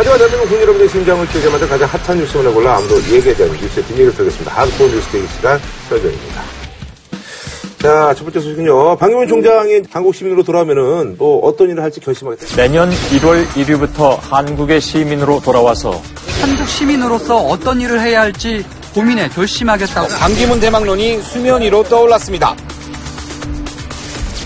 하지만 0.00 0.16
대한민국 0.16 0.48
국민 0.48 0.62
여러분의 0.62 0.88
심장을 0.88 1.28
뛰게 1.28 1.50
만든 1.50 1.68
가장 1.68 1.86
핫한 1.86 2.16
뉴스만을 2.16 2.54
골라 2.54 2.76
아무도 2.78 2.96
얘기에 3.02 3.34
대한 3.34 3.52
뉴스의 3.52 3.84
뒷얘기를 3.84 4.12
펴겠습니다. 4.12 4.50
한국 4.50 4.90
뉴스 4.90 5.06
대기 5.10 5.26
시간 5.28 5.60
현정입니다. 5.90 6.42
자, 7.82 8.14
첫 8.16 8.24
번째 8.24 8.40
소식은요. 8.40 8.96
방금훈 8.96 9.28
총장이 9.28 9.82
한국 9.90 10.14
시민으로 10.14 10.42
돌아오면은 10.42 11.16
뭐 11.18 11.44
어떤 11.46 11.68
일을 11.68 11.82
할지 11.82 12.00
결심하겠다. 12.00 12.56
내년 12.56 12.88
1월 12.90 13.46
1일부터 13.48 14.18
한국의 14.18 14.80
시민으로 14.80 15.42
돌아와서 15.42 16.00
한국 16.40 16.66
시민으로서 16.66 17.36
어떤 17.36 17.78
일을 17.82 18.00
해야 18.00 18.22
할지 18.22 18.64
고민해 18.94 19.28
결심하겠다고. 19.28 20.08
반기문 20.18 20.60
대망론이 20.60 21.20
수면 21.20 21.60
위로 21.60 21.82
떠올랐습니다. 21.82 22.56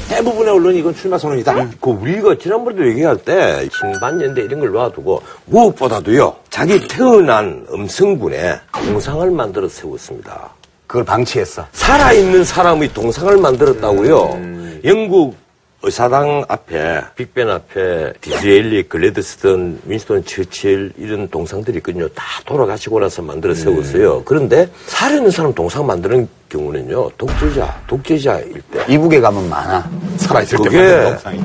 대부분의 0.09 0.52
언론이 0.52 0.79
이건 0.79 0.95
출마 0.95 1.18
선언이다. 1.18 1.71
그 1.80 1.91
우리가 1.91 2.36
지난번에도 2.39 2.86
얘기할 2.89 3.16
때 3.18 3.68
친반연대 3.72 4.42
이런 4.43 4.61
걸 4.61 4.73
놔두고 4.73 5.23
무엇보다도요 5.46 6.36
자기 6.50 6.86
태어난 6.86 7.67
음성군에 7.72 8.61
동상을 8.72 9.31
만들어 9.31 9.68
세웠습니다. 9.68 10.50
그걸 10.86 11.04
방치했어. 11.04 11.67
살아있는 11.72 12.45
사람의 12.45 12.93
동상을 12.93 13.36
만들었다고요. 13.39 14.81
영국 14.85 15.36
의사당 15.82 16.45
앞에 16.48 17.03
빅벤 17.14 17.50
앞에 17.50 18.14
디즈레일리, 18.23 18.84
글래드스턴, 18.84 19.81
윈스턴 19.84 20.25
처칠 20.25 20.93
이런 20.96 21.29
동상들이 21.29 21.79
있거든요. 21.79 22.09
다 22.09 22.25
돌아가시고 22.46 23.00
나서 23.00 23.21
만들어 23.21 23.54
세웠어요. 23.54 24.23
그런데 24.25 24.68
살아있는 24.86 25.31
사람 25.31 25.53
동상 25.53 25.86
만드는 25.86 26.26
경우는요. 26.64 27.11
독재자, 27.18 27.75
독재자일 27.86 28.62
때 28.72 28.85
이북에 28.89 29.21
가면 29.21 29.49
많아. 29.50 29.90
살아있을 30.18 30.58
때 30.58 30.64
그게 30.64 30.79
만든 30.79 31.11
동상이. 31.11 31.40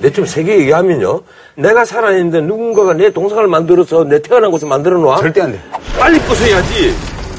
내좀 0.00 0.26
세게 0.26 0.58
얘기하면요. 0.60 1.20
내가 1.56 1.84
살아있는데 1.84 2.42
누군가가 2.42 2.92
내 2.92 3.10
동상을 3.10 3.46
만들어서 3.46 4.04
내 4.04 4.20
태어난 4.20 4.50
곳에 4.50 4.66
만들어 4.66 4.98
놓아? 4.98 5.18
절대 5.20 5.40
안 5.40 5.52
돼. 5.52 5.60
빨리 5.98 6.18
부숴야지. 6.20 6.92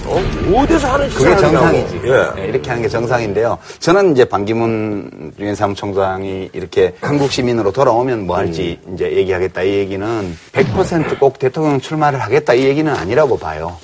어? 0.07 0.21
어디서 0.55 0.87
하는 0.87 1.09
짓을 1.09 1.29
그게. 1.29 1.41
정상이지. 1.41 2.01
예. 2.05 2.09
네, 2.35 2.47
이렇게 2.47 2.69
하는 2.69 2.81
게 2.81 2.87
정상인데요. 2.89 3.57
저는 3.79 4.13
이제 4.13 4.25
반기문 4.25 5.33
유엔 5.37 5.53
사무총장이 5.53 6.49
이렇게 6.53 6.95
한국 7.01 7.29
시민으로 7.31 7.71
돌아오면 7.71 8.25
뭐 8.25 8.37
할지 8.37 8.79
음. 8.87 8.93
이제 8.95 9.11
얘기하겠다 9.11 9.61
이 9.63 9.69
얘기는 9.73 10.37
100%꼭 10.53 11.37
대통령 11.37 11.79
출마를 11.79 12.19
하겠다 12.19 12.53
이 12.53 12.63
얘기는 12.63 12.91
아니라고 12.91 13.37
봐요. 13.37 13.75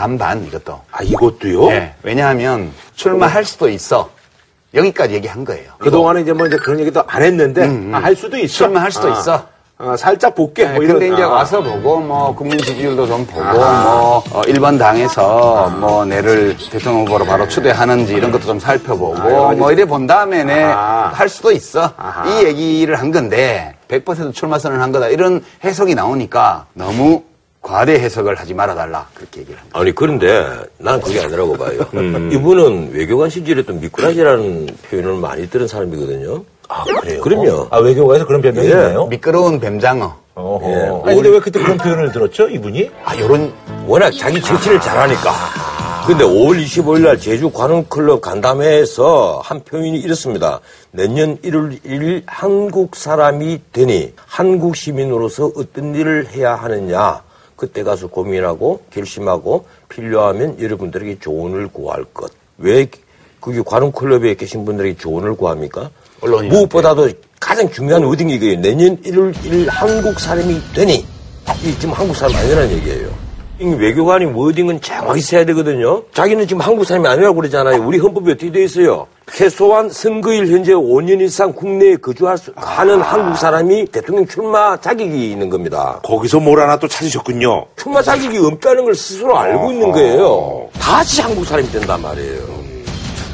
반반 0.00 0.44
이것도. 0.46 0.78
아, 0.92 1.02
이것도요? 1.02 1.68
네, 1.68 1.94
왜냐하면 2.02 2.70
출마할 2.94 3.46
수도 3.46 3.68
있어. 3.70 4.10
여기까지 4.74 5.14
얘기한 5.14 5.42
거예요. 5.46 5.72
그동안은 5.78 6.20
이제 6.22 6.34
뭐 6.34 6.46
이제 6.46 6.56
그런 6.58 6.78
얘기도 6.80 7.02
안 7.06 7.22
했는데, 7.22 7.62
아, 7.94 7.98
할 8.00 8.14
수도 8.14 8.36
있어. 8.36 8.52
출마할 8.52 8.92
수도 8.92 9.08
아, 9.08 9.18
있어. 9.18 9.46
아, 9.78 9.96
살짝 9.96 10.34
볼게. 10.34 10.66
네, 10.66 10.74
뭐 10.74 10.82
이런- 10.82 10.98
근데 10.98 11.14
이제 11.14 11.22
아. 11.22 11.28
와서 11.28 11.62
보고 11.62 11.98
뭐 12.00 12.34
국민 12.34 12.58
지지율도 12.58 13.06
좀 13.06 13.26
보고 13.26 13.42
뭐 13.42 14.22
어, 14.32 14.42
일본 14.46 14.76
당에서 14.78 15.68
뭐 15.80 16.04
내를 16.04 16.56
대통령 16.70 17.02
후보로 17.06 17.24
바로 17.24 17.48
추대하는지 17.48 18.14
이런 18.14 18.30
것도 18.32 18.44
좀 18.44 18.58
살펴보고 18.58 19.14
뭐 19.54 19.72
이래 19.72 19.84
본 19.86 20.06
다음에네 20.06 20.62
아하. 20.64 21.08
할 21.14 21.28
수도 21.28 21.52
있어 21.52 21.90
아하. 21.96 22.26
이 22.26 22.44
얘기를 22.44 22.96
한 22.96 23.10
건데 23.12 23.74
100% 23.88 24.32
출마 24.34 24.58
선언을 24.58 24.82
한 24.82 24.92
거다 24.92 25.08
이런 25.08 25.42
해석이 25.64 25.94
나오니까 25.94 26.66
너무 26.72 27.22
과대 27.66 27.94
해석을 27.94 28.36
하지 28.36 28.54
말아달라 28.54 29.08
그렇게 29.12 29.40
얘기를 29.40 29.58
합니다. 29.58 29.76
아니 29.76 29.92
그런데 29.92 30.46
난 30.78 31.00
그게 31.00 31.20
아니라고 31.20 31.54
봐요. 31.54 31.80
이분은 32.32 32.92
외교관 32.92 33.28
시절에도 33.28 33.72
미꾸라지라는 33.72 34.68
표현을 34.88 35.14
많이 35.14 35.50
들은 35.50 35.66
사람이거든요. 35.66 36.44
아, 36.68 36.84
그래요? 36.84 37.20
그럼요. 37.20 37.66
아, 37.70 37.78
외교관에서 37.78 38.24
그런 38.24 38.40
변명이 38.40 38.68
예. 38.68 38.70
있나요? 38.70 39.06
미끄러운 39.06 39.58
뱀장어 39.58 40.16
어허. 40.34 40.70
예. 40.70 40.74
아니, 41.06 41.16
근데 41.16 41.28
왜 41.28 41.40
그때 41.40 41.58
그런 41.58 41.76
표현을 41.76 42.12
들었죠, 42.12 42.48
이분이? 42.48 42.88
아 43.04 43.18
요런 43.18 43.52
워낙 43.88 44.12
자기 44.12 44.40
정치를 44.40 44.80
잘하니까. 44.80 45.32
근데 46.06 46.22
5월 46.22 46.64
25일 46.64 47.00
날 47.00 47.18
제주 47.18 47.50
관음클럽 47.50 48.20
간담회에서 48.20 49.40
한 49.42 49.64
표현이 49.64 49.98
이렇습니다. 49.98 50.60
내년 50.92 51.36
1월 51.38 51.82
1일 51.82 52.22
한국 52.26 52.94
사람이 52.94 53.60
되니 53.72 54.12
한국 54.24 54.76
시민으로서 54.76 55.50
어떤 55.56 55.96
일을 55.96 56.28
해야 56.28 56.54
하느냐. 56.54 57.25
그때 57.56 57.82
가서 57.82 58.06
고민하고 58.08 58.82
결심하고 58.90 59.66
필요하면 59.88 60.60
여러분들에게 60.60 61.18
조언을 61.20 61.68
구할 61.68 62.04
것. 62.04 62.30
왜 62.58 62.86
그게 63.40 63.62
관음클럽에 63.64 64.34
계신 64.34 64.64
분들에게 64.64 64.98
조언을 64.98 65.36
구합니까? 65.36 65.90
언론인한테. 66.20 66.56
무엇보다도 66.56 67.10
가장 67.40 67.70
중요한 67.70 68.04
어딘 68.04 68.30
이거예요. 68.30 68.60
내년 68.60 69.00
1월 69.02 69.34
1일 69.34 69.66
한국 69.68 70.18
사람이 70.18 70.60
되니 70.74 71.06
이 71.64 71.78
지금 71.78 71.92
한국 71.92 72.14
사람 72.16 72.34
아니라는 72.36 72.70
얘기예요. 72.72 73.25
이 73.58 73.64
외교관이 73.64 74.26
워딩은 74.26 74.82
정확히 74.82 75.20
써야 75.22 75.44
되거든요. 75.46 76.02
자기는 76.12 76.46
지금 76.46 76.60
한국 76.60 76.84
사람이 76.84 77.08
아니라고 77.08 77.36
그러잖아요. 77.36 77.82
우리 77.82 77.98
헌법에 77.98 78.32
어떻게 78.32 78.52
되어 78.52 78.62
있어요? 78.62 79.06
최소한 79.32 79.88
선거일 79.88 80.46
현재 80.48 80.72
5년 80.72 81.22
이상 81.22 81.52
국내에 81.54 81.96
거주할 81.96 82.36
수, 82.36 82.52
하는 82.54 83.00
한국 83.00 83.36
사람이 83.38 83.86
대통령 83.86 84.26
출마 84.26 84.78
자격이 84.78 85.30
있는 85.30 85.48
겁니다. 85.48 86.00
거기서 86.04 86.40
뭘 86.40 86.60
하나 86.60 86.78
또 86.78 86.86
찾으셨군요. 86.86 87.66
출마 87.76 88.02
자격이 88.02 88.36
없다는 88.38 88.84
걸 88.84 88.94
스스로 88.94 89.38
알고 89.38 89.72
있는 89.72 89.90
거예요. 89.90 90.68
다시 90.78 91.22
한국 91.22 91.46
사람이 91.46 91.70
된단 91.70 92.02
말이에요. 92.02 92.42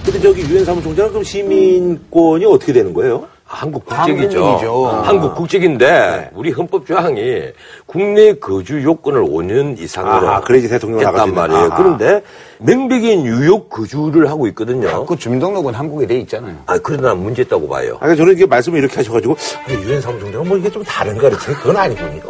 근데 0.04 0.20
저기 0.20 0.42
유엔 0.42 0.64
사무총장은 0.64 1.10
그럼 1.10 1.24
시민권이 1.24 2.44
어떻게 2.44 2.72
되는 2.72 2.94
거예요? 2.94 3.26
한국 3.52 3.84
국적이죠. 3.84 4.44
한국인이죠. 4.44 4.88
아. 4.88 5.02
한국 5.02 5.34
국적인데 5.34 6.30
우리 6.32 6.50
헌법 6.52 6.86
조항이 6.86 7.52
국내 7.84 8.32
거주 8.34 8.82
요건을 8.82 9.22
5년 9.22 9.78
이상으로 9.78 10.28
아하, 10.28 10.40
그래야지 10.40 10.68
대통령을 10.70 11.06
했단. 11.06 11.34
말이에요. 11.34 11.60
아하. 11.64 11.76
그런데 11.76 12.22
명백히 12.58 13.18
뉴욕 13.18 13.68
거주를 13.68 14.30
하고 14.30 14.46
있거든요. 14.48 15.04
그 15.04 15.16
주민등록은 15.16 15.74
한국에 15.74 16.06
돼 16.06 16.18
있잖아요. 16.20 16.56
아, 16.66 16.78
그러나 16.82 17.08
난 17.08 17.18
문제 17.22 17.42
있다고 17.42 17.68
봐요. 17.68 17.98
아니, 18.00 18.16
저는 18.16 18.32
이게 18.32 18.46
말씀을 18.46 18.78
이렇게 18.78 18.96
하셔가지고, 18.96 19.36
유엔 19.84 20.00
사무총장은 20.00 20.48
뭐 20.48 20.56
이게 20.56 20.70
좀 20.70 20.82
다른가 20.82 21.28
그랬더니 21.28 21.56
그건 21.58 21.76
아니군요. 21.76 22.22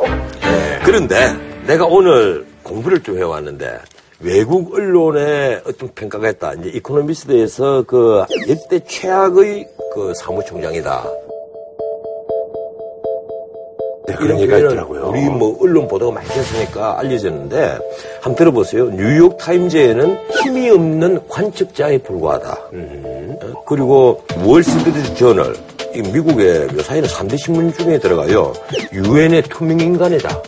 그런데 0.84 1.36
내가 1.66 1.84
오늘 1.86 2.44
공부를 2.62 3.00
좀 3.02 3.18
해왔는데 3.18 3.78
외국 4.22 4.74
언론의 4.74 5.62
어떤 5.66 5.88
평가가 5.94 6.30
있다. 6.30 6.54
이제 6.54 6.70
이코노미스트에서 6.74 7.84
그 7.86 8.24
역대 8.48 8.78
최악의 8.80 9.68
그 9.92 10.12
사무총장이다. 10.14 11.04
네, 14.06 14.14
그런 14.14 14.40
얘기가 14.40 14.58
있더라고요. 14.58 15.08
우리 15.08 15.20
뭐 15.28 15.58
언론 15.60 15.88
보도가 15.88 16.12
많이 16.12 16.28
됐으니까 16.28 16.98
알려졌는데 17.00 17.78
한번 18.20 18.34
들어보세요. 18.36 18.90
뉴욕 18.90 19.36
타임즈에는 19.38 20.18
힘이 20.42 20.70
없는 20.70 21.28
관측자에 21.28 21.98
불과하다. 21.98 22.58
어? 22.72 23.64
그리고 23.66 24.22
월스트리트 24.44 25.14
저널 25.14 25.54
이 25.94 26.00
미국의 26.00 26.68
요사이는 26.74 27.08
3대 27.08 27.36
신문 27.38 27.72
중에 27.72 27.98
들어가요. 27.98 28.52
유엔의 28.92 29.42
투명 29.42 29.80
인간이다. 29.80 30.42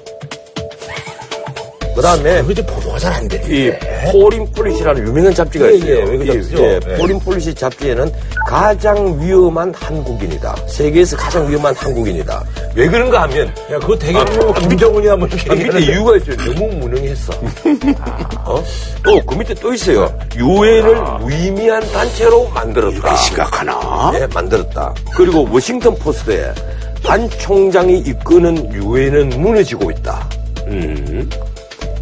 그 1.94 2.02
다음에 2.02 2.42
그 2.42 2.52
이제 2.52 2.64
보도가 2.66 2.98
잘안 2.98 3.28
돼. 3.28 3.40
이 3.48 3.72
Foreign 4.10 4.50
Policy라는 4.52 5.06
유명한 5.06 5.32
잡지가 5.34 5.66
예, 5.70 5.74
있어요. 5.76 6.12
예, 6.12 6.16
이, 6.16 6.26
잡지죠. 6.26 6.62
예, 6.62 6.74
예. 6.74 6.94
Foreign 6.96 7.18
Policy 7.20 7.54
잡지에는 7.54 8.10
가장 8.48 9.18
위험한 9.20 9.72
한국인이다. 9.74 10.56
세계에서 10.68 11.16
가장 11.16 11.48
위험한 11.48 11.74
한국인이다. 11.76 12.44
왜 12.74 12.88
그런가 12.88 13.22
하면 13.22 13.46
야, 13.70 13.78
그거 13.78 13.96
되게 13.96 14.12
뭐, 14.24 14.52
김정은이나 14.54 15.16
뭐 15.16 15.28
이렇게 15.28 15.50
아, 15.50 15.54
밑에. 15.54 15.80
이유가 15.92 16.16
있어요. 16.16 16.36
너무 16.54 16.66
무능했어. 16.76 17.32
어? 18.44 18.62
또 19.02 19.24
그 19.24 19.34
밑에 19.36 19.54
또 19.54 19.72
있어요. 19.72 20.12
유엔을 20.36 21.00
무의미한 21.20 21.80
단체로 21.92 22.48
만들었다. 22.48 22.96
이렇게 22.96 23.16
심각하나? 23.22 24.12
예, 24.20 24.26
만들었다. 24.26 24.92
그리고 25.16 25.48
워싱턴 25.50 25.94
포스트에 25.96 26.52
반 27.04 27.28
총장이 27.30 27.98
이끄는 28.00 28.72
유엔은 28.72 29.28
무너지고 29.40 29.90
있다. 29.90 30.28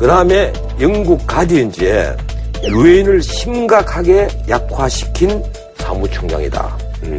그 0.02 0.08
다음에 0.08 0.52
영국 0.81 1.25
가디언즈에 1.28 2.16
유엔을 2.64 3.22
심각하게 3.22 4.26
약화시킨 4.49 5.40
사무총장이다. 5.76 6.76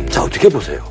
자, 0.09 0.23
어떻게 0.23 0.49
보세요? 0.49 0.83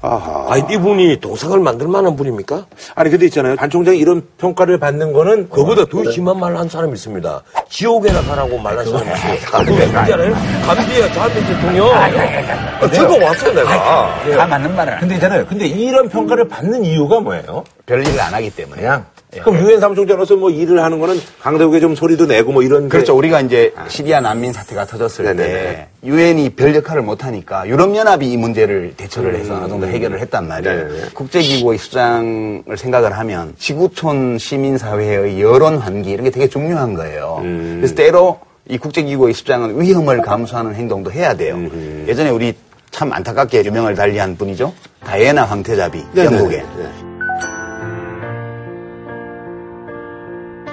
아하. 0.00 0.46
아, 0.48 0.56
이분이 0.56 1.20
동상을 1.20 1.56
만들 1.60 1.86
만한 1.86 2.16
분입니까? 2.16 2.66
아니, 2.96 3.10
근데 3.10 3.26
있잖아요. 3.26 3.54
반 3.54 3.70
총장이 3.70 3.96
이런 3.96 4.26
평가를 4.38 4.80
받는 4.80 5.12
거는 5.12 5.50
그보다 5.50 5.84
더 5.84 6.10
심한 6.10 6.40
말을 6.40 6.58
한 6.58 6.68
사람이 6.68 6.92
있습니다. 6.94 7.42
지옥에나 7.68 8.20
가라고 8.22 8.58
말한 8.58 8.84
사람이 8.84 9.06
있어요. 9.06 9.64
그게 9.66 9.86
누구잖아요? 9.86 10.34
감비야 10.66 11.12
좌한민 11.12 11.46
대통령. 11.46 11.94
아, 11.94 12.90
저거 12.90 13.24
왔어, 13.24 13.52
내가. 13.52 14.36
다 14.36 14.46
맞는 14.46 14.74
말을. 14.74 14.98
근데 14.98 15.14
있잖아요. 15.14 15.46
근데 15.46 15.64
이런 15.68 16.08
평가를 16.08 16.48
받는 16.48 16.84
이유가 16.84 17.20
뭐예요? 17.20 17.62
별일을 17.86 18.20
안 18.20 18.34
하기 18.34 18.50
때문에. 18.50 18.82
그냥 18.82 19.06
그럼 19.42 19.60
유엔 19.60 19.78
사무총장으로서 19.78 20.36
뭐 20.36 20.48
일을 20.50 20.82
하는 20.82 20.98
거는 20.98 21.20
강대국에 21.40 21.80
좀 21.80 21.94
소리도 21.94 22.24
내고 22.26 22.50
뭐 22.50 22.62
이런. 22.62 22.84
게- 22.84 22.88
그렇죠. 22.88 23.14
우리가 23.16 23.42
이제 23.42 23.74
시리아 23.88 24.20
난민 24.20 24.52
사태가 24.54 24.86
터졌을 24.86 25.26
네네네. 25.26 25.52
때 25.52 25.86
유엔이 26.02 26.50
별 26.50 26.74
역할을 26.74 27.02
못 27.02 27.24
하니까 27.24 27.68
유럽 27.68 27.94
연합이 27.94 28.26
이 28.30 28.36
문제를 28.38 28.94
대처를 28.96 29.34
해서 29.34 29.54
어느 29.56 29.68
정도 29.68 29.86
해결을 29.86 30.20
했단 30.20 30.48
말이에요. 30.48 30.76
음. 30.76 30.88
네네네. 30.88 31.08
국제기구의 31.12 31.78
수장을 31.78 32.62
생각을 32.76 33.18
하면 33.18 33.54
지구촌 33.58 34.38
시민 34.38 34.78
사회의 34.78 35.40
여론 35.42 35.76
환기 35.76 36.10
이런 36.10 36.24
게 36.24 36.30
되게 36.30 36.48
중요한 36.48 36.94
거예요. 36.94 37.40
음. 37.42 37.76
그래서 37.80 37.94
때로 37.94 38.40
이 38.66 38.78
국제기구의 38.78 39.34
수장은 39.34 39.80
위험을 39.80 40.22
감수하는 40.22 40.74
행동도 40.74 41.12
해야 41.12 41.34
돼요. 41.34 41.54
음. 41.56 42.06
예전에 42.08 42.30
우리 42.30 42.54
참 42.90 43.12
안타깝게 43.12 43.62
유명을 43.64 43.94
달리한 43.94 44.36
분이죠. 44.38 44.72
다이애나 45.04 45.44
황태자비 45.44 46.02
네네네. 46.14 46.36
영국에. 46.36 46.56
네. 46.56 47.07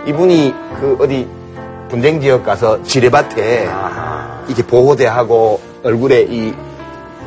이분이 0.05 0.53
그 0.79 0.97
어디 0.99 1.27
분쟁 1.89 2.19
지역 2.19 2.43
가서 2.43 2.81
지뢰밭에 2.83 3.69
이렇게 4.47 4.63
보호대하고 4.65 5.59
얼굴에 5.83 6.21
이 6.29 6.53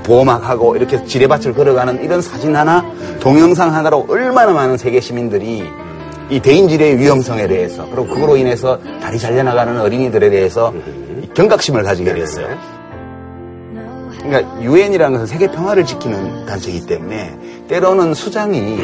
보호막하고 0.04 0.76
이렇게 0.76 1.04
지뢰밭을 1.04 1.54
걸어가는 1.54 2.02
이런 2.02 2.22
사진 2.22 2.56
하나, 2.56 2.84
동영상 3.20 3.74
하나로 3.74 4.06
얼마나 4.08 4.52
많은 4.52 4.78
세계 4.78 5.00
시민들이 5.00 5.64
이 6.30 6.40
대인지뢰의 6.40 6.98
위험성에 6.98 7.46
대해서 7.46 7.86
그리고 7.90 8.06
그거로 8.06 8.36
인해서 8.36 8.78
다리 9.00 9.18
잘려나가는 9.18 9.80
어린이들에 9.80 10.30
대해서 10.30 10.72
이 11.22 11.28
경각심을 11.34 11.82
가지게 11.82 12.14
됐어요. 12.14 12.48
그러니까 14.22 14.62
유엔이라는 14.62 15.18
것은 15.18 15.26
세계 15.26 15.46
평화를 15.50 15.84
지키는 15.84 16.46
단체이기 16.46 16.86
때문에 16.86 17.38
때로는 17.68 18.14
수장이 18.14 18.78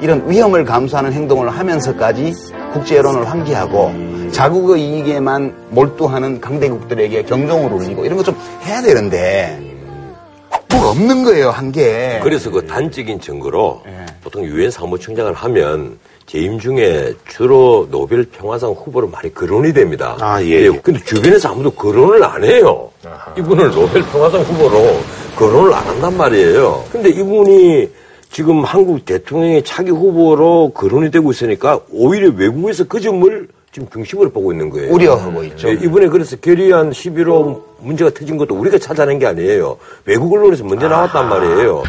이런 0.00 0.28
위험을 0.30 0.64
감수하는 0.64 1.12
행동을 1.12 1.50
하면서까지 1.50 2.32
국제 2.72 2.96
여론을 2.96 3.28
환기하고 3.28 4.30
자국의 4.32 4.80
이익에만 4.82 5.54
몰두하는 5.70 6.40
강대국들에게 6.40 7.24
경종을 7.24 7.72
울리고 7.72 8.04
이런 8.04 8.16
거 8.16 8.22
좀 8.22 8.36
해야 8.64 8.80
되는데 8.80 9.58
뭐가 10.70 10.90
없는 10.90 11.24
거예요 11.24 11.50
한 11.50 11.72
게. 11.72 12.20
그래서 12.22 12.50
그 12.50 12.66
단적인 12.66 13.20
증거로 13.20 13.82
예. 13.86 14.06
보통 14.22 14.44
유엔 14.44 14.70
사무총장을 14.70 15.32
하면 15.32 15.98
재임 16.26 16.58
중에 16.60 17.12
주로 17.28 17.88
노벨 17.90 18.24
평화상 18.24 18.70
후보로 18.70 19.08
많이 19.08 19.34
거론이 19.34 19.72
됩니다. 19.72 20.16
아, 20.20 20.40
예, 20.42 20.66
예. 20.66 20.68
근데 20.82 21.02
주변에서 21.04 21.50
아무도 21.50 21.70
거론을 21.72 22.22
안 22.22 22.44
해요. 22.44 22.88
이분을 23.36 23.70
노벨 23.72 24.02
평화상 24.04 24.40
후보로 24.42 25.00
거론을 25.36 25.74
안 25.74 25.84
한단 25.88 26.16
말이에요. 26.16 26.84
근데 26.92 27.08
이분이 27.10 27.88
지금 28.30 28.64
한국 28.64 29.04
대통령의 29.04 29.64
차기 29.64 29.90
후보로 29.90 30.70
거론이 30.72 31.10
되고 31.10 31.30
있으니까 31.32 31.80
오히려 31.90 32.30
외국에서 32.30 32.84
그 32.84 33.00
점을 33.00 33.48
지금 33.72 33.88
중심으로 33.90 34.30
보고 34.30 34.52
있는 34.52 34.70
거예요. 34.70 34.92
우려하고 34.92 35.44
있죠. 35.44 35.68
예, 35.68 35.72
이번에 35.74 36.08
그래서 36.08 36.36
결의안 36.36 36.90
11호 36.90 37.60
문제가 37.80 38.10
터진 38.10 38.36
것도 38.36 38.54
우리가 38.54 38.78
찾아낸 38.78 39.18
게 39.18 39.26
아니에요. 39.26 39.76
외국 40.04 40.32
언론에서 40.32 40.64
먼저 40.64 40.88
나왔단 40.88 41.28
말이에요. 41.28 41.82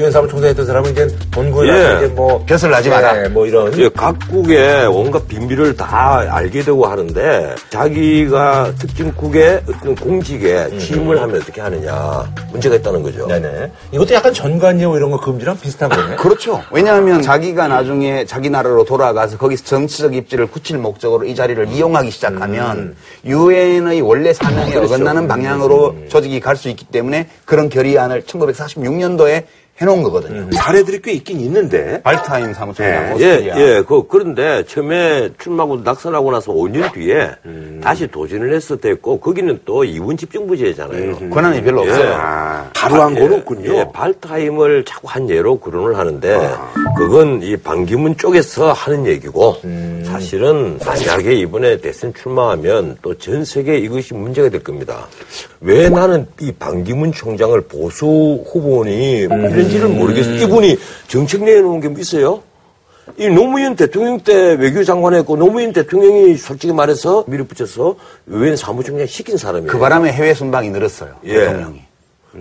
유엔 0.00 0.10
사무 0.10 0.26
총장 0.26 0.48
했던 0.48 0.66
사람은 0.66 0.92
이제 0.92 1.06
본부에 1.30 1.68
예. 1.68 1.96
이제 1.98 2.06
뭐. 2.14 2.42
벼슬 2.46 2.70
나지 2.70 2.88
예, 2.88 2.92
마라. 2.94 3.28
뭐 3.28 3.46
이런. 3.46 3.76
예, 3.78 3.88
각국의 3.90 4.86
온갖 4.86 5.28
비밀을 5.28 5.76
다 5.76 6.24
알게 6.30 6.62
되고 6.62 6.86
하는데 6.86 7.54
자기가 7.68 8.72
특정국의 8.78 9.62
어떤 9.68 9.94
공직에 9.94 10.78
취임을 10.78 11.20
하면 11.20 11.36
어떻게 11.36 11.60
하느냐 11.60 12.24
문제가 12.50 12.76
있다는 12.76 13.02
거죠. 13.02 13.26
네네. 13.26 13.70
이것도 13.92 14.14
약간 14.14 14.32
전관예우 14.32 14.96
이런 14.96 15.10
거 15.10 15.20
금지랑 15.20 15.58
비슷한 15.60 15.90
거네. 15.90 16.16
그렇죠. 16.16 16.62
왜냐하면 16.70 17.20
자기가 17.20 17.68
나중에 17.68 18.24
자기 18.24 18.48
나라로 18.48 18.84
돌아가서 18.84 19.36
거기서 19.36 19.64
정치적 19.64 20.14
입지를 20.14 20.46
굳힐 20.46 20.78
목적으로 20.78 21.26
이 21.26 21.34
자리를 21.34 21.68
이용하기 21.68 22.10
시작하면 22.10 22.96
유엔의 23.26 24.00
원래 24.00 24.32
사명에 24.32 24.76
어긋나는 24.76 25.28
방향으로 25.28 25.94
조직이 26.08 26.40
갈 26.40 26.60
수 26.60 26.68
있기 26.68 26.84
때문에 26.84 27.26
그런 27.46 27.70
결의안을 27.70 28.22
1946년도에 28.24 29.44
해놓은 29.80 30.02
거거든요. 30.02 30.50
사례들이 30.52 31.00
꽤 31.02 31.12
있긴 31.12 31.40
있는데. 31.40 32.00
발타임 32.02 32.52
사무총장 32.52 33.08
예, 33.08 33.12
오스트리아. 33.14 33.60
예, 33.60 33.82
그, 33.86 34.02
그런데 34.08 34.62
처음에 34.66 35.30
출마하고 35.38 35.78
낙선하고 35.80 36.30
나서 36.30 36.52
5년 36.52 36.92
뒤에 36.92 37.30
다시 37.82 38.06
도전을 38.06 38.54
해서 38.54 38.76
됐고, 38.76 39.20
거기는 39.20 39.58
또 39.64 39.84
이원 39.84 40.16
집정부제잖아요. 40.16 41.30
권한이 41.30 41.62
별로 41.62 41.80
없어요. 41.82 42.12
아, 42.14 42.68
바로 42.74 43.02
한건 43.02 43.32
없군요. 43.32 43.74
예, 43.78 43.86
발타임을 43.92 44.84
자꾸 44.84 45.08
한 45.08 45.28
예로 45.30 45.58
거론을 45.58 45.96
하는데 45.96 46.50
그건 46.96 47.42
이 47.42 47.56
반기문 47.56 48.16
쪽에서 48.16 48.72
하는 48.72 49.06
얘기고 49.06 49.56
사실은 50.04 50.78
만약에 50.84 51.34
이번에 51.34 51.78
대선 51.80 52.12
출마하면 52.14 52.96
또 53.02 53.14
전 53.20 53.44
세계에 53.44 53.76
이것이 53.78 54.14
문제가 54.14 54.48
될 54.48 54.62
겁니다. 54.62 55.06
왜 55.60 55.90
나는 55.90 56.26
이 56.40 56.50
반기문 56.52 57.12
총장을 57.12 57.60
보수 57.62 58.42
후보니 58.50 59.18
이런 59.20 59.69
지를 59.70 59.88
모르겠어요. 59.88 60.36
이분이 60.36 60.76
정책 61.08 61.44
내놓은 61.44 61.80
게 61.80 61.88
뭐 61.88 61.98
있어요? 62.00 62.42
이 63.16 63.28
노무현 63.28 63.74
대통령 63.74 64.20
때 64.20 64.52
외교장관 64.54 65.14
했고 65.14 65.36
노무현 65.36 65.72
대통령이 65.72 66.36
솔직히 66.36 66.72
말해서 66.72 67.24
밀어붙여서 67.26 67.96
유엔 68.30 68.56
사무총장 68.56 69.06
시킨 69.06 69.36
사람이에요. 69.36 69.70
그 69.72 69.78
바람에 69.78 70.12
해외 70.12 70.32
순방이 70.34 70.70
늘었어요. 70.70 71.10
예. 71.24 71.34
대통령이. 71.34 71.82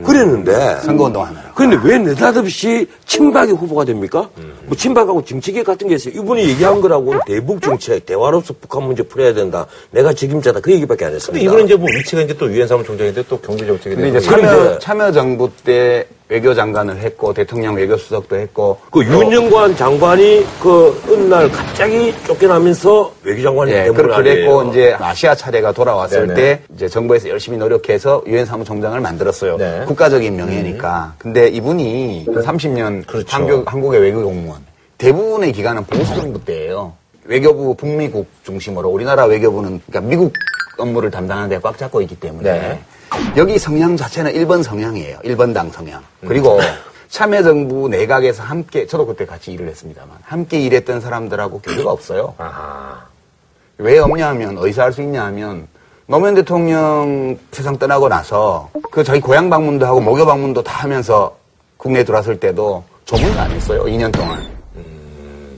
그랬는데 0.06 0.82
선거운동 0.82 1.26
하느라. 1.26 1.52
그런데 1.56 1.80
왜 1.84 1.98
느닷없이 1.98 2.86
친박의 3.08 3.56
후보가 3.56 3.86
됩니까? 3.86 4.30
뭐 4.68 4.78
친박하고 4.78 5.26
정치계 5.26 5.64
같은 5.64 5.88
게 5.88 5.96
있어요. 5.96 6.14
이분이 6.14 6.48
얘기한 6.50 6.80
거라고는 6.80 7.22
대북 7.26 7.60
정책, 7.64 8.06
대화로서 8.06 8.54
북한 8.62 8.84
문제 8.84 9.02
풀어야 9.02 9.34
된다. 9.34 9.66
내가 9.90 10.14
책임자다. 10.14 10.60
그 10.60 10.72
얘기밖에 10.72 11.06
안 11.06 11.14
했습니다. 11.16 11.32
근데 11.34 11.44
이분은 11.46 11.66
이제 11.66 11.76
뭐 11.76 11.88
위치가 11.98 12.22
이제 12.22 12.38
또 12.38 12.52
유엔 12.54 12.68
사무총장인데 12.68 13.24
또 13.28 13.40
경제 13.40 13.66
정책에 13.66 13.96
근데 13.96 14.10
이제 14.10 14.20
대해서. 14.20 14.30
참여, 14.30 14.52
그런데- 14.60 14.80
참여 14.80 15.12
정부 15.12 15.50
때 15.66 16.06
외교장관을 16.30 16.98
했고 17.00 17.34
대통령 17.34 17.76
외교수석도 17.76 18.38
했고 18.38 18.78
그 18.92 19.04
윤영관 19.04 19.76
장관이 19.76 20.46
그 20.62 21.02
어느 21.10 21.24
날 21.24 21.52
갑자기 21.52 22.14
쫓겨나면서 22.26 23.12
외교장관이 23.24 23.72
예, 23.72 23.90
그렇게 23.90 24.24
됐고. 24.24 24.64
이제 24.70 24.96
아시아 25.00 25.34
차례가 25.36 25.72
돌아왔을 25.72 26.28
네네. 26.28 26.34
때 26.36 26.62
이제 26.74 26.88
정부에서 26.88 27.30
열심히 27.30 27.58
노력해서 27.58 28.24
유엔 28.28 28.46
사무총장을 28.46 29.00
만들었어요. 29.00 29.58
네. 29.58 29.84
국가적인 29.88 30.36
명예니까. 30.36 31.16
근데 31.18 31.48
이분이 31.48 32.26
30년 32.28 33.08
그렇죠. 33.08 33.36
한국, 33.36 33.72
한국의 33.72 34.02
외교 34.02 34.24
공무원 34.24 34.62
대부분의 35.00 35.52
기간은 35.52 35.86
보수 35.86 36.14
정부 36.16 36.44
때예요. 36.46 36.94
외교부 37.26 37.76
북미국 37.76 38.28
중심으로 38.44 38.90
우리나라 38.90 39.26
외교부는 39.26 39.82
그러니까 39.88 40.10
미국 40.10 40.34
업무를 40.78 41.12
담당하는 41.12 41.50
데가 41.50 41.62
꽉 41.62 41.78
잡고 41.78 42.02
있기 42.02 42.16
때문에 42.20 42.52
네. 42.52 42.80
여기 43.38 43.58
성향 43.60 43.96
자체는 43.98 44.34
1번 44.34 44.64
성향이에요. 44.64 45.20
1번 45.20 45.54
당 45.54 45.72
성향. 45.72 46.02
그리고 46.28 46.60
참여정부 47.10 47.90
내각에서 47.90 48.44
함께 48.44 48.86
저도 48.86 49.06
그때 49.08 49.26
같이 49.26 49.52
일을 49.52 49.68
했습니다만 49.70 50.18
함께 50.24 50.60
일했던 50.62 51.02
사람들하고 51.02 51.60
교류가 51.62 51.92
없어요. 51.92 52.36
아하. 52.38 53.06
왜 53.78 53.98
없냐 54.00 54.28
하면 54.30 54.58
어디서 54.58 54.82
할 54.84 54.92
수 54.94 55.02
있냐 55.02 55.26
하면 55.26 55.68
노무현 56.06 56.36
대통령 56.36 57.38
세상 57.52 57.78
떠나고 57.78 58.10
나서 58.10 58.70
그 58.92 59.04
자기 59.04 59.20
고향 59.22 59.50
방문도 59.50 59.86
하고 59.86 60.02
목요 60.02 60.26
방문도 60.26 60.64
다 60.64 60.84
하면서 60.84 61.36
국내에 61.78 62.04
들어왔을 62.04 62.40
때도 62.40 62.84
조문을 63.06 63.40
안 63.40 63.52
했어요. 63.52 63.84
2년 63.86 64.12
동안. 64.12 64.60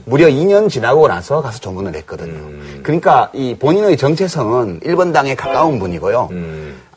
무려 0.04 0.26
2년 0.26 0.68
지나고 0.68 1.06
나서 1.08 1.40
가서 1.42 1.58
조문을 1.60 1.94
했거든요. 1.96 2.82
그러니까 2.82 3.30
이 3.32 3.54
본인의 3.58 3.96
정체성은 3.96 4.80
1번 4.80 5.12
당에 5.12 5.34
가까운 5.34 5.78
분이고요. 5.78 6.28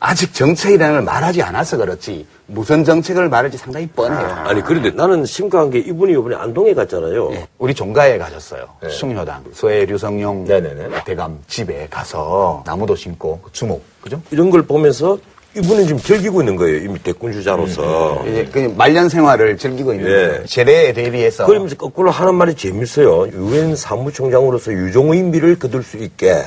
아직 0.08 0.32
정책이라는 0.32 0.94
걸 0.94 1.02
말하지 1.02 1.42
않아서 1.42 1.76
그렇지 1.76 2.26
무슨 2.46 2.84
정책을 2.84 3.28
말할지 3.28 3.58
상당히 3.58 3.88
뻔해요. 3.88 4.18
아 4.46 4.54
니 4.54 4.62
그런데 4.62 4.90
나는 4.92 5.24
심각한 5.24 5.68
게 5.70 5.80
이분이 5.80 6.12
이번에 6.12 6.36
안동에 6.36 6.74
갔잖아요. 6.74 7.32
예, 7.32 7.48
우리 7.58 7.74
종가에 7.74 8.16
가셨어요. 8.16 8.66
수송효당. 8.88 9.44
서해 9.52 9.84
류성룡 9.84 10.44
네네네. 10.44 11.02
대감 11.04 11.40
집에 11.48 11.88
가서 11.90 12.62
나무도 12.64 12.94
심고 12.94 13.40
그 13.42 13.50
주목. 13.52 13.82
그죠? 14.00 14.22
이런 14.30 14.50
걸 14.50 14.62
보면서 14.62 15.18
이분은 15.56 15.86
지금 15.86 16.00
즐기고 16.00 16.40
있는 16.42 16.54
거예요. 16.54 16.84
이미 16.84 16.98
대권 17.02 17.32
주자로서. 17.32 18.22
이제 18.28 18.48
그 18.52 18.72
말년 18.76 19.08
생활을 19.08 19.58
즐기고 19.58 19.92
있는 19.92 20.06
예. 20.08 20.14
거예요. 20.28 20.46
제대에 20.46 20.92
대비해서. 20.92 21.46
그러면서 21.46 21.74
거꾸로 21.76 22.12
하는 22.12 22.36
말이 22.36 22.54
재밌어요. 22.54 23.26
유엔 23.32 23.74
사무총장으로서 23.74 24.72
유종의 24.72 25.22
미를 25.24 25.58
거둘 25.58 25.82
수 25.82 25.96
있게 25.96 26.44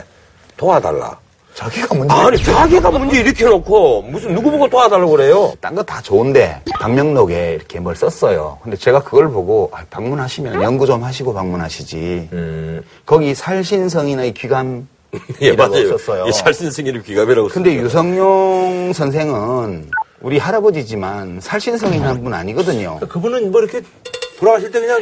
도와달라. 0.55 1.17
자기가 1.59 1.93
문제. 1.93 2.13
아니 2.13 2.41
자기가 2.41 2.89
문제 2.91 3.19
이렇게 3.19 3.43
놓고 3.43 4.03
무슨 4.03 4.33
누구 4.33 4.49
보고 4.49 4.69
도와달라고 4.69 5.11
그래요? 5.11 5.51
딴 5.59 5.75
거 5.75 5.83
다 5.83 6.01
좋은데 6.01 6.61
방명록에 6.79 7.55
이렇게 7.55 7.81
뭘 7.81 7.95
썼어요. 7.97 8.59
근데 8.63 8.77
제가 8.77 9.03
그걸 9.03 9.29
보고 9.29 9.69
아, 9.73 9.83
방문하시면 9.89 10.63
연구 10.63 10.85
좀 10.85 11.03
하시고 11.03 11.33
방문하시지. 11.33 12.29
거기 13.05 13.35
살신성인의 13.35 14.33
귀감 14.35 14.87
예 15.41 15.51
맞아요. 15.53 15.97
썼어요. 15.97 16.25
예, 16.27 16.31
살신승인의 16.31 17.03
귀감이라고. 17.03 17.49
근데 17.49 17.71
썼어요. 17.71 17.83
유성룡 17.85 18.93
선생은 18.93 19.89
우리 20.21 20.37
할아버지지만 20.37 21.39
살신성인 21.41 22.03
한 22.03 22.23
분 22.23 22.33
아니거든요. 22.33 22.99
그분은 23.09 23.51
뭐 23.51 23.59
이렇게 23.61 23.81
돌아가실 24.39 24.71
때 24.71 24.79
그냥 24.79 25.01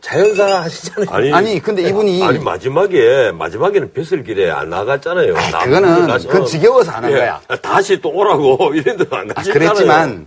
자연사 0.00 0.62
하시잖아요. 0.62 1.08
아니, 1.14 1.32
아니, 1.32 1.60
근데 1.60 1.82
이분이- 1.82 2.22
아니 2.22 2.38
마지막에 2.38 3.32
마지막에는 3.32 3.92
뱃슬길에 3.92 4.50
안 4.50 4.70
나갔잖아요. 4.70 5.34
나- 5.34 5.64
그거는 5.64 6.06
나서- 6.06 6.28
그건 6.28 6.46
지겨워서 6.46 6.92
안한 6.92 7.10
예, 7.12 7.16
거야. 7.16 7.40
다시 7.60 8.00
또 8.00 8.10
오라고 8.10 8.72
이랬는데 8.74 9.16
안 9.16 9.30
아, 9.30 9.34
가셨잖아요. 9.34 9.68
그랬지만 9.70 10.26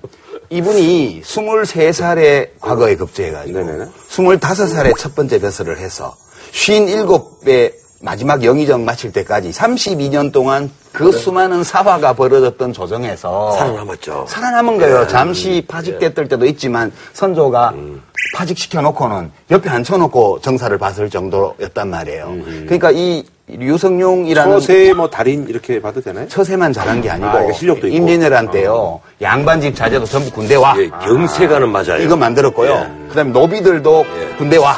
이분이 0.49 1.21
23살에 1.23 2.49
과거에 2.59 2.95
급제해가지고 2.97 3.57
네네네. 3.59 3.85
25살에 4.09 4.97
첫 4.97 5.15
번째 5.15 5.39
벼슬을 5.39 5.77
해서 5.79 6.15
57배 6.51 7.71
마지막 8.03 8.43
영의정 8.43 8.84
마칠 8.84 9.12
때까지 9.12 9.51
32년 9.51 10.31
동안 10.31 10.70
그 10.91 11.12
수많은 11.12 11.63
사화가 11.63 12.13
벌어졌던 12.13 12.74
조정에서 12.74 13.51
살아남았죠. 13.51 14.25
살아남은 14.27 14.77
거예요. 14.79 15.08
잠시 15.08 15.63
파직됐을 15.67 16.27
때도 16.27 16.46
있지만 16.48 16.91
선조가 17.13 17.74
파직시켜 18.36 18.81
놓고는 18.81 19.31
옆에 19.51 19.70
앉혀놓고 19.70 20.41
정사를 20.41 20.75
봤을 20.77 21.10
정도였단 21.10 21.89
말이에요. 21.89 22.34
그러니까 22.65 22.91
이 22.91 23.24
류성룡이라는 23.48 24.51
처세 24.60 24.93
뭐 24.93 25.10
달인 25.10 25.48
이렇게 25.48 25.81
봐도 25.81 26.00
되나요? 26.01 26.27
처세만 26.27 26.72
잘한 26.74 27.01
게 27.01 27.10
아니고 27.10 27.27
아, 27.27 27.43
이게 27.43 27.53
실력도 27.53 27.88
있고. 27.88 27.98
임진왜란 27.98 28.50
때요 28.51 29.01
양반집 29.22 29.75
자제도 29.75 30.05
전부 30.05 30.31
군대 30.31 30.55
와 30.55 30.74
예, 30.77 30.89
경세가는 30.89 31.70
맞아요. 31.70 31.98
이거 32.01 32.15
만들었고요. 32.15 33.08
그다음에 33.10 33.31
노비들도 33.31 34.05
군대 34.38 34.58
와. 34.58 34.77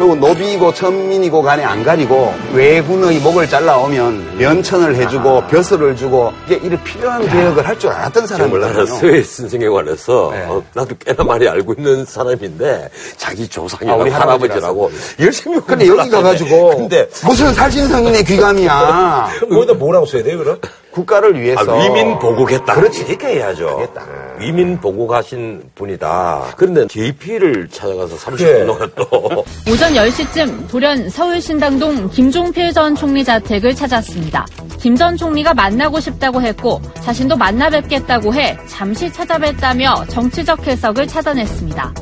그리고 0.00 0.14
노비고 0.16 0.72
천민이고 0.72 1.42
간에 1.42 1.62
안 1.62 1.84
가리고 1.84 2.32
외군의 2.54 3.18
목을 3.18 3.46
잘라오면 3.46 4.38
면천을 4.38 4.96
해주고 4.96 5.42
벼슬을 5.48 5.94
주고 5.94 6.32
이게 6.46 6.58
이런 6.62 6.82
필요한 6.82 7.28
개혁을 7.28 7.68
할 7.68 7.78
줄 7.80 7.90
알았던 7.90 8.26
사람이거든요. 8.26 8.86
서해 8.86 9.22
선생에 9.22 9.66
관해서 9.68 10.30
네. 10.32 10.44
어, 10.48 10.62
나도 10.74 10.94
꽤나 10.98 11.22
많이 11.24 11.46
알고 11.46 11.74
있는 11.74 12.04
사람인데 12.06 12.88
자기 13.18 13.46
조상이나 13.46 13.92
아, 13.92 13.96
우리 13.96 14.10
할아버지라고 14.10 14.90
열심히 15.20 15.60
근데 15.66 15.86
여기 15.86 16.08
가가지고 16.08 16.76
근데 16.78 17.06
무슨 17.22 17.52
살신성인의 17.52 18.24
귀감이야. 18.24 19.28
거기다 19.50 19.74
뭐라고 19.74 20.06
써야 20.06 20.22
돼요, 20.22 20.38
그럼? 20.38 20.58
국가를 20.90 21.40
위해서 21.40 21.70
아, 21.72 21.82
위민 21.84 22.18
보국했다. 22.18 22.74
그렇지. 22.74 23.04
이렇게 23.08 23.28
해야죠. 23.36 23.76
그랬다. 23.76 24.04
위민 24.38 24.80
보국하신 24.80 25.62
분이다. 25.74 26.54
그런데 26.56 26.86
JP를 26.88 27.68
찾아가서 27.70 28.16
30분 28.16 28.36
그래. 28.38 28.66
동안 28.66 28.90
또 28.96 29.44
오전 29.70 29.92
10시쯤 29.94 30.68
돌연 30.68 31.08
서울신당동 31.10 32.08
김종필 32.10 32.72
전 32.72 32.94
총리 32.96 33.24
자택을 33.24 33.74
찾았습니다. 33.74 34.46
김 34.78 34.96
전 34.96 35.16
총리가 35.16 35.54
만나고 35.54 36.00
싶다고 36.00 36.42
했고 36.42 36.80
자신도 37.02 37.36
만나 37.36 37.70
뵙겠다고 37.70 38.34
해 38.34 38.58
잠시 38.66 39.10
찾아뵀다며 39.10 40.08
정치적 40.08 40.66
해석을 40.66 41.06
차단했습니다. 41.06 41.94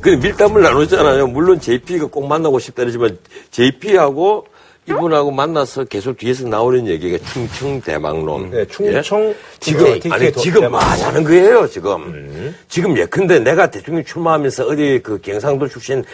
그 0.00 0.08
밀담을 0.10 0.62
나눴잖아요. 0.62 1.26
물론 1.26 1.60
JP가 1.60 2.06
꼭 2.06 2.26
만나고 2.26 2.58
싶다 2.58 2.82
그러지만 2.84 3.18
JP하고 3.50 4.46
이분하고 4.90 5.30
만나서 5.30 5.84
계속 5.84 6.16
뒤에서 6.18 6.46
나오는 6.48 6.86
얘기가 6.86 7.18
충청 7.32 7.80
대망론. 7.80 8.50
네, 8.50 8.66
충청 8.66 9.22
예? 9.28 9.34
지금 9.60 9.94
DK 9.94 10.12
아니 10.12 10.32
도- 10.32 10.40
지금 10.40 10.60
대망론. 10.62 10.70
뭐 10.70 10.80
하자는 10.80 11.24
거예요 11.24 11.68
지금. 11.68 12.54
지금 12.68 12.96
예컨대 12.96 13.38
내가 13.40 13.70
대통령 13.70 14.04
출마하면서 14.04 14.66
어디 14.66 15.00
그 15.02 15.20
경상도 15.20 15.68
출신 15.68 16.04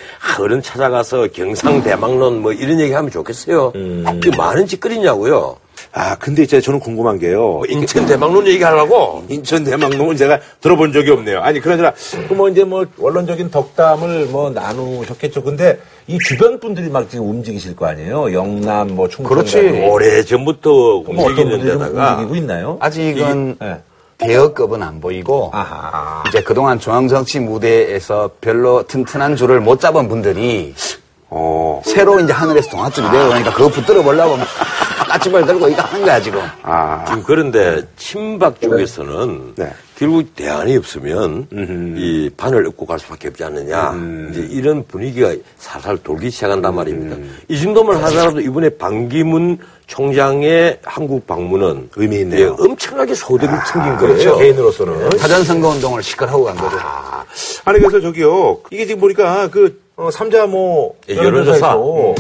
어른 0.40 0.61
찾아가서 0.62 1.28
경상 1.33 1.83
대망론 1.83 2.42
뭐 2.42 2.52
이런 2.52 2.78
얘기 2.80 2.92
하면 2.92 3.11
좋겠어요. 3.11 3.73
그 3.73 4.30
많은 4.37 4.66
짓거리냐고요. 4.66 5.56
아, 5.92 6.16
근데 6.16 6.42
이제 6.42 6.61
저는 6.61 6.80
궁금한 6.80 7.18
게요. 7.18 7.40
뭐 7.40 7.62
인천 7.68 8.06
대망론 8.06 8.47
얘기하려고. 8.47 9.25
인천 9.28 9.64
대망론은 9.64 10.16
제가 10.16 10.40
들어본 10.61 10.92
적이 10.92 11.12
없네요. 11.12 11.40
아니, 11.40 11.61
그러나, 11.61 11.92
그뭐 12.28 12.49
이제 12.49 12.64
뭐, 12.64 12.85
원론적인 12.99 13.50
덕담을 13.50 14.26
뭐 14.26 14.50
나누셨겠죠. 14.50 15.42
근데 15.42 15.78
이 16.06 16.18
주변 16.18 16.61
분들이 16.61 16.88
막 16.88 17.09
지금 17.09 17.28
움직이실 17.30 17.76
거 17.76 17.87
아니에요? 17.87 18.33
영남, 18.33 18.95
뭐, 18.95 19.09
충청. 19.09 19.28
그렇지. 19.28 19.59
오래 19.90 20.23
전부터 20.23 20.71
뭐 20.71 21.02
어떤 21.09 21.38
움직이는 21.50 21.64
데다가 21.64 22.12
움직이고 22.14 22.37
있나요? 22.37 22.76
아직은 22.80 23.56
네. 23.61 23.76
대여급은 24.18 24.83
안 24.83 25.00
보이고 25.00 25.50
아하. 25.52 26.25
이제 26.28 26.42
그동안 26.42 26.78
중앙정치 26.78 27.40
무대에서 27.40 28.30
별로 28.40 28.83
튼튼한 28.85 29.37
줄을 29.37 29.61
못 29.61 29.78
잡은 29.80 30.09
분들이 30.09 30.75
어. 31.28 31.83
새로 31.85 32.21
이제 32.21 32.33
하늘에서 32.33 32.71
동아줄이 32.71 33.09
내려오니까 33.11 33.52
그거 33.52 33.68
붙들어 33.68 34.02
보려고 34.02 34.37
막 34.37 34.47
까치발 35.09 35.47
들고 35.47 35.68
이거 35.68 35.83
하는 35.83 36.04
거야 36.04 36.21
지금. 36.21 36.40
아. 36.62 37.04
지금 37.06 37.23
그런데 37.25 37.83
친박 37.97 38.61
쪽에서는 38.61 39.54
네. 39.56 39.73
결국 39.99 40.35
대안이 40.35 40.76
없으면 40.76 41.49
이 41.97 42.30
판을 42.37 42.66
엎고 42.66 42.85
갈 42.87 42.99
수밖에 42.99 43.28
없지 43.28 43.45
않느냐 43.45 43.92
음. 43.92 44.28
이제 44.30 44.47
이런 44.50 44.85
분위기가 44.87 45.33
살살 45.59 45.99
돌기 46.02 46.30
시작한단 46.30 46.75
말입니다. 46.75 47.16
이 47.49 47.61
정도만 47.61 47.97
하더라도 48.04 48.40
이번에 48.40 48.68
반기문 48.71 49.59
총장의 49.87 50.80
한국 50.85 51.26
방문은 51.26 51.90
의미 51.97 52.16
있네요. 52.21 52.56
예, 52.59 52.64
엄청나게 52.64 53.14
소득을 53.14 53.59
챙긴 53.73 53.97
그렇죠. 53.97 54.30
거예요. 54.35 54.38
개인으로서는. 54.38 55.18
사전 55.18 55.45
선거 55.45 55.68
운동을 55.68 56.02
시끌하고 56.02 56.45
간 56.45 56.56
거죠. 56.56 56.76
아니, 57.64 57.78
그래서 57.78 58.00
저기요. 58.00 58.59
이게 58.71 58.85
지금 58.87 59.00
보니까 59.00 59.49
그, 59.49 59.80
어, 59.96 60.10
삼자 60.10 60.46
뭐, 60.46 60.94
예, 61.08 61.16
여론조사. 61.16 61.68
여론조사에서 61.70 62.14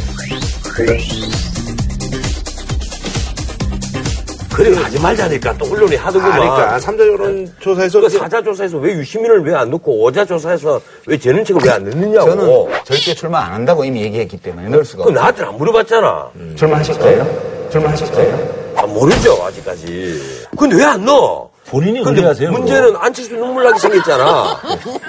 그래 4.54 4.74
하지 4.74 4.98
말자니까 4.98 5.58
또 5.58 5.66
언론이 5.70 5.96
하더구만. 5.96 6.32
아, 6.32 6.38
그러니까 6.38 6.78
삼자 6.80 7.06
여론조사에서 7.06 8.00
그 8.00 8.08
사자 8.08 8.40
조사에서 8.42 8.78
왜 8.78 8.92
유시민을 8.94 9.44
왜 9.44 9.54
안 9.54 9.70
넣고 9.70 10.02
오자 10.04 10.24
조사에서 10.24 10.80
왜 11.06 11.18
재는 11.18 11.44
책을 11.44 11.60
왜 11.62 11.70
안 11.70 11.84
넣느냐고. 11.84 12.30
저는 12.30 12.84
절대 12.84 13.14
출마 13.14 13.40
안 13.40 13.52
한다고 13.52 13.84
이미 13.84 14.00
얘기했기 14.02 14.38
때문에 14.38 14.68
넣을 14.70 14.82
수가 14.82 15.04
그 15.04 15.10
없어요. 15.10 15.20
나한테는 15.20 15.50
안 15.50 15.56
물어봤잖아. 15.58 16.30
출마하실 16.56 16.98
거예요? 16.98 17.68
출마하실 17.70 18.10
거예요? 18.12 18.72
아, 18.76 18.86
모르죠, 18.86 19.34
아직까지. 19.44 20.46
근데 20.58 20.76
왜 20.76 20.84
안 20.84 21.04
넣어? 21.04 21.50
본인이 21.68 21.98
의뢰하세요. 22.00 22.52
문제는 22.52 22.94
안칠수 22.96 23.34
눈물 23.34 23.64
나게 23.64 23.78
생겼잖아. 23.80 24.24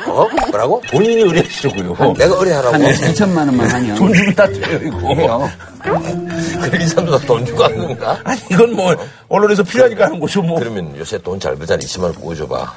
어? 0.08 0.28
뭐라고? 0.50 0.82
본인이 0.92 1.22
의뢰하시려고요. 1.22 2.14
내가 2.14 2.36
의뢰하라고? 2.36 2.74
한 2.74 2.82
2천만 2.82 3.38
원만 3.38 3.70
하면 3.70 3.96
돈 3.96 4.14
주면 4.14 4.34
다 4.36 4.48
돼요, 4.48 4.80
이거. 4.84 5.48
그래, 6.62 6.84
이 6.84 6.88
사람도 6.88 7.20
다돈 7.20 7.46
주고 7.46 7.64
하는 7.64 7.78
건가? 7.88 8.20
아니, 8.24 8.40
이건 8.52 8.76
뭐, 8.76 8.96
언론에서 9.30 9.64
필요하니까 9.64 10.06
하는 10.06 10.20
거죠, 10.20 10.42
뭐. 10.42 10.60
그러면 10.60 10.98
요새 10.98 11.18
돈 11.20 11.40
잘 11.40 11.56
벌잖아. 11.56 11.80
20만 11.80 12.04
원 12.04 12.14
구워줘봐. 12.16 12.74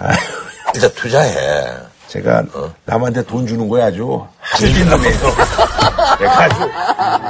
일단 0.74 0.90
투자해. 0.94 1.34
제가 2.08 2.42
남한테 2.84 3.22
돈 3.24 3.46
주는 3.46 3.68
거야 3.68 3.86
아주 3.86 4.20
하필 4.40 4.88
놈이에요. 4.88 5.18
내가 6.18 6.42
아주 6.42 6.58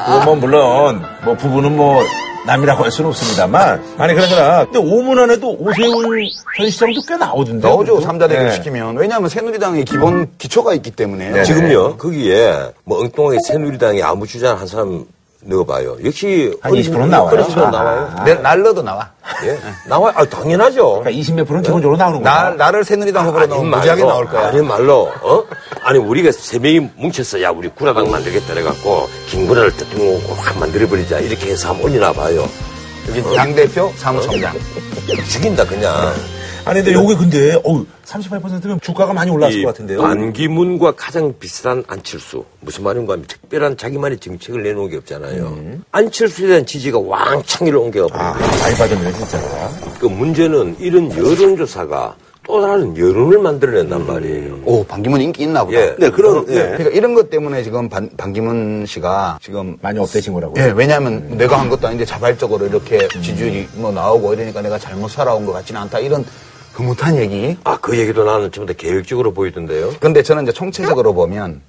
그건 0.07 0.25
뭐 0.25 0.35
물론 0.37 1.04
뭐 1.23 1.35
부부는 1.35 1.76
뭐 1.76 2.02
남이라고 2.47 2.85
할 2.85 2.90
수는 2.90 3.11
없습니다만 3.11 3.82
아니 3.99 4.14
그러나 4.14 4.64
근데 4.64 4.78
오문 4.78 5.18
안에도 5.18 5.56
오세훈 5.59 6.04
전 6.56 6.70
시장도 6.70 7.00
꽤 7.06 7.16
나오던데 7.16 7.66
나오죠. 7.66 8.00
삼자 8.00 8.28
대결 8.28 8.47
네. 8.47 8.54
시키면. 8.54 8.97
왜냐하면 8.97 9.28
새누리당의 9.28 9.85
기본 9.85 10.30
기초가 10.38 10.75
있기 10.75 10.90
때문에. 10.90 11.30
네. 11.30 11.44
지금요, 11.44 11.97
거기에 11.97 12.73
뭐 12.85 13.00
엉뚱하게 13.00 13.38
새누리당에 13.47 14.02
아무 14.02 14.26
주장 14.26 14.59
한 14.59 14.66
사람 14.66 15.04
넣어봐요. 15.42 15.97
역시. 16.04 16.54
한 16.61 16.73
20%는 16.73 17.09
나와요? 17.09 17.30
그렇죠, 17.30 17.64
아. 17.64 17.70
나와요. 17.70 18.14
내- 18.25 18.35
날러도 18.35 18.82
나와. 18.82 19.11
예. 19.44 19.59
나와요. 19.88 20.12
아, 20.16 20.25
당연하죠. 20.25 21.00
그러니까 21.00 21.11
20몇 21.11 21.47
프로는 21.47 21.62
기본적으로 21.62 21.97
나오는 21.97 22.23
거야. 22.23 22.32
나, 22.32 22.50
나를 22.50 22.85
새누리당 22.85 23.26
후보로 23.28 23.47
넣으면 23.47 23.70
무지하게 23.78 24.02
말로, 24.02 24.12
나올 24.12 24.26
거야. 24.26 24.49
아니 24.49 24.61
말로, 24.62 25.11
어? 25.23 25.44
아니 25.82 25.99
우리가 25.99 26.30
세 26.32 26.59
명이 26.59 26.90
뭉쳤어. 26.97 27.40
야 27.42 27.50
우리 27.50 27.68
구라당 27.68 28.11
만들겠다 28.11 28.52
그래갖고 28.52 29.09
김구라를 29.28 29.75
대통령 29.76 30.20
확 30.37 30.59
만들어버리자 30.59 31.20
이렇게 31.20 31.50
해서 31.52 31.70
한번 31.70 31.87
올리나 31.90 32.12
봐요. 32.12 32.47
여기 33.09 33.23
당대표, 33.35 33.90
사무총장. 33.97 34.54
죽인다 35.28 35.64
그냥. 35.64 36.12
아니 36.70 36.82
근데 36.84 36.92
요게 36.92 37.16
근데 37.16 37.60
어우 37.64 37.84
38%면 38.04 38.80
주가가 38.80 39.12
많이 39.12 39.30
올랐을 39.30 39.58
이것 39.58 39.68
같은데요. 39.68 40.02
안기문과 40.02 40.92
가장 40.92 41.34
비슷한 41.38 41.82
안철수. 41.88 42.44
무슨 42.60 42.84
말인가 42.84 43.14
하면 43.14 43.26
특별한 43.26 43.76
자기만의 43.76 44.18
정책을 44.18 44.62
내놓은 44.62 44.88
게 44.88 44.96
없잖아요. 44.98 45.46
음. 45.46 45.82
안철수에 45.90 46.46
대한 46.46 46.64
지지가 46.66 46.98
왕창 47.00 47.66
올라온게 47.68 48.00
아 48.00 48.04
없어요. 48.04 48.34
많이 48.62 48.74
빠졌네요 48.76 49.12
진짜. 49.14 49.70
그 49.98 50.06
문제는 50.06 50.76
이런 50.78 51.10
여론조사가 51.10 52.14
또 52.46 52.60
다른 52.60 52.96
여론을 52.96 53.38
만들어낸단 53.38 54.06
말이에요. 54.06 54.60
오, 54.64 54.84
반기문 54.84 55.20
인기 55.20 55.44
있나 55.44 55.64
보다. 55.64 55.78
예. 55.78 55.94
네 55.98 56.10
그런 56.10 56.44
예. 56.48 56.54
예. 56.54 56.60
그러니까 56.76 56.90
이런 56.90 57.14
것 57.14 57.30
때문에 57.30 57.62
지금 57.62 57.88
반, 57.88 58.10
반기문 58.16 58.86
씨가 58.86 59.38
지금 59.42 59.76
많이 59.80 59.98
업되신 59.98 60.32
거라고요. 60.32 60.62
예, 60.62 60.72
왜냐하면 60.74 61.36
내가 61.36 61.60
한 61.60 61.68
것도 61.68 61.86
아닌데 61.86 62.04
자발적으로 62.04 62.66
이렇게 62.66 63.06
지지율이 63.08 63.68
뭐 63.74 63.92
나오고 63.92 64.34
이러니까 64.34 64.62
내가 64.62 64.78
잘못 64.78 65.08
살아온 65.10 65.46
것 65.46 65.52
같지는 65.52 65.80
않다. 65.82 66.00
이런 66.00 66.24
흐뭇한 66.72 67.16
얘기. 67.16 67.56
아, 67.64 67.78
그 67.80 67.98
얘기도 67.98 68.24
나는 68.24 68.50
좀더 68.50 68.72
계획적으로 68.74 69.32
보이던데요. 69.32 69.92
근데 70.00 70.22
저는 70.22 70.44
이제 70.44 70.52
총체적으로 70.52 71.14
보면 71.14 71.60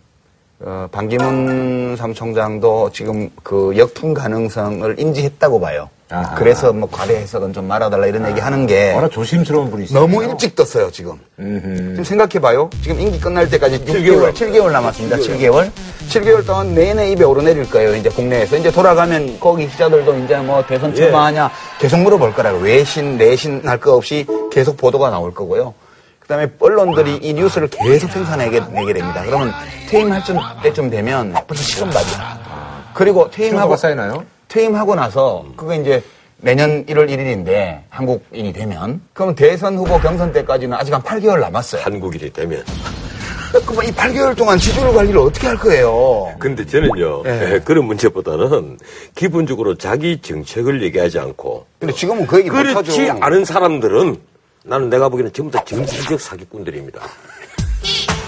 어, 0.60 0.88
반기문 0.92 1.96
사무총장도 1.98 2.92
지금 2.94 3.30
그 3.44 3.74
역풍 3.78 4.14
가능성을 4.14 5.00
인지했다고 5.00 5.60
봐요. 5.60 5.90
아하. 6.12 6.36
그래서 6.36 6.74
뭐 6.74 6.90
과대 6.92 7.16
해석은 7.16 7.54
좀 7.54 7.68
말아달라 7.68 8.06
이런 8.08 8.28
얘기 8.30 8.40
하는 8.40 8.68
게 8.68 8.94
워낙 8.94 9.10
조심스러운 9.12 9.72
분이시죠. 9.72 9.98
너무 10.00 10.24
일찍 10.24 10.56
떴어요, 10.56 10.92
지금. 10.92 11.14
지금 11.38 12.04
생각해봐요. 12.04 12.70
지금 12.82 13.00
임기 13.00 13.20
끝날 13.20 13.50
때까지 13.50 13.84
6개월, 13.86 14.34
7개월 14.34 14.72
남았습니다. 14.72 15.18
7개월. 15.18 15.72
7개월 16.10 16.46
동안 16.46 16.74
내내 16.76 17.12
입에 17.12 17.24
오르내릴 17.24 17.70
거예요, 17.70 17.96
이제 17.96 18.10
국내에서. 18.10 18.58
이제 18.58 18.70
돌아가면 18.72 19.40
거기 19.40 19.68
기자들도 19.68 20.18
이제 20.20 20.36
뭐 20.38 20.64
대선 20.66 20.94
출마하냐 20.94 21.50
계속 21.80 21.98
물어볼 22.00 22.34
거라고. 22.34 22.60
외신, 22.60 23.18
내신 23.18 23.62
할 23.68 23.80
거 23.80 23.94
없이 23.96 24.28
계속 24.52 24.78
보도가 24.78 25.10
나올 25.10 25.34
거고요. 25.34 25.74
그 26.20 26.28
다음에 26.28 26.48
언론들이 26.60 27.18
이 27.22 27.34
뉴스를 27.34 27.68
계속 27.70 28.12
생산하게 28.12 28.62
내게 28.72 28.94
됩니다. 28.94 29.24
그러면 29.26 29.52
퇴임할 29.90 30.24
쯤- 30.24 30.38
때쯤 30.64 30.90
되면 30.90 31.34
벌써 31.48 31.64
시간밥이야. 31.64 32.92
그리고 32.94 33.30
퇴임하고, 33.32 33.76
쌓이나요? 33.78 34.24
퇴임하고 34.52 34.96
나서 34.96 35.46
그거 35.56 35.74
이제 35.74 36.04
내년 36.38 36.86
1월 36.86 37.10
1일인데 37.10 37.84
한국인이 37.90 38.52
되면 38.52 39.02
그러면 39.14 39.36
대선 39.36 39.78
후보 39.78 39.98
경선 40.00 40.34
때까지는 40.34 40.76
아직 40.76 40.94
한 40.94 41.02
8개월 41.02 41.40
남았어요. 41.40 41.82
한국인이 41.84 42.32
되면. 42.34 42.64
그러면 43.66 43.86
이 43.86 43.92
8개월 43.92 44.36
동안 44.36 44.58
지지율 44.58 44.94
관리를 44.94 45.20
어떻게 45.20 45.48
할 45.48 45.58
거예요? 45.58 46.34
근데 46.40 46.66
저는요, 46.66 47.24
예. 47.26 47.54
예, 47.56 47.60
그런 47.60 47.86
문제보다는 47.86 48.78
기본적으로 49.16 49.76
자기 49.76 50.22
정책을 50.22 50.82
얘기하지 50.84 51.20
않고 51.20 51.66
근데 51.80 51.94
지금은 51.94 52.28
그 52.28 52.40
얘기 52.40 52.50
못하죠. 52.50 52.94
그렇지 52.94 53.10
않은 53.10 53.46
사람들은 53.46 54.18
나는 54.64 54.90
내가 54.90 55.10
보기에는 55.10 55.34
전부 55.34 55.52
다 55.52 55.64
정치적 55.66 56.20
사기꾼들입니다. 56.20 57.02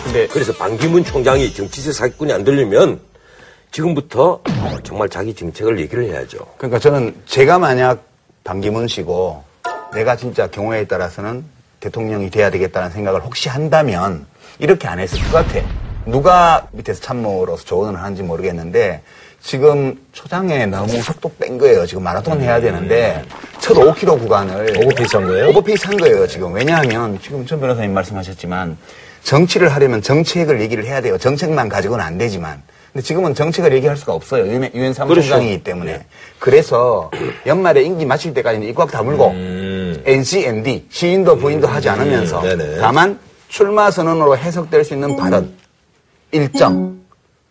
근데 0.04 0.28
그래서 0.32 0.54
반기문 0.54 1.04
총장이 1.04 1.54
정치적 1.54 1.94
사기꾼이 1.94 2.32
안 2.34 2.44
되려면 2.44 3.00
지금부터 3.74 4.40
정말 4.84 5.10
자기 5.10 5.34
정책을 5.34 5.80
얘기를 5.80 6.06
해야죠. 6.06 6.38
그러니까 6.58 6.80
저는 6.80 7.16
제가 7.26 7.58
만약 7.58 8.04
반기문 8.44 8.88
씨고 8.88 9.44
내가 9.94 10.16
진짜 10.16 10.48
경우에 10.48 10.86
따라서는 10.86 11.44
대통령이 11.80 12.30
돼야 12.30 12.52
되겠다는 12.52 12.92
생각을 12.92 13.22
혹시 13.26 13.50
한다면 13.50 14.26
이렇게 14.60 14.88
안 14.88 15.00
했을 15.00 15.20
것 15.24 15.32
같아. 15.32 15.60
누가 16.06 16.68
밑에서 16.72 17.02
참모로서 17.02 17.66
조언을 17.66 18.00
하는지 18.00 18.22
모르겠는데 18.22 19.02
지금 19.42 20.00
초장에 20.12 20.68
너무 20.68 21.02
속도 21.02 21.32
뺀 21.40 21.58
거예요. 21.58 21.86
지금 21.88 22.04
마라톤 22.04 22.42
해야 22.42 22.62
되는데 22.62 23.24
첫 23.60 23.74
5km 23.74 24.20
구간을 24.20 24.78
오버페이스 24.78 25.18
한 25.18 25.28
거예요? 25.28 25.50
오버페이스 25.50 25.88
한 25.88 25.98
거예요, 25.98 26.28
지금. 26.28 26.54
왜냐하면 26.54 27.20
지금 27.22 27.46
전 27.46 27.60
변호사님 27.60 27.94
말씀하셨지만 27.94 28.78
정치를 29.24 29.70
하려면 29.70 30.02
정책을 30.02 30.62
얘기를 30.62 30.86
해야 30.86 31.02
돼요. 31.02 31.18
정책만 31.18 31.70
가지고는 31.70 32.06
안 32.06 32.18
되지만. 32.20 32.62
근데 32.94 33.04
지금은 33.04 33.34
정책을 33.34 33.74
얘기할 33.74 33.98
수가 33.98 34.14
없어요. 34.14 34.46
유엔, 34.48 34.94
사무총장이기 34.94 35.64
때문에. 35.64 36.06
그래서 36.38 37.10
연말에 37.48 37.82
임기 37.82 38.06
마칠 38.06 38.36
때까지는 38.36 38.68
입꽉 38.68 38.92
다물고 38.92 39.34
NC, 40.06 40.46
ND, 40.46 40.86
시인도 40.92 41.38
부인도 41.38 41.68
하지 41.68 41.90
않으면서 41.90 42.42
네네. 42.42 42.78
다만 42.80 43.20
출마 43.48 43.90
선언으로 43.90 44.38
해석될 44.38 44.84
수 44.86 44.94
있는 44.94 45.16
발언, 45.16 45.54
일정, 46.32 47.00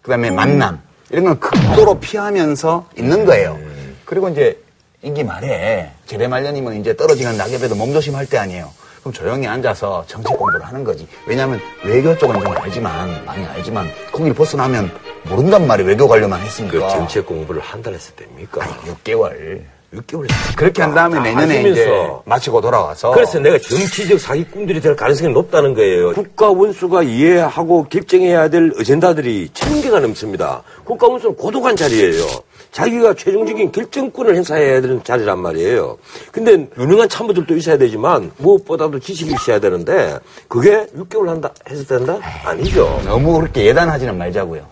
그다음에 0.03 0.31
만남 0.31 0.81
이런 1.11 1.25
건 1.25 1.41
극도로 1.41 1.99
피하면서 1.99 2.91
있는 2.97 3.25
거예요. 3.25 3.59
그리고 4.05 4.29
이제 4.29 4.63
임기 5.03 5.25
말에 5.25 5.91
제대 6.07 6.29
말년이면 6.29 6.81
이제 6.81 6.95
떨어지는 6.95 7.37
낙엽에도 7.37 7.75
몸조심할 7.75 8.27
때 8.27 8.39
아니에요. 8.39 8.73
그럼 9.03 9.13
조용히 9.13 9.47
앉아서 9.47 10.05
정책 10.07 10.37
공부를 10.39 10.65
하는 10.65 10.85
거지. 10.85 11.07
왜냐하면 11.27 11.61
외교 11.85 12.17
쪽은 12.17 12.41
좀 12.41 12.57
알지만 12.57 13.25
많이 13.25 13.45
알지만 13.47 13.87
거기를 14.13 14.33
벗어나면 14.35 14.91
모른단 15.29 15.67
말이에요. 15.67 15.89
외교 15.89 16.07
관료만 16.07 16.39
그 16.41 16.47
했으니까. 16.47 16.89
정책 16.89 17.27
공부를 17.27 17.61
한 17.61 17.83
달 17.83 17.95
했을 17.95 18.15
때입니까? 18.15 18.61
6개월. 19.05 19.61
6개월 19.93 20.27
그렇게 20.57 20.81
한 20.81 20.95
다음에 20.95 21.21
내년에 21.21 21.69
이제 21.69 21.87
마치고 22.25 22.61
돌아와서 22.63 23.11
그래서 23.11 23.39
내가 23.41 23.59
정치적 23.59 24.19
사기꾼들이 24.21 24.81
될 24.81 24.97
가능성이 24.97 25.33
높다는 25.35 25.75
거예요. 25.75 26.13
국가 26.13 26.49
원수가 26.51 27.03
이해하고 27.03 27.85
결정해야 27.91 28.49
될 28.49 28.73
어젠다들이 28.81 29.51
천 29.53 29.83
개가 29.83 30.01
넘습니다. 30.01 30.63
국가 30.85 31.09
원수는 31.09 31.37
고독한 31.37 31.77
자리예요. 31.77 32.25
자기가 32.71 33.15
최종적인 33.15 33.71
결정권을 33.73 34.35
행사해야 34.37 34.81
되는 34.81 35.03
자리란 35.05 35.39
말이에요. 35.39 35.99
근데 36.31 36.69
유능한 36.79 37.09
참모들도 37.09 37.55
있어야 37.57 37.77
되지만 37.77 38.31
무엇보다도 38.39 38.99
지식이 38.99 39.33
있어야 39.35 39.61
되는데 39.61 40.19
그게 40.49 40.87
6개월 40.97 41.27
한다 41.27 41.53
해서 41.69 41.85
된다? 41.85 42.19
아니죠. 42.45 43.01
너무 43.05 43.39
그렇게 43.41 43.67
예단하지는 43.67 44.17
말자고요. 44.17 44.67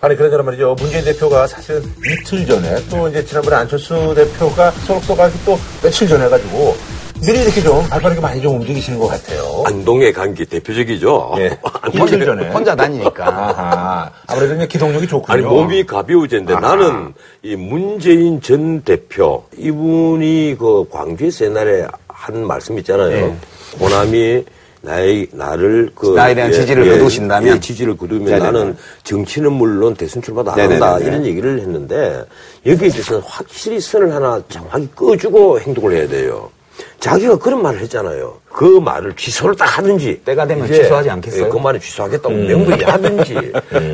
아니 0.00 0.16
그러잖아 0.16 0.42
말이죠. 0.42 0.76
문재인 0.78 1.04
대표가 1.04 1.46
사실은 1.46 1.82
이틀 2.06 2.46
전에 2.46 2.76
또 2.88 3.08
이제 3.08 3.24
지난번에 3.24 3.56
안철수 3.56 4.14
대표가 4.14 4.70
소속도가 4.70 5.30
또 5.44 5.58
며칠 5.82 6.06
전에 6.06 6.24
해가지고 6.26 6.76
미리 7.20 7.42
이렇게 7.42 7.60
좀 7.60 7.86
발빠르게 7.88 8.20
많이 8.20 8.40
좀 8.40 8.56
움직이시는 8.60 8.98
것 8.98 9.08
같아요. 9.08 9.62
안동의 9.66 10.12
관계 10.12 10.44
대표적이죠. 10.44 11.34
예. 11.38 11.58
이틀 11.92 12.24
전에. 12.24 12.48
혼자 12.48 12.74
다니니까. 12.74 13.26
아하. 13.28 14.10
아무래도 14.26 14.54
이제 14.54 14.66
기동력이 14.66 15.06
좋군요. 15.06 15.34
아니 15.36 15.42
몸이 15.46 15.84
가벼워졌는데 15.84 16.54
나는 16.60 17.12
이 17.42 17.56
문재인 17.56 18.40
전 18.40 18.80
대표 18.82 19.44
이분이 19.58 20.56
그 20.58 20.86
광주에서 20.90 21.44
옛날에 21.46 21.86
한 22.08 22.46
말씀 22.46 22.78
있잖아요. 22.78 23.08
네. 23.10 23.36
호남이 23.78 24.44
나의 24.82 25.28
나를 25.32 25.90
그 25.94 26.14
나에 26.14 26.34
대한 26.34 26.50
지지를 26.50 26.88
거두신다면? 26.88 27.56
예, 27.56 27.60
지지를 27.60 27.98
거두면 27.98 28.24
네네네. 28.24 28.44
나는 28.44 28.76
정치는 29.04 29.52
물론 29.52 29.94
대선 29.94 30.22
출마도 30.22 30.52
안 30.52 30.56
네네네. 30.56 30.80
한다 30.80 30.98
이런 31.04 31.26
얘기를 31.26 31.60
했는데 31.60 32.24
여기에 32.64 32.88
대해서는 32.88 33.20
확실히 33.26 33.78
선을 33.78 34.10
하나 34.14 34.40
정확히 34.48 34.88
꺼주고 34.96 35.60
행동을 35.60 35.92
해야 35.96 36.08
돼요. 36.08 36.50
자기가 36.98 37.38
그런 37.38 37.62
말을 37.62 37.80
했잖아요. 37.80 38.38
그 38.52 38.64
말을 38.64 39.14
취소를 39.16 39.56
딱 39.56 39.78
하든지. 39.78 40.22
때가 40.24 40.46
되면 40.46 40.66
이제 40.66 40.82
취소하지 40.82 41.10
않겠어요? 41.10 41.42
음. 41.42 41.46
예, 41.46 41.50
그 41.50 41.56
말을 41.58 41.80
취소하겠다고 41.80 42.34
명백히 42.34 42.84
하든지 42.84 43.52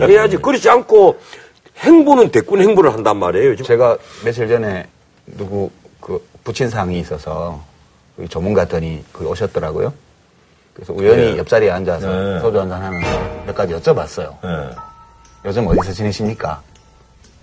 해야지. 0.08 0.36
그렇지 0.36 0.68
않고 0.68 1.18
행보는 1.78 2.30
대꾼 2.30 2.60
행보를 2.60 2.92
한단 2.92 3.16
말이에요. 3.18 3.54
지금 3.56 3.66
제가 3.66 3.98
며칠 4.24 4.48
전에 4.48 4.86
누구 5.26 5.70
그 6.00 6.24
부친 6.44 6.70
사항이 6.70 6.98
있어서 7.00 7.62
조문 8.28 8.54
갔더니 8.54 9.04
거기 9.12 9.26
오셨더라고요. 9.26 9.92
그래서 10.72 10.92
우연히 10.92 11.32
네. 11.32 11.38
옆자리에 11.38 11.70
앉아서 11.70 12.06
네. 12.06 12.40
소주 12.40 12.60
한잔 12.60 12.82
하면서 12.82 13.42
몇 13.46 13.54
가지 13.54 13.74
여쭤봤어요. 13.74 14.34
예. 14.44 14.70
요즘 15.44 15.66
어디서 15.66 15.92
지내십니까? 15.92 16.60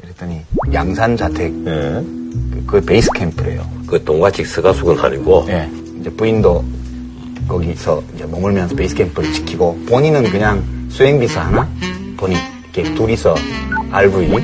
이랬더니 0.04 0.42
양산 0.74 1.16
자택 1.16 1.54
예. 1.66 2.04
그, 2.52 2.64
그 2.66 2.82
베이스 2.82 3.10
캠프래요. 3.12 3.64
그 3.88 4.04
동화책 4.04 4.46
서가숙은 4.46 5.00
아니고 5.00 5.46
예. 5.50 5.70
이제 6.00 6.10
부인도 6.10 6.64
거기서 7.48 8.02
이제 8.16 8.26
머물면서 8.26 8.76
베이스 8.76 8.96
캠프를 8.96 9.32
지키고 9.32 9.80
본인은 9.88 10.24
그냥 10.30 10.64
수행비서 10.90 11.40
하나 11.40 11.68
본인 12.18 12.38
이렇게 12.74 12.94
둘이서 12.96 13.36
RV 13.92 14.28
그 14.28 14.44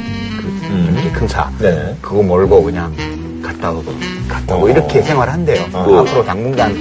이렇게 0.93 1.11
큰차 1.11 1.51
네. 1.59 1.95
그거 2.01 2.21
몰고 2.21 2.63
그냥 2.63 2.93
갔다 3.41 3.71
오고 3.71 3.91
갔다 4.27 4.55
오고 4.55 4.69
이렇게 4.69 5.01
생활한대요. 5.01 5.65
그 5.71 5.77
앞으로 5.77 6.23
당분간 6.23 6.75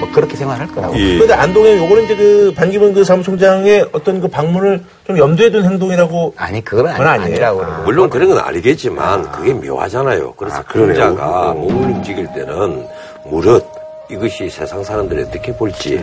뭐 0.00 0.10
그렇게 0.12 0.36
생활할 0.36 0.66
거라고. 0.68 0.96
예. 0.98 1.14
그런데 1.14 1.34
안동에 1.34 1.76
요거는 1.78 2.04
이제 2.04 2.16
그 2.16 2.52
반기문 2.56 2.94
그 2.94 3.04
사무총장의 3.04 3.88
어떤 3.92 4.20
그 4.20 4.28
방문을 4.28 4.82
좀 5.06 5.18
염두에 5.18 5.50
둔 5.50 5.64
행동이라고 5.64 6.34
아니 6.36 6.64
그건 6.64 6.86
아니, 6.88 6.98
그건. 6.98 7.08
아니라고. 7.12 7.62
아. 7.62 7.82
물론 7.84 8.10
그런 8.10 8.28
건 8.28 8.38
알겠지만 8.38 9.30
그게 9.32 9.52
묘하잖아요. 9.54 10.34
그래서 10.34 10.62
그러네요. 10.64 10.94
그자가 10.94 11.52
몸을 11.54 11.90
움직일 11.92 12.26
때는 12.34 12.86
무릇 13.26 13.63
이것이 14.10 14.50
세상 14.50 14.84
사람들이 14.84 15.22
어떻게 15.22 15.54
볼지 15.56 15.96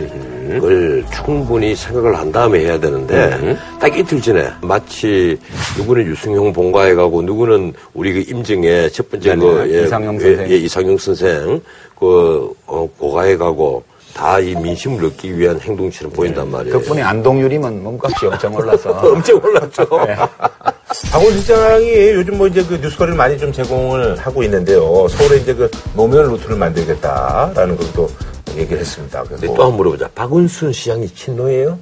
그걸 0.48 1.04
충분히 1.14 1.74
생각을 1.74 2.18
한 2.18 2.32
다음에 2.32 2.60
해야 2.60 2.78
되는데 2.78 3.56
딱 3.80 3.96
이틀 3.96 4.20
전에 4.20 4.48
마치 4.60 5.38
누구는 5.78 6.06
유승용 6.06 6.52
본가에 6.52 6.94
가고 6.94 7.22
누구는 7.22 7.72
우리 7.94 8.12
그 8.12 8.30
임정의 8.30 8.90
첫 8.92 9.08
번째 9.10 9.36
네네. 9.36 9.40
그 9.44 9.74
예, 9.74 9.84
이상용 9.84 10.14
예, 10.16 10.20
선생. 10.20 10.50
예, 10.50 10.56
이상용 10.56 10.98
선생 10.98 11.60
그 11.98 12.52
어, 12.66 12.88
고가에 12.98 13.36
가고 13.36 13.84
다이 14.14 14.54
민심을 14.56 15.04
얻기 15.06 15.38
위한 15.38 15.58
행동처럼 15.60 16.12
보인단 16.12 16.50
말이에요. 16.50 16.78
덕분에 16.78 17.00
안동유림은 17.02 17.82
몸값이 17.82 18.26
엄청 18.26 18.54
올라서 18.54 18.90
엄청 19.08 19.40
올랐죠. 19.42 19.86
박원순 21.10 21.32
시장이 21.32 22.10
요즘 22.10 22.38
뭐 22.38 22.46
이제 22.46 22.62
그 22.64 22.74
뉴스거리를 22.74 23.16
많이 23.16 23.38
좀 23.38 23.52
제공을 23.52 24.16
하고 24.18 24.42
있는데요. 24.42 25.06
서울에 25.08 25.38
이제 25.38 25.54
그 25.54 25.70
노무현 25.94 26.26
루트를 26.30 26.56
만들겠다라는 26.56 27.76
걸또 27.76 28.10
얘기를 28.56 28.78
했습니다. 28.80 29.20
그래서 29.22 29.34
근데 29.36 29.46
뭐또한 29.46 29.70
번 29.72 29.76
물어보자. 29.78 30.10
박원순 30.14 30.72
시장이 30.72 31.08
친노예요? 31.08 31.78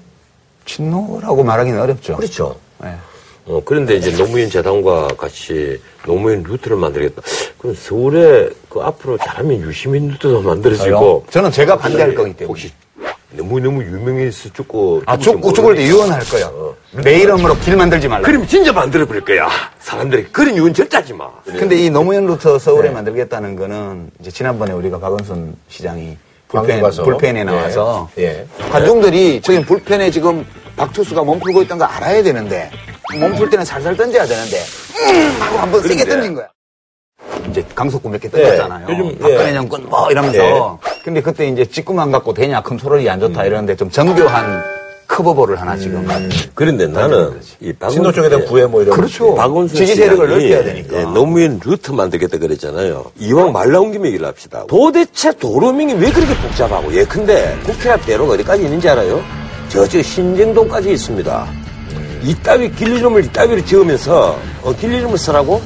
친노라고 0.65 1.43
말하기는 1.43 1.81
어렵죠. 1.81 2.17
그렇죠. 2.17 2.57
예. 2.85 2.95
어, 3.47 3.61
그런데 3.65 3.97
이제 3.97 4.13
노무현 4.13 4.49
재단과 4.49 5.09
같이 5.17 5.81
노무현 6.07 6.43
루트를 6.45 6.77
만들겠다. 6.77 7.23
그럼 7.59 7.75
서울에 7.75 8.49
그 8.69 8.81
앞으로 8.81 9.19
잘하면 9.19 9.61
유시민 9.63 10.09
루트도 10.09 10.43
만들어지고. 10.43 11.27
저는 11.31 11.51
제가 11.51 11.77
반대할 11.77 12.15
거기 12.15 12.33
때문에. 12.35 12.47
혹시 12.47 12.71
너무너무 13.33 13.83
유명해서 13.83 14.49
죽고. 14.53 15.03
아, 15.07 15.17
죽, 15.17 15.41
죽을 15.55 15.77
때 15.77 15.87
유언할 15.87 16.21
거예요. 16.25 16.75
내 16.93 17.21
이름으로 17.21 17.57
길 17.61 17.77
만들지 17.77 18.09
말라. 18.09 18.23
그럼 18.23 18.47
진짜 18.47 18.73
만들어버릴 18.73 19.25
거야. 19.25 19.49
사람들이 19.79 20.25
그런 20.33 20.55
이유는 20.55 20.75
절대 20.75 20.99
하지 20.99 21.13
마. 21.15 21.29
근데 21.45 21.77
이 21.77 21.91
노무현 21.91 22.27
루트 22.27 22.59
서울에 22.59 22.91
만들겠다는 22.91 23.57
거는 23.57 24.11
이제 24.21 24.31
지난번에 24.31 24.73
우리가 24.73 24.99
박원순 24.99 25.55
시장이 25.69 26.17
불펜. 26.49 26.83
불펜에 27.05 27.45
나와서 27.45 28.11
예. 28.19 28.45
관중들이 28.73 29.41
저기 29.41 29.65
불펜에 29.65 30.11
지금 30.11 30.45
박투수가 30.77 31.23
몸풀고 31.23 31.63
있다는 31.63 31.79
거 31.79 31.85
알아야 31.85 32.23
되는데 32.25 32.71
몸풀 33.19 33.51
때는 33.51 33.65
살살 33.65 33.97
던져야 33.97 34.27
되는데 34.27 34.57
음! 34.59 35.41
하고 35.41 35.59
한번 35.59 35.83
세게 35.83 36.05
던진 36.05 36.35
거야. 36.35 36.49
이제 37.51 37.65
강속구 37.75 38.09
몇개 38.09 38.29
던졌잖아요. 38.31 38.87
네, 38.87 38.99
요즘, 38.99 39.19
박근혜 39.19 39.49
예. 39.51 39.55
정권 39.55 39.85
뭐 39.89 40.11
이러면서. 40.11 40.79
근데 41.05 41.21
그때 41.21 41.49
이제 41.49 41.65
직구만 41.65 42.11
갖고 42.13 42.33
되냐 42.35 42.63
컨트롤이 42.63 43.09
안 43.09 43.19
좋다 43.21 43.45
이러는데 43.45 43.77
좀 43.77 43.91
정교한 43.91 44.63
커버볼을 45.09 45.61
하나 45.61 45.77
지금. 45.77 46.07
그런데 46.55 46.87
나는 46.87 47.41
이 47.61 47.73
박원- 47.73 47.91
신도 47.95 48.13
쪽에 48.13 48.29
대한 48.29 48.45
예. 48.45 48.47
구애 48.49 48.67
뭐 48.67 48.83
이런. 48.83 48.95
그렇죠. 48.97 49.35
박원순 49.35 49.77
지지 49.77 49.95
세력을 49.97 50.29
넓혀야 50.29 50.63
되니까. 50.65 50.99
예, 50.99 51.03
노무현 51.03 51.61
루트 51.65 51.91
만들겠다 51.91 52.39
그랬잖아요. 52.39 53.11
이왕 53.19 53.51
말 53.53 53.71
나온 53.73 53.91
김에 53.91 54.09
얘기를 54.09 54.25
합시다. 54.27 54.65
도대체 54.69 55.33
도로명이 55.33 55.95
왜 55.95 56.13
그렇게 56.13 56.33
복잡하고 56.37 56.93
예컨대 56.95 57.57
국회 57.65 57.91
앞 57.91 58.07
대로가 58.07 58.35
어디까지 58.35 58.63
있는지 58.63 58.89
알아요? 58.89 59.21
저쪽 59.69 60.03
신정동까지 60.03 60.93
있습니다. 60.93 61.47
이 62.23 62.35
따위 62.43 62.71
길 62.73 62.97
이름을 62.97 63.25
이 63.25 63.33
따위로 63.33 63.65
지으면서 63.65 64.39
어, 64.63 64.73
길 64.77 64.93
이름을 64.93 65.17
쓰라고? 65.19 65.61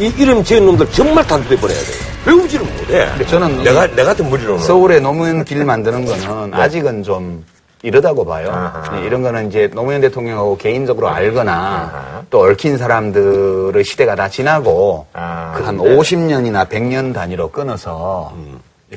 이 0.00 0.12
이름 0.16 0.42
지은 0.42 0.64
놈들 0.64 0.90
정말 0.92 1.26
단두대 1.26 1.56
버려야 1.60 1.78
돼요. 1.78 1.96
외우지를 2.26 2.64
못해. 2.66 3.06
근데 3.10 3.26
저는 3.26 3.62
내가 3.62 3.86
내 3.88 4.02
같은 4.02 4.28
무리로는 4.30 4.62
서울에 4.64 4.98
노무현 5.00 5.44
길 5.44 5.64
만드는 5.64 6.04
거는 6.06 6.54
아직은 6.54 7.02
좀 7.02 7.44
이르다고 7.82 8.24
봐요. 8.24 8.72
네, 8.92 9.06
이런 9.06 9.22
거는 9.22 9.48
이제 9.48 9.70
노무현 9.74 10.00
대통령하고 10.02 10.56
개인적으로 10.58 11.08
알거나 11.08 12.24
또 12.30 12.40
얽힌 12.40 12.76
사람들의 12.78 13.82
시대가 13.84 14.14
다 14.14 14.28
지나고 14.28 15.06
아, 15.12 15.54
그한 15.56 15.78
50년이나 15.78 16.68
100년 16.68 17.12
단위로 17.14 17.50
끊어서 17.50 18.32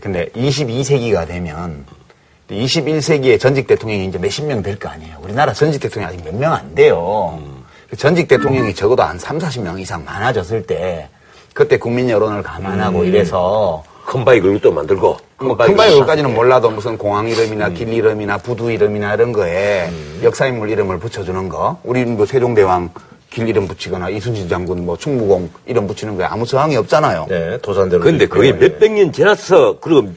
근데 0.02 0.28
22세기가 0.36 1.28
되면 1.28 1.86
21세기에 2.50 3.39
전직 3.39 3.68
대통령이 3.68 4.06
이제 4.08 4.18
몇십 4.18 4.46
명 4.46 4.62
될 4.62 4.78
거 4.78 4.89
아니에요. 4.89 5.16
우리나라 5.22 5.54
전직 5.54 5.80
대통령이 5.82 6.13
아직 6.13 6.26
몇 6.26 6.36
명 6.36 6.54
안 6.54 6.76
돼요. 6.76 7.39
그 7.42 7.53
전직 7.97 8.27
대통령이 8.27 8.73
적어도 8.73 9.03
한 9.03 9.17
3, 9.19 9.38
40명 9.38 9.79
이상 9.79 10.03
많아졌을 10.06 10.65
때 10.65 11.10
그때 11.53 11.77
국민 11.77 12.10
여론을 12.10 12.41
감안하고 12.41 13.03
이래서 13.03 13.84
큰 14.06 14.25
바위 14.25 14.41
걸고 14.41 14.60
또 14.60 14.71
만들고 14.71 15.17
뭐 15.39 15.58
큰바위 15.58 15.97
여기까지는 15.97 16.34
몰라도 16.34 16.69
무슨 16.69 16.97
공항 16.97 17.27
이름이나 17.27 17.69
길 17.69 17.89
이름이나 17.89 18.38
부두 18.38 18.71
이름이나 18.71 19.13
이런 19.13 19.32
거에 19.32 19.89
역사 20.23 20.47
인물 20.47 20.69
이름을 20.69 20.99
붙여주는 20.99 21.49
거. 21.49 21.79
우리는 21.84 22.15
뭐 22.15 22.25
세종대왕 22.25 22.89
길 23.34 23.48
이름 23.50 23.67
붙이거나 23.67 24.10
이순신 24.10 24.48
장군 24.48 24.86
뭐 24.86 24.96
충무공 24.96 25.50
이름 25.65 25.88
붙이는 25.88 26.15
거에 26.15 26.26
아무 26.28 26.46
저항이 26.46 26.78
없잖아요. 26.78 27.26
네, 27.28 27.58
도산대로. 27.63 28.04
근데 28.04 28.28
그게 28.28 28.50
있고요. 28.50 28.69
몇백 28.69 28.91
년 28.93 29.12
지나서 29.12 29.80
그리고 29.82 30.08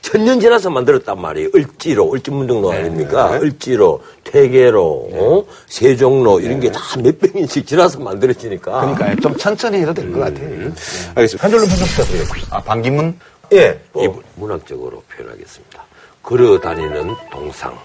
천년 0.00 0.40
지나서 0.40 0.70
만들었단 0.70 1.20
말이에요. 1.20 1.50
을지로, 1.54 2.12
을지문등로 2.12 2.72
아닙니까? 2.72 3.38
을지로, 3.40 4.02
퇴계로, 4.24 5.08
어? 5.12 5.44
세종로 5.68 6.40
이런 6.40 6.58
게 6.58 6.68
다 6.70 6.80
몇백 7.00 7.36
년씩 7.36 7.64
지나서 7.64 8.00
만들어지니까. 8.00 8.94
그러니까 8.96 9.22
좀 9.22 9.36
천천히 9.36 9.78
해도 9.78 9.94
될것 9.94 10.18
같아요. 10.18 10.72
알겠습니다. 11.14 11.44
한 11.44 11.50
줄로 11.50 11.66
분석 11.66 11.86
부탁드리겠습니다. 11.88 12.56
아, 12.56 12.60
반기문? 12.60 13.16
예. 13.52 13.78
이 13.96 14.08
문학적으로 14.34 15.00
표현하겠습니다. 15.16 15.84
걸어 16.24 16.58
다니는 16.58 17.14
동상. 17.30 17.78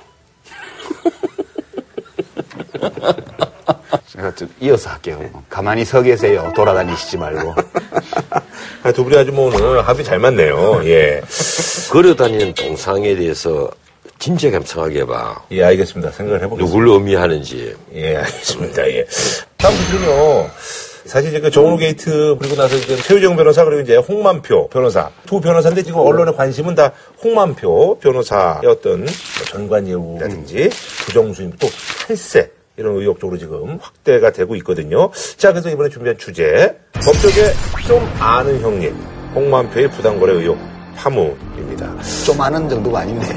제가 4.08 4.36
좀 4.36 4.50
이어서 4.60 4.90
할게요. 4.90 5.24
가만히 5.50 5.86
서 5.86 6.02
계세요. 6.02 6.52
돌아다니시지 6.56 7.18
말고. 7.18 7.56
아, 8.84 8.92
두 8.92 9.04
분이 9.04 9.16
아주 9.18 9.32
뭐 9.32 9.48
오늘 9.48 9.82
합이 9.88 10.04
잘 10.04 10.20
맞네요. 10.20 10.82
예. 10.86 11.22
걸어다니는 11.92 12.54
동상에 12.54 13.16
대해서 13.16 13.70
진짜 14.18 14.52
감성하게 14.52 15.02
해봐. 15.02 15.44
예, 15.52 15.64
알겠습니다. 15.64 16.12
생각을 16.12 16.42
해보겠습니다. 16.44 16.66
누굴 16.66 16.94
의미하는지. 16.94 17.76
예, 17.94 18.18
알겠습니다. 18.18 18.90
예. 18.90 19.06
다음 19.58 19.74
분은요. 19.76 20.50
사실 21.06 21.30
이제 21.30 21.40
그 21.40 21.50
정운호 21.50 21.78
게이트 21.78 22.36
그리고 22.40 22.56
나서 22.56 22.76
이제 22.76 22.96
최유정 22.98 23.36
변호사 23.36 23.64
그리고 23.66 23.82
이제 23.82 23.96
홍만표 23.96 24.68
변호사 24.70 25.10
두 25.26 25.42
변호사인데 25.42 25.82
지금 25.82 26.02
언론의 26.02 26.36
관심은 26.36 26.76
다 26.76 26.92
홍만표 27.24 27.98
변호사의 28.00 28.68
어떤 28.68 29.00
뭐 29.06 29.08
전관 29.46 29.88
예우라든지 29.88 30.70
부정수임 31.06 31.54
또 31.60 31.68
탈세 32.08 32.52
이런 32.80 32.96
의혹 32.96 33.20
쪽으로 33.20 33.38
지금 33.38 33.78
확대가 33.82 34.32
되고 34.32 34.56
있거든요. 34.58 35.12
자, 35.36 35.52
그래서 35.52 35.70
이번에 35.70 35.90
준비한 35.90 36.18
주제 36.18 36.74
법조계 36.94 37.52
좀 37.86 38.10
아는 38.20 38.62
형님 38.62 38.96
홍만표의 39.36 39.92
부당거래 39.92 40.32
의혹 40.34 40.58
파문입니다. 40.96 41.94
좀 42.26 42.40
아는 42.40 42.70
정도가 42.70 43.00
아닌데. 43.00 43.28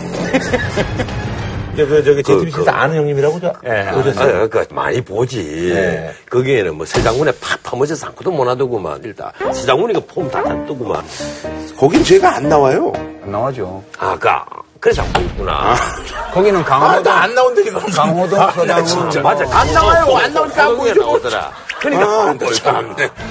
이제 1.75 1.85
그 1.87 2.05
저기 2.05 2.23
그, 2.23 2.33
JTBC에서 2.35 2.65
그. 2.65 2.71
아는 2.71 2.97
형님이라고 2.99 3.41
저 3.41 3.49
아, 3.49 4.47
그 4.47 4.65
많이 4.71 5.01
보지. 5.01 5.73
네. 5.75 6.13
거기에는 6.31 6.77
뭐 6.77 6.87
서장군에 6.87 7.33
팍 7.41 7.61
파묻혀서 7.65 8.07
아무도 8.07 8.31
못 8.31 8.49
하더구만. 8.49 9.01
일단 9.03 9.29
서장군이가 9.41 10.01
폼다 10.07 10.45
잡더구만. 10.45 11.03
거긴 11.77 12.05
죄가 12.05 12.37
안 12.37 12.49
나와요. 12.49 12.93
안 13.25 13.33
나와죠. 13.33 13.83
아 13.99 14.17
까 14.17 14.47
그래서 14.83 15.01
잡고 15.05 15.21
있구나. 15.23 15.77
거기는 16.35 16.65
강호동. 16.65 17.13
아, 17.13 17.23
안 17.23 17.33
나온다니까. 17.37 17.79
강호동 17.79 18.51
서장훈. 18.51 18.85
진짜 18.85 19.21
맞아. 19.23 19.45
안 19.57 19.73
나와요. 19.73 20.17
안 20.17 20.35
나오니까 20.35 20.65
안 20.65 20.77
보이죠. 20.77 21.01
나오더라. 21.03 21.53
그러니까 21.79 22.05
아, 22.05 22.29
안 22.31 22.39
보이죠. 22.39 22.65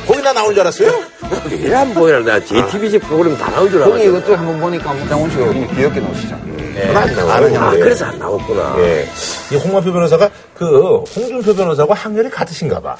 거기 0.07 0.21
나 0.21 0.31
나온 0.31 0.53
줄 0.53 0.61
알았어요? 0.61 1.03
왜안 1.51 1.93
보이나? 1.93 2.19
내가 2.19 2.39
JTBC 2.45 2.99
프로그램 2.99 3.37
다 3.37 3.49
나온 3.51 3.69
줄 3.69 3.81
거기 3.83 3.91
알았어. 3.91 4.05
이것도 4.17 4.37
한번 4.37 4.61
보니까 4.61 4.95
장훈 5.09 5.29
씨가 5.29 5.43
굉장히 5.51 5.75
귀엽게 5.75 5.99
나오시잖아요. 5.99 6.97
안 6.97 7.15
나와요. 7.17 7.31
아는 7.33 7.57
아. 7.57 7.71
그래서 7.71 8.05
안 8.05 8.17
나왔구나. 8.17 8.75
예. 8.77 9.09
이 9.51 9.55
홍만표 9.57 9.91
변호사가 9.91 10.29
그 10.57 11.03
홍준표 11.13 11.53
변호사하고 11.53 11.93
학년이 11.93 12.29
같으신가 12.31 12.79
봐. 12.79 12.95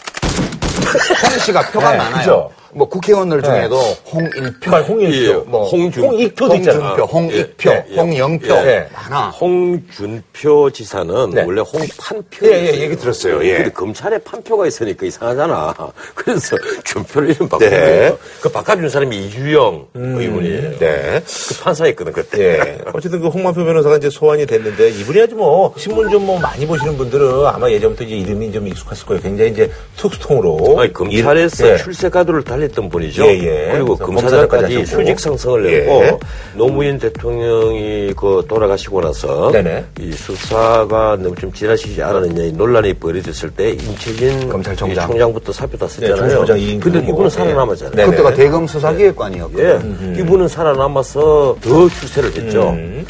홍 1.24 1.40
씨가 1.40 1.62
표가 1.72 1.92
네, 1.92 1.98
많아요. 2.00 2.50
뭐 2.74 2.88
국회의원들 2.88 3.42
중에도 3.42 3.76
홍일표, 4.12 4.60
정말 4.64 4.84
홍일표, 4.84 5.16
예, 5.30 5.34
뭐 5.46 5.70
홍준- 5.70 6.04
홍익표도 6.04 6.56
있잖아. 6.56 6.90
홍준표, 6.96 7.04
홍익표, 7.06 7.70
예, 7.72 7.86
예, 7.90 7.96
홍영표 7.98 8.48
예. 8.54 8.88
많아. 8.94 9.30
홍준표 9.30 10.70
지사는 10.72 11.30
네. 11.32 11.44
원래 11.44 11.62
홍판표. 11.62 12.46
예, 12.48 12.68
예, 12.74 12.82
얘기 12.82 12.96
들었어요. 12.96 13.44
예. 13.46 13.58
근데 13.58 13.72
검찰에 13.72 14.18
판표가 14.20 14.68
있으니까 14.68 15.06
이상하잖아. 15.06 15.74
그래서 16.16 16.56
준표를 16.84 17.32
이름 17.32 17.50
바꾼 17.50 17.70
네. 17.70 17.78
거예요. 17.80 18.18
그 18.42 18.50
바꿔준 18.50 18.90
사람이 18.90 19.18
이주영 19.28 19.88
의원이에요. 19.94 20.80
네. 20.80 21.22
그 21.50 21.64
판사였거든, 21.64 22.14
그때. 22.14 22.42
예. 22.60 22.78
어쨌든 22.94 23.20
그 23.22 23.28
홍만표 23.28 23.66
변호사가 23.66 23.98
이제 23.98 24.10
소환이 24.10 24.46
됐는데 24.46 24.90
이분이 24.92 25.22
아주 25.22 25.36
뭐 25.36 25.74
신문 25.78 26.10
좀 26.10 26.22
뭐 26.22 26.40
많이 26.40 26.68
보시는 26.68 26.98
분들은 26.98 27.48
아마 27.48 27.68
예전부터 27.68 28.04
이제 28.04 28.16
이름이 28.16 28.52
좀 28.52 28.68
익숙하실 28.68 29.06
거예요. 29.08 29.22
굉장히 29.24 29.50
이제 29.52 29.72
특수통으로. 29.98 30.80
아니, 30.80 30.94
검찰에서 30.94 31.68
예. 31.72 31.78
출세 31.78 32.10
가도를 32.10 32.44
달 32.44 32.61
렸던 32.62 32.90
분이죠. 32.90 33.26
예, 33.26 33.40
예. 33.40 33.72
그리고 33.74 33.96
검사장까지. 33.98 34.86
수직 34.86 35.20
상승을 35.20 35.72
예. 35.72 35.82
했고 35.82 36.20
노무현 36.56 36.98
대통령이 37.00 38.14
그 38.16 38.46
돌아가시고 38.48 39.02
나서 39.02 39.52
네네. 39.52 39.86
이 40.00 40.12
수사가 40.12 41.18
너무 41.20 41.36
좀 41.36 41.52
지나치지 41.52 42.02
않았느냐 42.02 42.44
이 42.44 42.52
논란이 42.52 42.94
벌어졌을 42.96 43.50
때 43.52 43.72
임채진 43.72 44.50
검찰총장. 44.50 45.06
이 45.06 45.08
총장부터 45.08 45.52
사표 45.52 45.78
다 45.78 45.88
네, 45.88 45.94
썼잖아요. 45.94 46.16
총장부장 46.18 46.60
이인규 46.60 46.84
근데 46.92 47.00
뭐. 47.00 47.10
이분은 47.10 47.26
예. 47.26 47.30
살아남았잖아요. 47.30 47.96
네네. 47.96 48.10
그때가 48.12 48.34
대검 48.34 48.68
수사기획관이었거든. 48.68 50.16
예, 50.16 50.22
이분은 50.22 50.48
살아남아서 50.48 51.58
더 51.62 51.90
출세를 51.90 52.36
했죠. 52.36 52.70
음. 52.70 53.06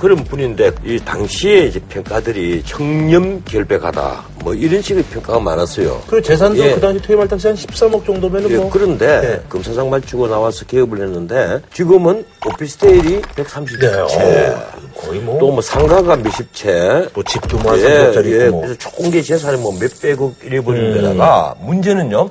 그런 0.00 0.24
분인데 0.24 0.72
이 0.84 0.98
당시에 1.04 1.66
이제 1.66 1.78
평가들이 1.90 2.62
청렴 2.64 3.42
결백하다 3.44 4.24
뭐 4.42 4.54
이런 4.54 4.80
식의 4.80 5.02
평가가 5.04 5.38
많았어요. 5.38 6.02
그리고 6.08 6.22
재산도 6.26 6.58
예. 6.64 6.74
그 6.74 6.80
당시 6.80 7.02
퇴임할 7.02 7.28
당시 7.28 7.46
한 7.48 7.54
13억 7.56 8.06
정도면은 8.06 8.50
예, 8.50 8.56
뭐. 8.56 8.70
그런데 8.70 9.06
예. 9.24 9.48
검사장 9.48 9.90
말치고 9.90 10.26
나와서 10.28 10.64
개업을 10.64 11.02
했는데 11.02 11.60
지금은 11.74 12.24
오피스텔이 12.46 13.20
130채 13.20 13.80
네, 13.80 13.86
어, 13.98 14.06
거의 14.96 15.20
뭐. 15.20 15.38
또 15.38 15.50
뭐 15.50 15.60
상가가 15.60 16.16
몇십 16.16 16.54
채또 16.54 17.22
집도 17.24 17.58
뭐한 17.58 17.80
예, 17.80 17.84
3억짜리 17.84 18.26
예, 18.40 18.48
뭐. 18.48 18.62
그래서 18.62 18.78
조금 18.78 19.10
게 19.10 19.20
재산이 19.20 19.60
뭐 19.60 19.76
몇백억 19.78 20.34
이래 20.44 20.60
버린 20.62 20.84
음. 20.86 20.94
데다가 20.94 21.54
문제는요 21.60 22.30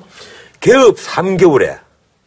개업 0.60 0.96
3개월에 0.98 1.78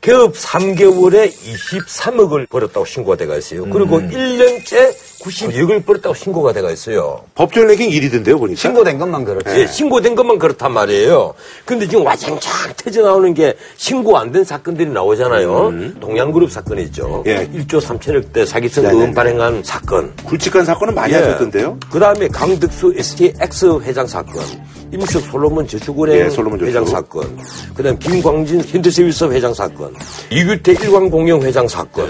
개업 0.03 0.35
3개월에 0.35 1.31
23억을 1.33 2.49
벌었다고 2.49 2.85
신고가 2.85 3.17
돼가 3.17 3.37
있어요. 3.37 3.65
그리고 3.67 3.97
음. 3.97 4.11
1년째 4.11 4.93
90억을 5.23 5.85
벌었다고 5.87 6.15
신고가 6.15 6.53
돼가 6.53 6.71
있어요. 6.71 7.21
법정 7.35 7.67
랭킹 7.67 7.91
1위던데요, 7.91 8.39
보니까. 8.39 8.61
신고된 8.61 8.99
것만 8.99 9.25
그렇지. 9.25 9.61
예, 9.61 9.67
신고된 9.67 10.15
것만 10.15 10.39
그렇단 10.39 10.73
말이에요. 10.73 11.35
근데 11.65 11.87
지금 11.87 12.05
와장창 12.05 12.73
터져 12.77 13.03
나오는 13.03 13.33
게 13.33 13.55
신고 13.77 14.19
안 14.19 14.33
된 14.33 14.45
사건들이 14.45 14.89
나오잖아요. 14.91 16.01
동양그룹 16.01 16.51
사건 16.51 16.79
있죠. 16.81 17.23
예. 17.27 17.47
1조 17.49 17.81
3천억대 17.81 18.47
사기성. 18.47 18.87
의원 18.87 19.13
발행한 19.15 19.63
사건. 19.63 20.13
굵직한 20.25 20.65
사건은 20.65 20.95
많이 20.95 21.13
하셨던데요. 21.13 21.79
그 21.91 21.99
다음에 22.01 22.29
강득수 22.29 22.95
STX 22.97 23.81
회장 23.83 24.07
사건, 24.07 24.43
임숙 24.93 25.23
솔로몬 25.31 25.67
저축은행 25.69 26.17
예, 26.27 26.31
솔로몬 26.31 26.59
저축. 26.59 26.69
회장 26.71 26.87
사건, 26.87 27.39
그 27.75 27.83
다음 27.83 27.99
김광진 27.99 28.63
현대세율서 28.67 29.31
회장 29.33 29.53
사건, 29.53 29.95
이규태 30.31 30.73
일광공영 30.73 31.43
회장 31.43 31.69
사건, 31.69 32.09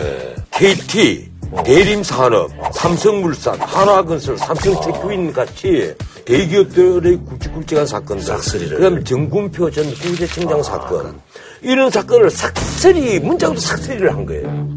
KT, 0.53 1.32
대림산업, 1.65 2.51
삼성물산, 2.73 3.61
한화건설, 3.61 4.39
삼성테크인 4.39 5.33
같이 5.33 5.95
대기업들의 6.25 7.19
굵직굵직한 7.29 7.87
사건들, 7.87 8.35
그 8.71 8.81
다음에 8.81 9.05
정군표 9.05 9.71
전 9.71 9.85
국제청장 9.95 10.63
사건, 10.63 11.21
이런 11.61 11.91
사건을 11.91 12.31
삭슬이, 12.31 13.21
문자도 13.21 13.57
삭슬이를 13.57 14.13
한 14.13 14.25
거예요. 14.27 14.69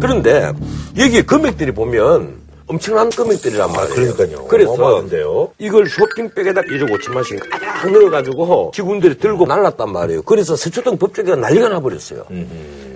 그런데 0.00 0.52
여기 0.98 1.22
금액들이 1.22 1.72
보면 1.72 2.36
엄청난 2.66 3.08
금액들이란 3.08 3.72
말이에요. 3.72 3.94
그러니까요. 3.94 4.44
그래서 4.44 4.72
어마어마한데요. 4.72 5.52
이걸 5.58 5.88
쇼핑백에다 5.88 6.60
1억 6.60 6.90
5천만 6.90 7.24
씩 7.24 7.40
가득 7.48 7.90
넣어가지고 7.90 8.72
직원들이 8.74 9.18
들고 9.18 9.46
날랐단 9.46 9.90
말이에요. 9.90 10.22
그래서 10.22 10.54
서초동 10.54 10.98
법조계가 10.98 11.36
난리가 11.36 11.70
나버렸어요. 11.70 12.26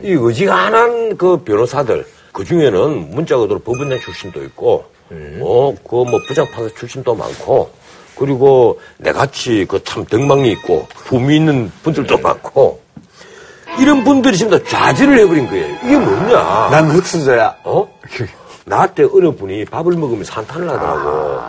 이 0.04 0.14
어지간한 0.14 1.16
그 1.16 1.38
변호사들 1.38 2.04
그 2.32 2.44
중에는 2.44 3.10
문자 3.10 3.36
그대로 3.36 3.58
법원장 3.60 4.00
출신도 4.00 4.42
있고, 4.44 4.84
어, 5.40 5.74
그 5.88 5.96
뭐 6.04 6.18
부장판사 6.26 6.74
출신도 6.74 7.14
많고, 7.14 7.70
그리고 8.16 8.80
내같이 8.98 9.66
그 9.68 9.82
참 9.84 10.04
덕망이 10.06 10.50
있고, 10.52 10.86
품이 11.06 11.36
있는 11.36 11.70
분들도 11.82 12.18
많고, 12.18 12.80
이런 13.78 14.04
분들이 14.04 14.36
지금 14.36 14.58
다 14.58 14.64
좌절을 14.68 15.18
해버린 15.20 15.48
거예요. 15.48 15.76
이게 15.84 15.96
뭐냐? 15.98 16.68
난 16.70 16.90
흑수저야. 16.90 17.56
어? 17.64 17.88
나한테 18.64 19.04
어느 19.04 19.30
분이 19.34 19.64
밥을 19.66 19.94
먹으면서 19.94 20.32
한탄을 20.34 20.68
하더라고. 20.70 21.40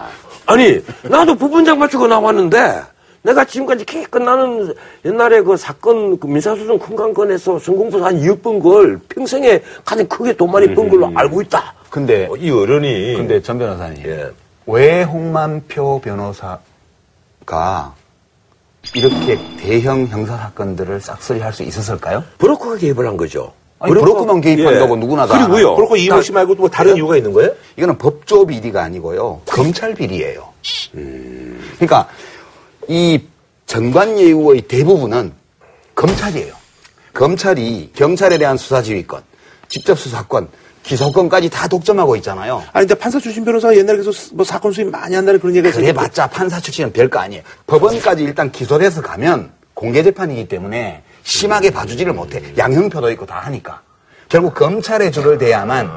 아 0.46 0.56
니, 0.58 0.80
나도 1.04 1.36
부분장 1.36 1.80
맞추고 1.80 2.08
나왔는데, 2.08 2.82
내가 3.24 3.46
지금까지 3.46 3.86
기껏 3.86 4.22
나는 4.22 4.74
옛날에 5.06 5.42
그 5.42 5.56
사건, 5.56 6.20
그 6.20 6.28
민사소송 6.28 6.78
큰 6.78 6.96
건건에서 6.96 7.58
성공부사 7.58 8.06
한 8.08 8.20
2억 8.20 8.42
번걸 8.44 9.00
평생에 9.10 9.62
가장 9.86 10.06
크게 10.08 10.34
돈 10.36 10.52
많이 10.52 10.74
번 10.76 10.90
걸로 10.90 11.10
알고 11.16 11.42
있다. 11.44 11.74
근데, 11.90 12.28
어, 12.30 12.36
이 12.36 12.52
어른이. 12.52 13.16
근데 13.16 13.42
전 13.42 13.58
변호사님. 13.58 14.04
예. 14.06 14.30
왜 14.66 15.04
홍만표 15.04 16.02
변호사가 16.02 17.94
이렇게 18.94 19.40
대형 19.58 20.06
형사 20.08 20.36
사건들을 20.38 21.00
싹쓸이 21.00 21.40
할 21.40 21.54
수 21.54 21.64
있었을까요? 21.64 22.24
브로커가 22.40 22.76
개입을 22.78 23.08
한 23.08 23.16
거죠. 23.16 23.54
아니, 23.80 23.94
브로커만 23.94 24.42
개입한다고 24.42 24.96
누구나 24.98 25.26
다 25.26 25.38
그리고요. 25.46 25.76
그렇고 25.76 25.96
이모 25.98 26.22
씨 26.22 26.32
말고 26.32 26.56
또뭐 26.56 26.70
다른 26.70 26.96
이유가 26.96 27.16
있는 27.18 27.32
거예요? 27.34 27.52
이거는 27.78 27.98
법조 27.98 28.46
비리가 28.46 28.82
아니고요. 28.84 29.42
검찰 29.46 29.94
비리예요. 29.94 30.48
그러니까 31.76 32.08
이 32.88 33.22
전관예우의 33.66 34.64
대부분은 34.64 35.34
검찰이에요. 35.96 36.54
검찰이 37.14 37.92
경찰에 37.96 38.38
대한 38.38 38.58
수사지휘권, 38.58 39.22
직접 39.68 40.00
수사권, 40.00 40.50
기소권까지 40.84 41.50
다 41.50 41.68
독점하고 41.68 42.16
있잖아요. 42.18 42.62
아니, 42.74 42.86
근데 42.86 43.00
판사 43.00 43.20
출신 43.20 43.46
변호사가 43.46 43.76
옛날에 43.78 43.98
계속 43.98 44.14
뭐 44.34 44.44
사건 44.44 44.74
수입 44.74 44.90
많이 44.90 45.16
한다는 45.16 45.40
그런 45.40 45.56
얘기가 45.56 45.70
있어요. 45.70 45.84
그래봤자 45.84 46.28
판사 46.28 46.60
출신은 46.60 46.92
별거 46.92 47.20
아니에요. 47.20 47.44
법원까지 47.68 48.24
일단 48.24 48.52
기소돼서 48.52 49.02
가면 49.02 49.52
공개 49.74 50.04
재판이기 50.04 50.48
때문에 50.48 51.04
심하게 51.24 51.70
봐주지를 51.72 52.14
못해. 52.14 52.42
양형표도 52.58 53.12
있고 53.12 53.26
다 53.26 53.40
하니까. 53.46 53.82
결국 54.28 54.56
검찰의 54.56 55.12
줄을 55.12 55.38
대야만 55.38 55.90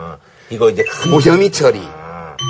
이거 0.51 0.71
이제 0.71 0.85
무혐의 1.11 1.51
처리, 1.51 1.81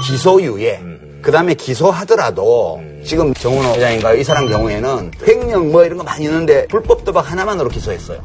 기소유예, 0.07 0.83
그 1.23 1.33
다음에 1.33 1.55
기소하더라도 1.55 2.83
지금 3.07 3.33
정은호 3.33 3.75
회장인가 3.75 4.15
이 4.15 4.25
사람 4.25 4.49
경우에는 4.49 5.13
횡령 5.27 5.71
뭐 5.71 5.85
이런 5.85 5.97
거 5.97 6.05
많이 6.05 6.25
있는데 6.25 6.67
불법 6.67 7.05
도박 7.05 7.31
하나만으로 7.31 7.69
기소했어요. 7.69 8.21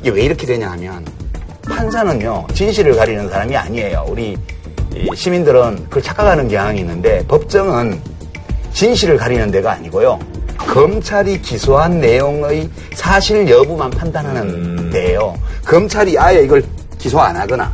이게 0.00 0.10
왜 0.10 0.22
이렇게 0.22 0.46
되냐 0.46 0.70
하면 0.70 1.04
판사는요 1.68 2.46
진실을 2.54 2.96
가리는 2.96 3.28
사람이 3.28 3.54
아니에요. 3.54 4.06
우리 4.08 4.36
이 4.94 5.08
시민들은 5.14 5.84
그걸 5.84 6.02
착각하는 6.02 6.48
경향이 6.48 6.80
있는데 6.80 7.24
법정은 7.28 8.00
진실을 8.72 9.18
가리는 9.18 9.50
데가 9.50 9.72
아니고요. 9.72 10.18
검찰이 10.56 11.42
기소한 11.42 12.00
내용의 12.00 12.70
사실 12.94 13.48
여부만 13.48 13.90
판단하는 13.90 14.90
데예요. 14.90 15.34
검찰이 15.66 16.18
아예 16.18 16.42
이걸 16.42 16.64
기소 16.98 17.20
안 17.20 17.36
하거나 17.36 17.72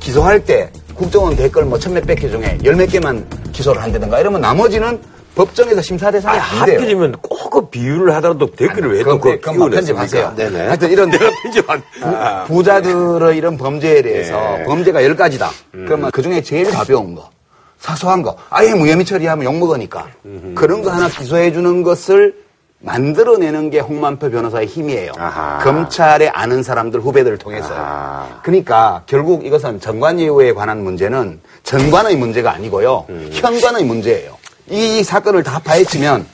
기소할 0.00 0.42
때 0.44 0.70
국정원 0.96 1.36
댓글 1.36 1.64
뭐 1.64 1.78
천몇백 1.78 2.18
개 2.20 2.28
중에 2.30 2.58
열 2.64 2.74
몇 2.76 2.86
개만 2.90 3.26
기소를 3.52 3.82
한다든가 3.82 4.20
이러면 4.20 4.40
나머지는 4.40 4.98
법정에서 5.34 5.82
심사 5.82 6.10
대상이 6.10 6.38
아, 6.38 6.42
안 6.60 6.66
돼요. 6.66 6.78
하필이면 6.80 7.12
꼭 7.22 7.46
그 7.56 7.68
비유를 7.70 8.14
하더라도 8.16 8.50
댓글을 8.50 8.92
왜또 8.94 9.18
그건 9.18 9.20
그 9.20 9.40
그건 9.40 9.54
끼워냈습니까? 9.54 10.00
편집하세요. 10.00 10.34
네네. 10.36 10.66
하여튼 10.66 10.90
이런 10.90 11.08
내가 11.10 11.30
편집한. 11.42 11.82
부자들의 12.46 13.36
이런 13.36 13.56
범죄에 13.56 14.02
대해서 14.02 14.56
예. 14.60 14.64
범죄가 14.64 15.02
열 15.04 15.16
가지다. 15.16 15.50
그러면 15.72 16.10
그 16.10 16.20
중에 16.22 16.42
제일 16.42 16.70
가벼운 16.70 17.14
거, 17.14 17.30
사소한 17.78 18.20
거, 18.22 18.36
아예 18.50 18.74
무혐의 18.74 19.04
처리하면 19.06 19.44
욕 19.46 19.56
먹으니까 19.56 20.06
그런 20.54 20.82
거 20.82 20.90
하나 20.90 21.08
기소해 21.08 21.50
주는 21.52 21.82
것을 21.82 22.34
만들어내는 22.80 23.70
게 23.70 23.80
홍만표 23.80 24.30
변호사의 24.30 24.66
힘이에요. 24.66 25.12
아하. 25.18 25.58
검찰에 25.62 26.28
아는 26.28 26.62
사람들 26.62 27.00
후배들을 27.00 27.38
통해서. 27.38 27.74
아하. 27.74 28.40
그러니까 28.42 29.02
결국 29.06 29.44
이것은 29.46 29.80
전관예우에 29.80 30.52
관한 30.52 30.84
문제는 30.84 31.40
전관의 31.62 32.16
문제가 32.16 32.52
아니고요. 32.52 33.06
현관의 33.32 33.84
문제예요. 33.84 34.36
이 34.68 35.02
사건을 35.02 35.42
다 35.42 35.60
파헤치면 35.64 36.26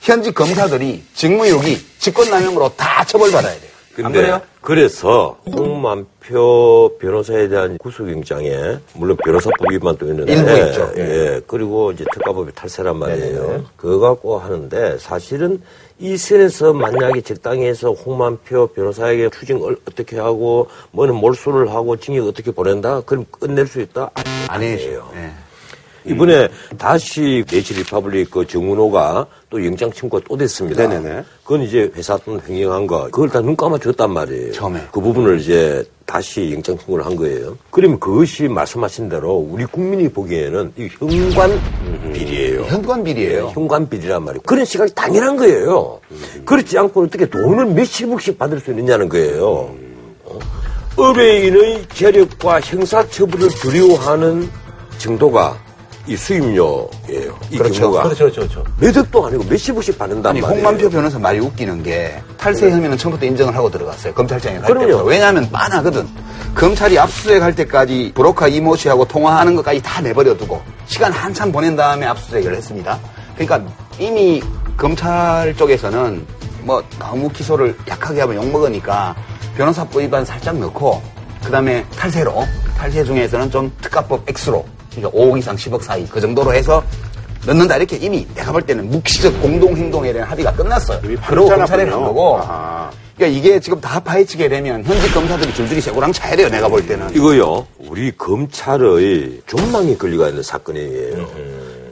현직 0.00 0.34
검사들이 0.34 1.04
직무유기, 1.14 1.84
직권남용으로 1.98 2.72
다 2.76 3.04
처벌받아야 3.04 3.52
돼요. 3.58 3.73
안 3.98 4.12
근데 4.12 4.20
그래요? 4.20 4.40
그래서 4.60 5.38
홍만표 5.46 6.96
변호사에 6.98 7.48
대한 7.48 7.78
구속영장에 7.78 8.78
물론 8.94 9.16
변호사법 9.24 9.70
위반 9.70 9.96
도 9.96 10.06
있는데 10.06 10.32
일부 10.32 10.50
있죠. 10.68 10.90
예, 10.96 11.40
그리고 11.46 11.92
이제 11.92 12.04
특가법이 12.12 12.52
탈세란 12.54 12.96
말이에요. 12.96 13.64
그거 13.76 13.98
갖고 13.98 14.38
하는데 14.38 14.98
사실은 14.98 15.60
이 15.98 16.16
선에서 16.16 16.72
만약에 16.72 17.20
적당히 17.20 17.66
해서 17.66 17.92
홍만표 17.92 18.68
변호사에게 18.68 19.30
추징을 19.30 19.76
어떻게 19.88 20.18
하고 20.18 20.68
뭐는 20.90 21.14
몰수를 21.14 21.70
하고 21.70 21.96
징역 21.96 22.26
어떻게 22.26 22.50
보낸다? 22.50 23.02
그럼 23.02 23.26
끝낼 23.30 23.66
수 23.66 23.80
있다? 23.80 24.10
안 24.48 24.62
해요. 24.62 25.08
예. 25.14 25.30
이번에 26.06 26.48
다시 26.78 27.44
네이처리퍼블릭 27.50 28.30
그 28.30 28.46
정운호가 28.46 29.26
또 29.50 29.64
영장 29.64 29.90
청구가 29.92 30.24
또 30.28 30.36
됐습니다. 30.36 30.86
네네네. 30.86 31.24
그건 31.42 31.62
이제 31.62 31.90
회사 31.94 32.16
돈 32.18 32.40
횡령한 32.46 32.86
거, 32.86 33.04
그걸 33.04 33.28
다 33.30 33.40
눈 33.40 33.56
감아줬단 33.56 34.10
말이에요. 34.12 34.52
처음에. 34.52 34.80
그 34.92 35.00
부분을 35.00 35.40
이제 35.40 35.84
다시 36.06 36.52
영장 36.52 36.76
청구를 36.76 37.06
한 37.06 37.16
거예요. 37.16 37.56
그러면 37.70 37.98
그것이 37.98 38.48
말씀하신 38.48 39.08
대로 39.08 39.34
우리 39.36 39.64
국민이 39.64 40.08
보기에는 40.08 40.72
이 40.76 40.88
전관 40.98 41.58
비리예요. 42.12 42.64
현관 42.64 43.02
비리예요. 43.04 43.48
현관 43.54 43.88
비리란 43.88 44.24
말이에요. 44.24 44.42
그런 44.42 44.64
시각이 44.64 44.94
당연한 44.94 45.36
거예요. 45.36 46.00
그렇지 46.44 46.78
않고 46.78 47.04
어떻게 47.04 47.28
돈을 47.28 47.66
몇십억씩 47.66 48.38
받을 48.38 48.60
수 48.60 48.70
있느냐는 48.70 49.08
거예요. 49.08 49.74
어? 50.24 50.38
의뢰인의 50.96 51.86
재력과 51.94 52.60
형사처벌을 52.60 53.48
두려워하는 53.48 54.48
정도가 54.98 55.58
이 56.06 56.16
수임료예요. 56.16 57.38
이 57.50 57.56
그렇죠. 57.56 57.80
경우가 57.80 58.02
그렇죠, 58.02 58.24
그렇죠, 58.24 58.40
그렇죠. 58.40 58.64
몇 58.78 58.96
억도 58.96 59.26
아니고 59.26 59.44
몇십억씩 59.44 59.98
받는단 59.98 60.30
아니 60.30 60.40
말이에요. 60.40 60.66
홍만표 60.66 60.90
변호사 60.90 61.18
말이 61.18 61.38
웃기는 61.38 61.82
게 61.82 62.22
탈세 62.36 62.70
혐의는 62.70 62.98
처음부터 62.98 63.24
인정을 63.24 63.56
하고 63.56 63.70
들어갔어요. 63.70 64.12
검찰청에 64.12 64.58
갈. 64.58 64.74
때부터. 64.74 65.02
왜냐하면 65.04 65.50
빤하거든. 65.50 66.06
검찰이 66.54 66.98
압수수색 66.98 67.42
할 67.42 67.54
때까지 67.54 68.12
브로커 68.14 68.48
이모 68.48 68.76
씨하고 68.76 69.06
통화하는 69.06 69.56
것까지 69.56 69.82
다 69.82 70.00
내버려두고 70.02 70.60
시간 70.86 71.10
한참 71.10 71.50
보낸 71.50 71.74
다음에 71.74 72.06
압수수색을 72.06 72.54
했습니다. 72.54 72.98
그러니까 73.36 73.72
이미 73.98 74.42
검찰 74.76 75.54
쪽에서는 75.56 76.26
뭐 76.62 76.82
너무 76.98 77.28
기소를 77.30 77.76
약하게 77.88 78.20
하면 78.20 78.36
욕먹으니까 78.36 79.14
변호사법 79.56 80.02
위반 80.02 80.24
살짝 80.24 80.58
넣고 80.58 81.02
그 81.44 81.50
다음에 81.50 81.84
탈세로 81.96 82.44
탈세 82.76 83.04
중에서는 83.04 83.50
좀 83.50 83.72
특가법 83.80 84.28
X로 84.28 84.64
그러니까 84.94 85.18
5억 85.18 85.38
이상 85.38 85.56
10억 85.56 85.82
사이 85.82 86.06
그 86.06 86.20
정도로 86.20 86.52
해서 86.54 86.82
넣는다 87.46 87.76
이렇게 87.76 87.96
이미 87.96 88.26
내가 88.34 88.52
볼 88.52 88.62
때는 88.62 88.88
묵시적 88.90 89.40
공동행동에 89.42 90.12
대한 90.12 90.28
합의가 90.30 90.52
끝났어요. 90.52 91.00
그리고 91.02 91.48
검찰에 91.48 91.84
간. 91.86 92.00
거고 92.00 92.38
아하. 92.38 92.90
그러니까 93.16 93.38
이게 93.38 93.60
지금 93.60 93.80
다 93.80 94.00
파헤치게 94.00 94.48
되면 94.48 94.82
현직 94.82 95.12
검사들이 95.14 95.54
줄줄이 95.54 95.80
쇠고랑 95.80 96.12
차야 96.12 96.34
돼요 96.36 96.48
내가 96.48 96.68
볼 96.68 96.84
때는. 96.86 97.14
이거요. 97.14 97.66
우리 97.78 98.10
검찰의 98.16 99.42
존망이 99.46 99.96
걸려가 99.98 100.28
있는 100.30 100.42
사건이에요. 100.42 101.26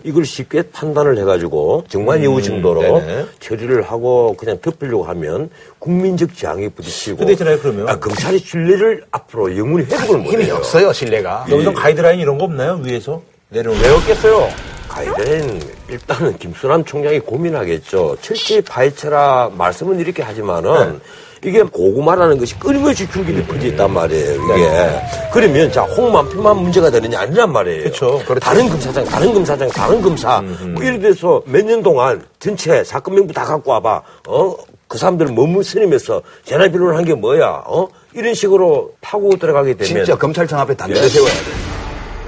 이걸 0.05 0.25
쉽게 0.25 0.63
판단을 0.71 1.19
해가지고 1.19 1.85
정말 1.89 2.23
예우 2.23 2.43
정도로 2.43 2.83
네네. 2.83 3.27
처리를 3.41 3.83
하고 3.83 4.35
그냥 4.37 4.59
덮으려고 4.61 5.05
하면 5.05 5.51
국민적 5.79 6.37
저항이 6.37 6.69
부딪히고. 6.71 7.19
근데 7.19 7.33
있잖아요, 7.33 7.59
그러면. 7.61 7.89
아, 7.89 7.99
검찰의 7.99 8.41
신뢰를 8.41 9.05
앞으로 9.11 9.57
영원히 9.57 9.85
회복을 9.87 10.19
못해요. 10.19 10.41
힘이 10.41 10.51
없어요, 10.51 10.93
신뢰가. 10.93 11.47
여기서 11.51 11.73
가이드라인 11.73 12.21
이런 12.21 12.39
거 12.39 12.45
없나요? 12.45 12.81
위에서 12.83 13.23
내려오는 13.49 13.83
왜 13.83 13.91
없겠어요? 13.91 14.49
가이드는 14.89 15.61
일단은 15.89 16.39
김수남 16.39 16.85
총장이 16.85 17.21
고민하겠죠. 17.21 18.17
철저히 18.21 18.61
파헤쳐라 18.61 19.53
말씀은 19.57 20.01
이렇게 20.01 20.23
하지만은 20.23 21.01
이게 21.45 21.61
고구마라는 21.63 22.39
것이 22.39 22.57
끊임없이 22.59 23.09
줄기를 23.11 23.45
퍼져 23.45 23.67
있단 23.67 23.91
말이에요. 23.93 24.43
이게 24.55 25.03
그러면 25.33 25.73
자 25.73 25.83
홍만표만 25.83 26.57
문제가 26.57 26.89
되느냐 26.89 27.21
아니란 27.21 27.51
말이에요. 27.53 27.85
그쵸. 27.85 28.21
다른 28.41 28.69
검사장, 28.69 29.05
다른 29.05 29.35
검사장, 29.35 29.69
다른 29.69 30.01
검사 30.03 30.41
뭐 30.41 30.83
이래 30.85 30.99
돼서 31.01 31.43
몇 31.47 31.63
년 31.65 31.83
동안 31.83 32.25
전체 32.39 32.85
사건 32.85 33.17
명부 33.17 33.33
다 33.33 33.45
갖고 33.45 33.73
와봐. 33.73 34.03
어? 34.29 34.55
그 34.87 34.99
사람들 34.99 35.27
머무스리면서 35.33 36.23
재난 36.45 36.71
변론을 36.71 36.97
한게 36.97 37.15
뭐야? 37.15 37.65
어? 37.67 37.89
이런 38.15 38.35
식으로 38.35 38.93
파고 39.01 39.37
들어가게 39.37 39.75
되면 39.75 39.85
진짜 39.87 40.17
검찰청 40.17 40.61
앞에 40.61 40.75
단죄 40.77 41.03
예. 41.03 41.09
세워야 41.09 41.33
돼. 41.33 41.39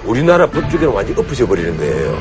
우리나라 0.07 0.47
법조계는 0.51 0.89
완전히 0.93 1.21
엎어져 1.21 1.47
버리는 1.47 1.77
거예요. 1.77 2.19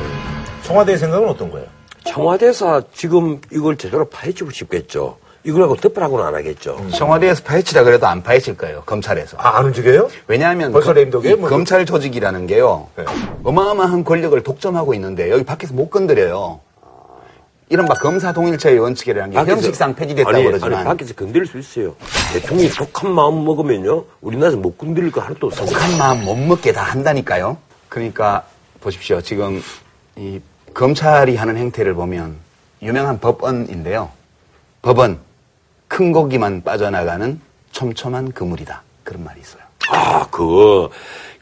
청와대의 0.63 0.97
생각은 0.99 1.27
어떤 1.27 1.49
거예요? 1.49 1.65
청와대에서 2.05 2.81
지금 2.93 3.39
이걸 3.51 3.77
제대로 3.77 4.05
파헤치고 4.05 4.51
싶겠죠. 4.51 5.17
이걸 5.45 5.63
하고 5.63 5.75
덮으라고는 5.75 6.25
안 6.25 6.35
하겠죠. 6.35 6.79
청와대에서 6.95 7.43
파헤치라 7.43 7.83
그래도 7.83 8.07
안 8.07 8.23
파헤칠 8.23 8.55
거예요, 8.55 8.81
검찰에서. 8.85 9.35
아, 9.39 9.57
안 9.57 9.65
움직여요? 9.65 10.09
왜냐하면 10.27 10.71
벌써 10.71 10.93
그- 10.93 11.01
이 11.27 11.33
뭐- 11.35 11.49
검찰 11.49 11.85
조직이라는 11.85 12.47
게요. 12.47 12.87
네. 12.95 13.03
어마어마한 13.43 14.05
권력을 14.05 14.41
독점하고 14.41 14.93
있는데 14.93 15.29
여기 15.29 15.43
밖에서 15.43 15.73
못 15.73 15.89
건드려요. 15.89 16.61
이른바 17.69 17.93
검사 17.95 18.31
동일체의 18.31 18.77
원칙이라는 18.79 19.31
게 19.31 19.37
밖에서- 19.37 19.49
형식상 19.55 19.95
폐지됐다고 19.95 20.35
아니, 20.35 20.45
그러지만 20.45 20.73
아니, 20.75 20.85
밖에서 20.85 21.13
건드릴 21.13 21.45
수 21.45 21.57
있어요. 21.57 21.95
대통령이 22.33 22.69
독한 22.69 23.11
마음 23.11 23.43
먹으면요. 23.43 24.05
우리나라에서 24.21 24.57
못 24.57 24.77
건드릴 24.77 25.11
거 25.11 25.21
하나도 25.21 25.47
없어요. 25.47 25.65
독한 25.65 25.97
마음 25.97 26.23
못 26.23 26.35
먹게 26.35 26.71
다 26.71 26.83
한다니까요. 26.83 27.57
그러니까 27.89 28.43
보십시오. 28.79 29.19
지금 29.21 29.61
이 30.15 30.39
검찰이 30.73 31.35
하는 31.35 31.57
행태를 31.57 31.93
보면 31.95 32.35
유명한 32.81 33.19
법언인데요. 33.19 34.09
법언 34.81 35.17
큰 35.93 36.11
고기만 36.11 36.63
빠져나가는 36.63 37.39
촘촘한 37.71 38.31
그물이다. 38.31 38.81
그런 39.03 39.23
말이 39.23 39.39
있어요. 39.41 39.61
아, 39.91 40.25
그거 40.31 40.89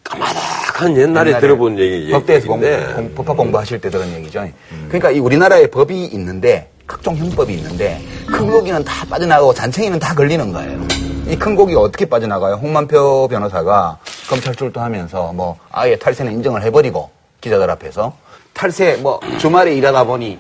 까마득한 0.04 0.98
옛날에, 0.98 1.30
옛날에 1.30 1.40
들어본 1.40 1.80
얘기, 1.80 2.12
법대에서 2.12 2.48
공부, 2.48 2.68
법학 3.16 3.38
공부하실 3.38 3.80
때 3.80 3.90
들은 3.90 4.12
얘기죠. 4.16 4.46
그러니까 4.90 5.10
이 5.12 5.20
우리나라에 5.20 5.68
법이 5.68 6.04
있는데 6.08 6.70
각종 6.86 7.16
형법이 7.16 7.54
있는데 7.54 8.02
큰 8.28 8.52
고기는 8.52 8.84
다 8.84 9.06
빠져나가고 9.10 9.54
잔챙이는 9.54 10.00
다 10.00 10.14
걸리는 10.14 10.52
거예요. 10.52 10.82
이 11.28 11.36
큰 11.38 11.56
고기가 11.56 11.80
어떻게 11.80 12.04
빠져나가요? 12.06 12.56
홍만표 12.56 13.30
변호사가 13.30 14.00
검찰 14.28 14.54
출두하면서 14.54 15.32
뭐 15.32 15.58
아예 15.72 15.96
탈세는 15.96 16.34
인정을 16.34 16.62
해버리고 16.64 17.10
기자들 17.40 17.70
앞에서 17.70 18.14
탈세 18.52 18.98
뭐 18.98 19.18
주말에 19.40 19.74
일하다 19.76 20.04
보니 20.04 20.38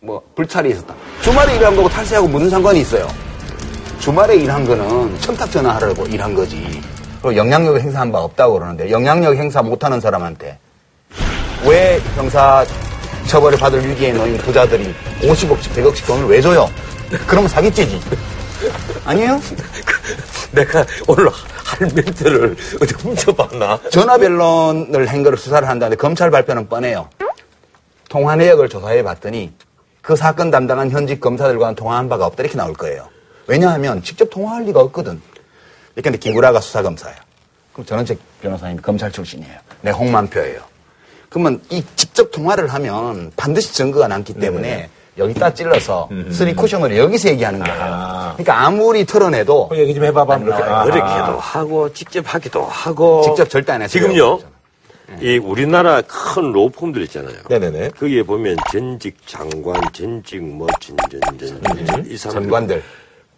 뭐 0.00 0.20
불찰이 0.34 0.68
있었다. 0.70 0.94
주말에 1.22 1.56
일한 1.56 1.74
거고 1.74 1.88
탈세하고 1.88 2.28
무슨 2.28 2.50
상관이 2.50 2.80
있어요? 2.80 3.08
주말에 4.04 4.36
일한 4.36 4.66
거는 4.66 5.18
청탁 5.18 5.50
전화하려고 5.50 6.04
일한 6.04 6.34
거지. 6.34 6.82
그리고 7.22 7.36
영향력 7.36 7.80
행사한 7.80 8.12
바 8.12 8.18
없다고 8.18 8.52
그러는데 8.52 8.90
영향력 8.90 9.34
행사 9.34 9.62
못하는 9.62 9.98
사람한테 9.98 10.58
왜 11.66 11.98
형사 12.14 12.66
처벌을 13.26 13.56
받을 13.56 13.82
위기에 13.88 14.12
놓인 14.12 14.36
부자들이 14.36 14.94
50억씩 15.22 15.74
100억씩 15.74 16.06
돈을 16.06 16.26
왜 16.26 16.42
줘요? 16.42 16.68
그러면 17.26 17.48
사기죄지. 17.48 17.98
아니에요? 19.06 19.40
내가 20.52 20.84
오늘 21.08 21.30
할 21.30 21.88
멘트를 21.94 22.54
어디 22.82 22.94
훔쳐봤나? 22.96 23.80
전화변론을 23.88 25.06
한 25.06 25.22
거를 25.22 25.38
수사를 25.38 25.66
한다는데 25.66 25.98
검찰 25.98 26.30
발표는 26.30 26.68
뻔해요. 26.68 27.08
통화 28.10 28.36
내역을 28.36 28.68
조사해 28.68 29.02
봤더니 29.02 29.50
그 30.02 30.14
사건 30.14 30.50
담당한 30.50 30.90
현직 30.90 31.20
검사들과는 31.22 31.74
통화한 31.74 32.10
바가 32.10 32.26
없다 32.26 32.42
이렇게 32.42 32.58
나올 32.58 32.74
거예요. 32.74 33.13
왜냐하면 33.46 34.02
직접 34.02 34.28
통화할 34.30 34.64
리가 34.64 34.80
없거든. 34.80 35.20
근데 35.94 36.18
김구라가 36.18 36.60
수사검사예요. 36.60 37.16
그럼 37.72 37.86
전원책 37.86 38.18
변호사님이 38.40 38.80
검찰 38.82 39.10
출신이에요. 39.12 39.58
내 39.82 39.90
홍만표예요. 39.90 40.60
그러면 41.28 41.60
이 41.70 41.82
직접 41.96 42.30
통화를 42.30 42.68
하면 42.72 43.32
반드시 43.36 43.72
증거가 43.72 44.08
남기 44.08 44.34
때문에 44.34 44.88
여기다 45.18 45.54
찔러서 45.54 46.08
쓰리 46.30 46.54
쿠션으로 46.54 46.96
여기서 46.96 47.28
얘기하는 47.30 47.60
거예요. 47.60 48.32
그러니까 48.36 48.60
아무리 48.66 49.04
털어내도 49.04 49.68
그 49.68 49.78
얘기 49.78 49.94
좀 49.94 50.04
해봐봐. 50.04 50.34
안 50.34 50.44
나와요. 50.48 50.64
아. 50.72 50.84
그렇게도 50.84 51.38
하고 51.38 51.92
직접 51.92 52.24
하기도 52.26 52.64
하고 52.64 53.22
직접 53.22 53.48
절대 53.48 53.72
안 53.72 53.82
했어요. 53.82 54.02
지금요. 54.02 54.40
이 55.20 55.36
우리나라 55.38 56.00
큰 56.02 56.50
로펌들 56.52 57.02
있잖아요. 57.02 57.36
네네네. 57.48 57.90
거기에 57.90 58.22
보면 58.22 58.56
전직 58.72 59.16
장관, 59.26 59.80
전직 59.92 60.42
뭐 60.42 60.66
진짜 60.80 61.34
전전 61.34 62.06
이 62.08 62.16
사람 62.16 62.42
전관들 62.44 62.82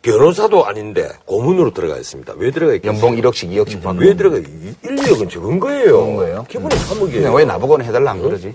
변호사도 0.07 0.65
아닌데 0.65 1.09
고문으로 1.25 1.73
들어가 1.73 1.97
있습니다. 1.97 2.35
왜 2.37 2.53
들어가 2.53 2.75
있겠어요? 2.75 2.95
연봉 2.95 3.21
1억씩 3.21 3.51
2억씩 3.51 3.83
받고 3.83 4.01
왜 4.01 4.15
들어가? 4.15 4.37
1, 4.37 4.45
2억은 4.83 5.29
적은 5.29 5.59
거예요. 5.59 5.87
적은 5.87 6.17
거예요? 6.17 6.47
기본이 6.49 6.77
3억이에요. 6.77 7.13
그냥 7.13 7.35
왜 7.35 7.45
나보고는 7.45 7.85
해달라 7.85 8.13
안 8.13 8.23
그러지? 8.23 8.53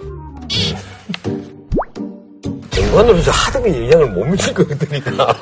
장관으로서 2.71 3.31
하등의 3.31 3.83
영향을 3.83 4.11
못 4.11 4.23
미칠 4.27 4.53
것 4.53 4.65
같으니까. 4.65 5.35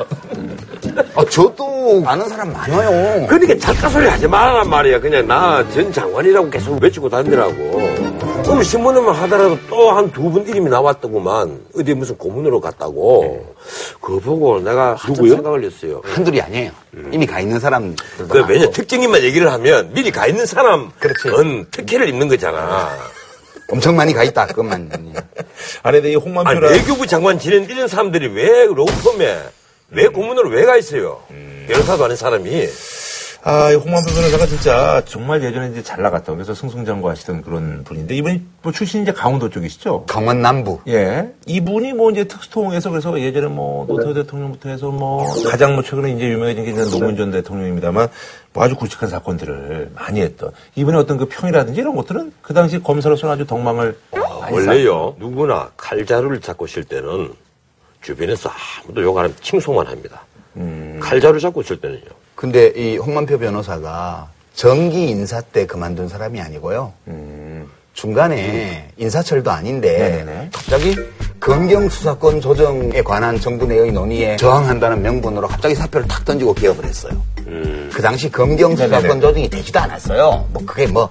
아, 1.15 1.25
저도 1.25 2.03
아는 2.05 2.27
사람 2.27 2.51
많아요. 2.53 3.25
그러니까 3.27 3.57
작가 3.57 3.89
소리 3.89 4.07
하지 4.07 4.27
말란 4.27 4.69
말이야. 4.69 4.99
그냥 4.99 5.27
나 5.27 5.63
전 5.73 5.91
장관이라고 5.91 6.49
계속 6.49 6.81
외치고 6.81 7.09
다니라고. 7.09 7.53
오늘 8.49 8.63
신문에만 8.63 9.13
하더라도 9.15 9.57
또 9.69 9.91
한 9.91 10.11
두 10.11 10.29
분 10.29 10.47
이름이 10.47 10.69
나왔더구만. 10.69 11.61
어디 11.77 11.93
무슨 11.93 12.17
고문으로 12.17 12.59
갔다고. 12.61 13.53
그거 14.01 14.19
보고 14.19 14.59
내가 14.59 14.95
한참 14.95 15.27
생각을 15.29 15.63
했어요. 15.63 16.01
한둘이 16.03 16.41
아니에요. 16.41 16.71
이미 17.11 17.25
가 17.25 17.39
있는 17.39 17.59
사람들도 17.59 18.27
그 18.27 18.43
왜냐. 18.47 18.69
특징인만 18.71 19.21
얘기를 19.23 19.51
하면 19.51 19.91
미리 19.93 20.11
가 20.11 20.25
있는 20.27 20.45
사람은 20.45 20.89
그렇지. 20.99 21.29
특혜를 21.71 22.09
입는 22.09 22.27
거잖아. 22.27 22.89
엄청 23.71 23.95
많이 23.95 24.13
가 24.13 24.23
있다. 24.23 24.47
그것만. 24.47 24.89
아니, 25.83 25.97
근데 25.97 26.11
이 26.11 26.15
홍만표라. 26.15 26.69
외교부 26.71 27.05
장관 27.05 27.37
지낸 27.37 27.65
이런 27.69 27.87
사람들이 27.87 28.27
왜 28.33 28.65
로펌에 28.65 29.37
왜 29.91 30.07
고문으로 30.07 30.49
왜 30.49 30.65
가 30.65 30.77
있어요? 30.77 31.21
변호사도 31.67 32.05
아닌 32.05 32.15
사람이. 32.15 32.67
아, 33.41 33.71
이 33.71 33.75
홍만표 33.75 34.11
변호사가 34.13 34.45
진짜 34.47 35.01
정말 35.05 35.41
예전에 35.41 35.69
이제 35.69 35.81
잘 35.81 36.01
나갔다. 36.03 36.33
그래서 36.33 36.53
승승장구 36.53 37.09
하시던 37.09 37.41
그런 37.41 37.83
분인데 37.85 38.13
이분이 38.17 38.41
뭐 38.61 38.71
출신이 38.73 39.03
이제 39.03 39.13
강원도 39.13 39.49
쪽이시죠? 39.49 40.05
강원 40.07 40.41
남부. 40.41 40.79
예. 40.89 41.29
이분이 41.45 41.93
뭐 41.93 42.11
이제 42.11 42.25
특수통에서 42.25 42.89
그래서 42.89 43.17
예전에 43.19 43.47
뭐 43.47 43.87
노태우 43.87 44.13
대통령부터 44.13 44.69
해서 44.69 44.89
뭐 44.91 45.25
가장 45.49 45.73
뭐 45.75 45.83
최근에 45.83 46.11
이제 46.11 46.25
유명해진 46.27 46.65
게 46.65 46.71
이제 46.71 46.83
노무현 46.83 47.15
전 47.15 47.31
대통령입니다만 47.31 48.09
뭐 48.51 48.63
아주 48.63 48.75
굵직한 48.75 49.07
사건들을 49.09 49.91
많이 49.95 50.19
했던 50.21 50.51
이분의 50.75 50.99
어떤 50.99 51.17
그 51.17 51.25
평이라든지 51.25 51.79
이런 51.79 51.95
것들은 51.95 52.33
그 52.41 52.53
당시 52.53 52.79
검사로서는 52.83 53.35
아주 53.35 53.45
덕망을 53.47 53.97
많이 54.41 54.53
원래요 54.53 55.15
누구나 55.17 55.71
칼자루를 55.77 56.41
잡고 56.41 56.65
있을 56.65 56.83
때는 56.83 57.31
주변에서 58.01 58.49
아무도 58.83 59.01
욕 59.03 59.17
안 59.17 59.25
하면 59.25 59.37
칭송만 59.41 59.87
합니다. 59.87 60.21
칼자루 60.99 61.39
잡고 61.39 61.61
있을 61.61 61.79
때는요. 61.79 62.01
근데 62.35 62.67
이 62.75 62.97
홍만표 62.97 63.37
변호사가 63.39 64.29
정기 64.53 65.09
인사 65.09 65.41
때 65.41 65.65
그만둔 65.65 66.07
사람이 66.07 66.39
아니고요. 66.41 66.93
중간에 67.93 68.89
인사철도 68.97 69.51
아닌데 69.51 69.97
네네네. 69.97 70.49
갑자기 70.53 70.95
검경 71.39 71.89
수사권 71.89 72.39
조정에 72.39 73.01
관한 73.01 73.39
정부 73.39 73.65
내의 73.65 73.91
논의에 73.91 74.37
저항한다는 74.37 75.01
명분으로 75.01 75.47
갑자기 75.47 75.75
사표를 75.75 76.07
탁 76.07 76.23
던지고 76.23 76.53
개업을 76.53 76.85
했어요. 76.85 77.21
그 77.45 78.01
당시 78.01 78.29
검경 78.31 78.75
수사권 78.75 79.01
네네네. 79.01 79.19
조정이 79.21 79.49
되지도 79.49 79.79
않았어요. 79.79 80.47
뭐 80.51 80.63
그게 80.65 80.87
뭐 80.87 81.09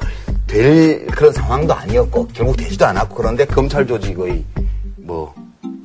될 0.48 1.06
그런 1.08 1.30
상황도 1.30 1.74
아니었고 1.74 2.28
결국 2.32 2.56
되지도 2.56 2.86
않았고 2.86 3.14
그런데 3.14 3.44
검찰 3.44 3.86
조직의 3.86 4.42
뭐 4.96 5.34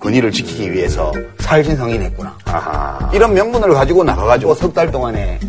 권위를 0.03 0.31
지키기 0.31 0.73
위해서 0.73 1.13
살신 1.39 1.77
성인했구나. 1.77 2.35
이런 3.13 3.33
명분을 3.33 3.69
가지고 3.69 4.03
나가가지고 4.03 4.53
석 4.53 4.73
달 4.73 4.91
동안에 4.91 5.39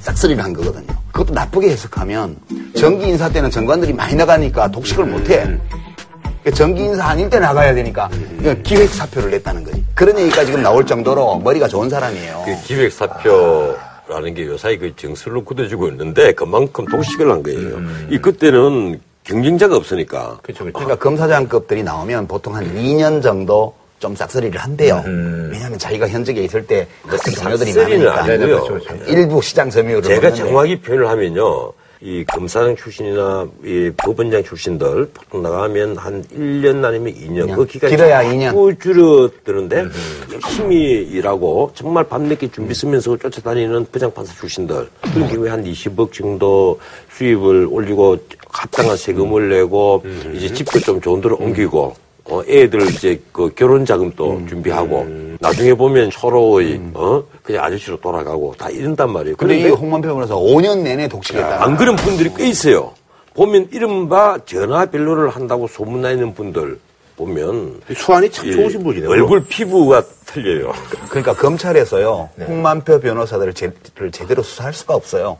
싹쓸이를 0.00 0.42
한 0.44 0.52
거거든요. 0.52 0.86
그것도 1.10 1.34
나쁘게 1.34 1.70
해석하면 1.70 2.36
정기 2.78 3.08
인사 3.08 3.28
때는 3.28 3.50
정관들이 3.50 3.92
많이 3.92 4.14
나가니까 4.14 4.70
독식을 4.70 5.06
못해. 5.06 5.42
그러니까 5.42 6.50
정기 6.54 6.84
인사 6.84 7.06
아닐 7.06 7.28
때 7.28 7.40
나가야 7.40 7.74
되니까 7.74 8.08
그냥 8.38 8.62
기획 8.62 8.88
사표를 8.90 9.30
냈다는 9.32 9.64
거지. 9.64 9.84
그런 9.94 10.18
얘기가 10.18 10.44
지금 10.44 10.62
나올 10.62 10.86
정도로 10.86 11.38
머리가 11.40 11.66
좋은 11.66 11.90
사람이에요. 11.90 12.42
그 12.46 12.56
기획 12.66 12.92
사표를 12.92 13.76
라는 14.08 14.34
게 14.34 14.46
요사이 14.46 14.78
그 14.78 14.94
정설로 14.96 15.42
굳어지고 15.44 15.88
있는데 15.88 16.32
그만큼 16.32 16.84
독식을 16.86 17.30
한 17.30 17.42
거예요. 17.42 17.78
이 18.08 18.18
그때는 18.18 19.00
경쟁자가 19.24 19.76
없으니까. 19.76 20.38
그렇죠, 20.42 20.64
그렇죠. 20.64 20.72
그러니까 20.72 20.96
검사장급들이 20.96 21.82
나오면 21.82 22.26
보통 22.26 22.54
한 22.56 22.64
2년 22.74 23.22
정도 23.22 23.74
좀 24.00 24.16
싹쓸이를 24.16 24.58
한대요. 24.58 25.02
왜냐하면 25.04 25.78
자기가 25.78 26.08
현직에 26.08 26.42
있을 26.42 26.66
때 26.66 26.88
같은 27.06 27.32
동료들이 27.34 27.72
싹쓸이는 27.72 28.06
많으니까. 28.06 28.34
아니고요. 28.34 28.46
네, 28.62 28.68
그렇죠, 28.68 28.84
그렇죠. 28.86 29.12
일부 29.12 29.42
시장 29.42 29.70
점유율을 29.70 30.02
제가 30.02 30.32
정확히 30.32 30.80
표현을 30.80 31.06
하면요. 31.08 31.72
이 32.02 32.24
검사장 32.24 32.74
출신이나 32.76 33.46
이 33.62 33.92
법원장 33.94 34.42
출신들 34.42 35.10
보통 35.12 35.42
나가면 35.42 35.98
한 35.98 36.24
1년 36.34 36.82
아니면 36.82 37.12
2년 37.12 37.54
그 37.54 37.66
기간이 37.66 37.94
길어야 37.94 38.24
2년. 38.24 38.44
자꾸 38.46 38.74
줄어드는데 38.78 39.84
열심히 40.32 41.02
일하고 41.02 41.72
정말 41.74 42.04
밤늦게 42.04 42.52
준비 42.52 42.72
쓰면서 42.72 43.18
쫓아다니는 43.18 43.84
부장판사 43.92 44.34
출신들 44.34 44.88
그런 45.12 45.28
경우에 45.28 45.50
한 45.50 45.62
20억 45.62 46.10
정도 46.14 46.80
수입을 47.12 47.68
올리고 47.70 48.16
합당한 48.48 48.96
세금을 48.96 49.50
내고 49.50 50.02
이제 50.32 50.50
집도 50.54 50.80
좀 50.80 51.02
좋은 51.02 51.20
데로 51.20 51.36
옮기고 51.36 51.94
어, 52.30 52.42
애들 52.48 52.82
이제 52.88 53.20
그 53.32 53.52
결혼 53.54 53.84
자금도 53.84 54.46
준비하고 54.48 55.36
나중에 55.40 55.74
보면 55.74 56.10
서로의 56.12 56.80
어 56.94 57.24
그냥 57.42 57.64
아저씨로 57.64 58.00
돌아가고 58.00 58.54
다 58.56 58.70
이런단 58.70 59.10
말이에요. 59.10 59.36
근데 59.36 59.58
이 59.58 59.62
그런데 59.62 59.80
홍만표 59.80 60.08
변호사 60.14 60.34
5년 60.34 60.82
내내 60.82 61.08
독식했다. 61.08 61.64
안 61.64 61.76
그런 61.76 61.96
분들이 61.96 62.30
꽤 62.36 62.48
있어요. 62.48 62.92
보면 63.34 63.68
이른바 63.72 64.38
전화 64.44 64.86
변로를 64.86 65.30
한다고 65.30 65.66
소문나 65.66 66.12
있는 66.12 66.32
분들 66.34 66.78
보면 67.16 67.80
수완이 67.94 68.30
참이 68.30 68.52
좋으신 68.52 68.84
분이네요. 68.84 69.10
얼굴 69.10 69.44
피부가 69.46 70.02
틀려요. 70.26 70.72
그러니까 71.08 71.34
검찰에서요 71.34 72.30
네. 72.36 72.44
홍만표 72.44 73.00
변호사들을 73.00 73.54
제, 73.54 73.72
를 73.96 74.12
제대로 74.12 74.42
수사할 74.42 74.72
수가 74.72 74.94
없어요. 74.94 75.38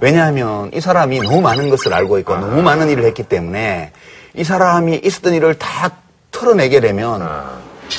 왜냐하면 0.00 0.70
이 0.72 0.80
사람이 0.80 1.20
너무 1.20 1.40
많은 1.40 1.70
것을 1.70 1.92
알고 1.92 2.18
있고 2.20 2.36
너무 2.36 2.62
많은 2.62 2.88
일을 2.88 3.04
했기 3.04 3.24
때문에 3.24 3.92
이 4.34 4.44
사람이 4.44 5.00
있었던 5.04 5.34
일을 5.34 5.54
다 5.54 6.03
털어내게 6.34 6.80
되면 6.80 7.20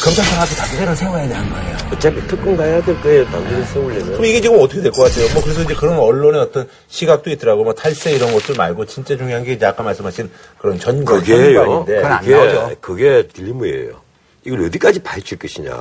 검찰청 0.01 0.41
앞에 0.41 0.55
단죄를 0.55 0.95
세워야 0.95 1.27
되는 1.27 1.49
거예요. 1.49 1.77
어차피 1.93 2.27
특검 2.27 2.57
가야 2.57 2.81
될 2.83 2.99
거예요. 3.01 3.25
당연히 3.25 3.63
세우려면. 3.65 4.05
그럼 4.07 4.25
이게 4.25 4.41
지금 4.41 4.59
어떻게 4.59 4.81
될 4.81 4.91
것 4.91 5.03
같아요? 5.03 5.31
뭐 5.33 5.41
그래서 5.43 5.61
이제 5.61 5.73
그런 5.75 5.97
언론의 5.97 6.41
어떤 6.41 6.67
시각도 6.87 7.29
있더라고. 7.29 7.63
뭐 7.63 7.73
탈세 7.73 8.11
이런 8.11 8.33
것들 8.33 8.55
말고 8.55 8.85
진짜 8.85 9.15
중요한 9.15 9.43
게 9.43 9.53
이제 9.53 9.65
아까 9.65 9.83
말씀하신 9.83 10.29
그런 10.57 10.79
전관, 10.79 11.19
그게요. 11.19 11.53
전관인데 11.63 11.95
그건 11.95 12.11
안 12.11 12.19
그게, 12.21 12.35
나오죠. 12.35 12.75
그게 12.81 13.27
딜레마예요. 13.27 13.91
이걸 14.43 14.65
어디까지 14.65 14.99
파헤칠 15.03 15.37
것이냐. 15.39 15.71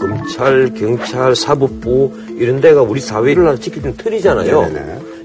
검찰, 0.00 0.72
경찰, 0.74 1.36
사법부 1.36 2.12
이런 2.38 2.60
데가 2.60 2.82
우리 2.82 3.00
사회를 3.00 3.58
지키는 3.60 3.96
틀이잖아요. 3.98 4.72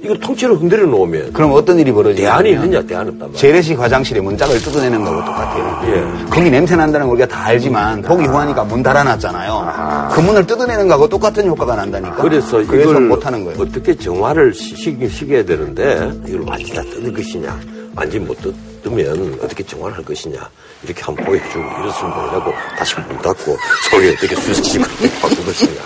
이걸 0.04 0.20
통째로 0.20 0.56
흔들어 0.56 0.86
놓으면 0.86 1.34
그럼 1.34 1.52
어떤 1.54 1.80
일이 1.80 1.92
벌어지냐면 1.92 2.44
대안이 2.44 2.52
있느냐, 2.66 2.82
대안 2.86 3.08
없단. 3.10 3.34
재래식 3.34 3.80
화장실에 3.80 4.22
문짝을 4.22 4.60
뜯어내는 4.60 5.04
거하고 5.04 5.26
똑같아요. 5.26 5.82
예. 5.92 6.30
거기 6.30 6.50
냄새 6.50 6.76
난다는 6.76 7.08
걸 7.08 7.16
우리가 7.18 7.28
다 7.28 7.46
알지만 7.48 8.02
보기 8.02 8.26
후하니까 8.26 8.64
문 8.64 8.84
달아놨잖아요. 8.84 10.10
그 10.12 10.20
문을 10.22 10.46
뜯어내는 10.46 10.88
거하고 10.88 11.08
똑같은 11.10 11.48
효과가 11.48 11.76
난다니까. 11.76 12.16
그래서 12.18 12.58
그래서 12.68 12.92
이걸 12.92 13.02
못하는 13.08 13.44
거예요. 13.44 13.60
어떻게 13.62 13.96
정화를 13.96 14.54
시키긴 14.54 15.10
시켜야 15.10 15.44
되는데 15.44 16.12
이걸 16.28 16.42
완전히 16.48 16.74
다 16.74 16.82
뜯을 16.84 17.14
것이냐 17.14 17.60
완전히 17.98 18.24
못 18.26 18.38
뜯으면 18.42 19.40
어떻게 19.42 19.64
정화를 19.66 19.98
할 19.98 20.06
것이냐 20.06 20.50
이렇게 20.84 21.02
한번 21.02 21.26
보여주고 21.26 21.60
이랬으면 21.60 22.14
뭐냐고 22.14 22.54
다시 22.78 22.96
문 23.02 23.18
닫고 23.18 23.58
소리 23.90 24.10
어떻게 24.12 24.36
수시식으로 24.36 24.88
바꿀 25.20 25.46
것이냐 25.46 25.82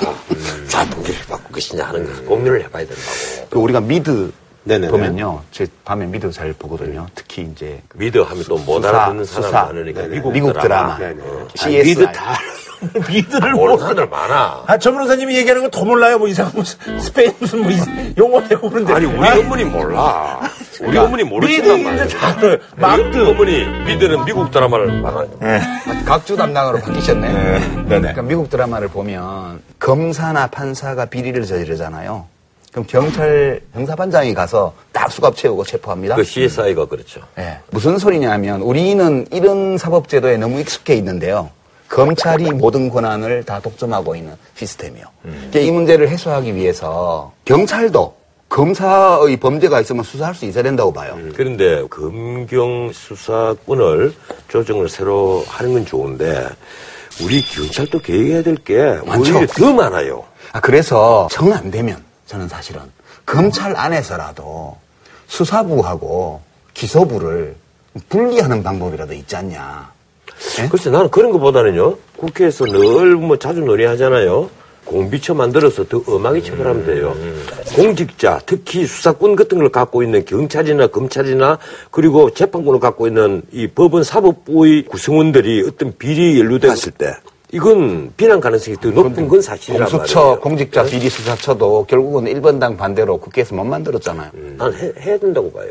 좌풍기를 0.68 1.20
바꿀 1.30 1.52
것이냐 1.54 1.86
하는 1.86 2.06
것을 2.06 2.26
고민을 2.26 2.64
해봐야 2.66 2.86
된다고 2.86 3.10
그 3.50 3.60
우리가 3.60 3.80
미드 3.80 4.32
네네네. 4.64 4.92
보면요. 4.92 5.42
제 5.50 5.66
밤에 5.84 6.06
미드 6.06 6.32
잘 6.32 6.54
보거든요. 6.54 7.08
특히 7.16 7.50
이제 7.52 7.82
그 7.88 7.98
미드 7.98 8.20
하면 8.20 8.44
또 8.44 8.58
못 8.60 8.86
알아듣는 8.86 9.26
사람. 9.26 9.52
많으니까. 9.76 10.04
미국, 10.04 10.32
미국 10.32 10.54
드라마, 10.54 10.98
드라마. 10.98 11.24
어. 11.24 11.48
CSI. 11.56 11.76
아니, 11.80 11.84
미드 11.84 12.12
다 12.12 12.38
미드를 13.10 13.52
모르는 13.54 13.80
사람들 13.80 14.08
많아 14.08 14.64
아, 14.68 14.78
전 14.78 14.94
변호사님이 14.94 15.36
얘기하는 15.38 15.62
건 15.64 15.72
더 15.72 15.86
몰라요. 15.86 16.18
뭐 16.20 16.28
이상한 16.28 16.52
무슨 16.56 17.00
스페인 17.00 17.32
무슨 17.40 17.62
뭐 17.64 17.72
이- 17.72 18.14
용어 18.18 18.42
그러는데. 18.48 18.94
아니 18.94 19.06
우리 19.06 19.28
어머니 19.30 19.64
몰라 19.64 20.42
우리 20.82 20.98
어머니 20.98 21.24
모르신단 21.24 21.78
미드 21.78 21.82
이제 21.82 21.90
말이야 21.90 22.08
다 22.08 22.28
알아요. 22.38 22.52
우리 22.54 22.82
막드. 22.82 23.28
어머니 23.30 23.66
미드는 23.86 24.26
미국 24.26 24.52
드라마를 24.52 25.02
많아요 25.02 25.30
각주 26.06 26.36
담당으로 26.36 26.80
바뀌셨네. 26.80 27.28
네네. 27.30 27.86
그러니까 27.86 28.22
미국 28.24 28.50
드라마를 28.50 28.88
보면 28.90 29.62
검사나 29.80 30.48
판사가 30.48 31.06
비리를 31.06 31.42
저지르잖아요. 31.46 32.26
그럼 32.72 32.86
경찰 32.90 33.60
형사반장이 33.74 34.34
가서 34.34 34.74
딱 34.92 35.12
수갑 35.12 35.36
채우고 35.36 35.64
체포합니다. 35.66 36.16
그 36.16 36.24
CSI가 36.24 36.86
그렇죠 36.86 37.20
예. 37.38 37.60
무슨 37.70 37.98
소리냐면 37.98 38.62
우리는 38.62 39.28
이런 39.32 39.78
사법제도에 39.78 40.38
너무 40.38 40.60
익숙해 40.62 40.96
있는데요. 40.96 41.50
검찰이 41.92 42.52
모든 42.54 42.90
권한을 42.90 43.44
다 43.44 43.60
독점하고 43.60 44.16
있는 44.16 44.34
시스템이요. 44.56 45.04
그러니까 45.24 45.60
이 45.60 45.70
문제를 45.72 46.08
해소하기 46.10 46.56
위해서 46.56 47.34
경찰도 47.46 48.16
검사의 48.48 49.38
범죄가 49.38 49.82
있으면 49.82 50.04
수사할 50.04 50.34
수 50.34 50.46
있어야 50.46 50.64
된다고 50.64 50.92
봐요. 50.94 51.18
그런데 51.36 51.86
검경 51.90 52.92
수사권을 52.94 54.14
조정을 54.48 54.88
새로 54.90 55.44
하는 55.48 55.74
건 55.74 55.86
좋은데 55.86 56.48
우리 57.22 57.42
경찰도 57.44 58.00
계획해야 58.00 58.42
될게 58.44 59.00
많죠. 59.06 59.36
오히려 59.36 59.48
더 59.48 59.74
많아요. 59.74 60.24
아, 60.54 60.60
그래서 60.62 61.28
정 61.30 61.52
안 61.52 61.70
되면 61.72 62.02
저는 62.26 62.48
사실은 62.48 62.82
검찰 63.26 63.76
안에서라도 63.76 64.78
수사부하고 65.28 66.42
기소부를 66.74 67.56
분리하는 68.08 68.64
방법이라도 68.64 69.14
있지 69.14 69.36
않냐. 69.36 69.92
예? 70.62 70.68
글쎄 70.68 70.90
나는 70.90 71.10
그런 71.10 71.32
것보다는요. 71.32 71.96
국회에서 72.18 72.66
늘 72.66 73.16
뭐 73.16 73.38
자주 73.38 73.62
논의하잖아요. 73.62 74.50
공비처 74.86 75.34
만들어서 75.36 75.86
더 75.86 76.02
엄하게 76.06 76.42
처벌하면 76.42 76.86
돼요. 76.86 77.16
공직자, 77.76 78.42
특히 78.46 78.86
수사권 78.86 79.36
같은 79.36 79.60
걸 79.60 79.70
갖고 79.70 80.04
있는 80.04 80.26
경찰이나 80.26 80.88
검찰이나 80.88 81.60
그리고 81.92 82.34
재판권을 82.34 82.80
갖고 82.80 83.08
있는 83.08 83.44
이 83.52 83.68
법원 83.68 84.04
사법부의 84.04 84.86
구성원들이 84.86 85.66
어떤 85.68 85.94
비리 85.98 86.40
연루됐을 86.40 86.92
때 86.94 87.14
이건 87.52 88.14
비난 88.16 88.40
가능성이 88.40 88.78
더 88.78 88.90
높은 88.90 89.28
건 89.28 89.42
사실이란 89.42 89.90
공수처, 89.90 90.20
말이에요. 90.20 90.40
공직자 90.40 90.84
비리 90.84 91.10
수사처도 91.10 91.86
결국은 91.86 92.26
1번당 92.26 92.78
반대로 92.78 93.18
국회에서 93.18 93.56
못 93.56 93.66
만들었잖아요. 93.66 94.32
난 94.58 94.74
해, 94.74 94.94
해야 95.00 95.18
된다고 95.18 95.52
봐요. 95.52 95.68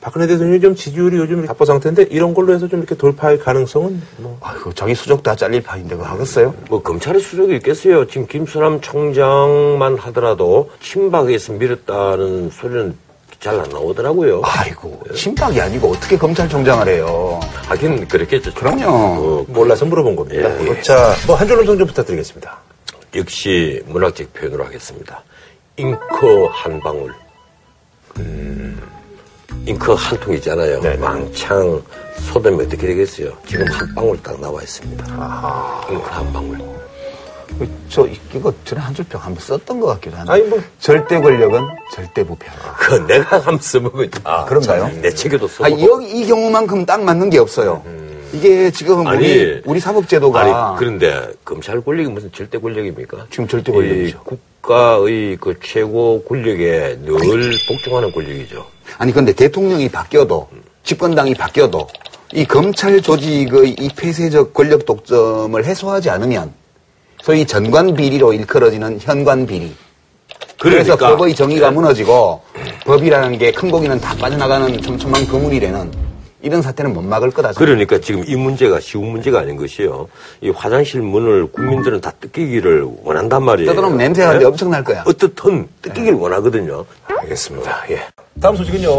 박근혜 0.00 0.26
대통령이 0.28 0.60
좀 0.60 0.74
지지율이 0.74 1.16
요즘 1.16 1.44
답보 1.44 1.64
상태인데 1.64 2.04
이런 2.04 2.34
걸로 2.34 2.54
해서 2.54 2.68
좀 2.68 2.80
이렇게 2.80 2.94
돌파할 2.94 3.38
가능성은 3.38 4.02
뭐. 4.18 4.38
아이고, 4.42 4.72
자기 4.74 4.94
수족 4.94 5.22
다 5.24 5.34
잘릴 5.34 5.62
판인데 5.62 5.96
그거 5.96 6.06
하겠어요? 6.06 6.54
뭐 6.68 6.80
검찰의 6.82 7.20
수석이 7.20 7.56
있겠어요. 7.56 8.06
지금 8.06 8.26
김수남 8.28 8.80
총장만 8.80 9.96
하더라도 9.98 10.70
친박에서 10.80 11.54
밀었다는 11.54 12.50
소리는 12.50 12.96
잘 13.44 13.60
안 13.60 13.68
나오더라고요. 13.68 14.40
아이고, 14.42 14.98
심박이 15.14 15.60
아니고 15.60 15.90
어떻게 15.90 16.16
검찰총장을 16.16 16.88
해요? 16.88 17.38
하긴 17.66 18.08
그렇겠죠. 18.08 18.54
그럼요. 18.54 18.84
어, 18.88 19.44
몰라서 19.48 19.84
물어본 19.84 20.16
겁니다. 20.16 20.48
예, 20.62 20.68
예. 20.68 20.80
자, 20.80 21.14
뭐 21.26 21.36
한 21.36 21.46
줄로 21.46 21.62
평좀 21.62 21.86
부탁드리겠습니다. 21.88 22.58
역시 23.14 23.82
문학적 23.86 24.32
표현으로 24.32 24.64
하겠습니다. 24.64 25.22
잉크 25.76 26.46
한 26.52 26.80
방울. 26.80 27.12
음, 28.18 28.80
잉크 29.66 29.92
한통 29.92 30.32
있잖아요. 30.36 30.80
네네. 30.80 31.04
왕창 31.04 31.82
쏟으면 32.32 32.64
어떻게 32.64 32.86
되겠어요? 32.86 33.30
지금 33.46 33.66
한 33.70 33.94
방울 33.94 34.22
딱 34.22 34.40
나와 34.40 34.62
있습니다. 34.62 35.04
잉크 35.90 36.08
한 36.08 36.32
방울. 36.32 36.58
저, 37.88 38.06
이거 38.34 38.52
전에 38.64 38.80
한 38.80 38.92
줄 38.94 39.04
평 39.08 39.20
한번 39.22 39.40
썼던 39.40 39.78
것 39.80 39.86
같기도 39.86 40.16
한데. 40.16 40.32
아니, 40.32 40.42
뭐. 40.44 40.60
절대 40.80 41.20
권력은 41.20 41.60
절대 41.92 42.24
부패하다. 42.24 42.72
그 42.78 42.94
내가 43.06 43.36
한번 43.36 43.58
써먹은 43.60 44.10
아, 44.24 44.44
그런가요? 44.44 44.88
참, 44.90 45.00
내 45.02 45.10
책에도 45.10 45.46
아, 45.46 45.48
써먹고. 45.48 45.82
여기 45.82 46.10
이 46.20 46.26
경우만큼 46.26 46.84
딱 46.84 47.02
맞는 47.02 47.30
게 47.30 47.38
없어요. 47.38 47.82
이게 48.32 48.68
지금 48.72 49.06
우리, 49.06 49.62
우리 49.64 49.78
사법제도가 49.78 50.40
아니 50.40 50.78
그런데 50.78 51.28
검찰 51.44 51.80
권력이 51.80 52.08
무슨 52.08 52.32
절대 52.32 52.58
권력입니까? 52.58 53.26
지금 53.30 53.46
절대 53.46 53.70
이 53.70 53.74
권력이죠. 53.76 54.22
국가의 54.24 55.36
그 55.40 55.54
최고 55.62 56.20
권력에 56.24 56.98
늘 57.04 57.52
복종하는 57.68 58.10
권력이죠. 58.10 58.66
아니 58.98 59.12
근데 59.12 59.32
대통령이 59.32 59.88
바뀌어도 59.88 60.48
집권당이 60.82 61.34
바뀌어도 61.34 61.86
이 62.32 62.44
검찰 62.44 63.00
조직의 63.00 63.76
이 63.78 63.88
폐쇄적 63.96 64.52
권력 64.52 64.84
독점을 64.84 65.64
해소하지 65.64 66.10
않으면 66.10 66.52
소위 67.24 67.46
전관 67.46 67.94
비리로 67.94 68.34
일컬어지는 68.34 68.98
현관 69.00 69.46
비리. 69.46 69.74
그래서 70.60 70.94
그러니까 70.94 71.16
법의 71.16 71.34
정의가 71.34 71.70
무너지고 71.70 72.42
법이라는 72.84 73.38
게 73.38 73.50
큰 73.50 73.70
고기는 73.70 73.98
다 73.98 74.14
빠져나가는 74.20 74.78
촘촘한 74.82 75.26
그물이 75.26 75.58
되는 75.58 75.90
이런 76.42 76.60
사태는 76.60 76.92
못 76.92 77.00
막을 77.02 77.30
거다. 77.30 77.52
그러니까 77.52 77.98
지금 77.98 78.22
이 78.26 78.36
문제가 78.36 78.78
쉬운 78.78 79.06
문제가 79.06 79.38
아닌 79.40 79.56
것이요. 79.56 80.06
이 80.42 80.50
화장실 80.50 81.00
문을 81.00 81.46
국민들은 81.50 82.02
다 82.02 82.12
뜯기기를 82.20 82.86
원한단 83.02 83.42
말이에요. 83.42 83.70
떠들어면 83.70 83.96
냄새가 83.96 84.38
네? 84.38 84.44
엄청날 84.44 84.84
거야. 84.84 85.02
어떻든 85.06 85.66
뜯기기를 85.80 86.18
원하거든요. 86.18 86.84
알겠습니다. 87.06 87.84
예. 87.88 88.02
다음 88.38 88.54
소식은요. 88.54 88.90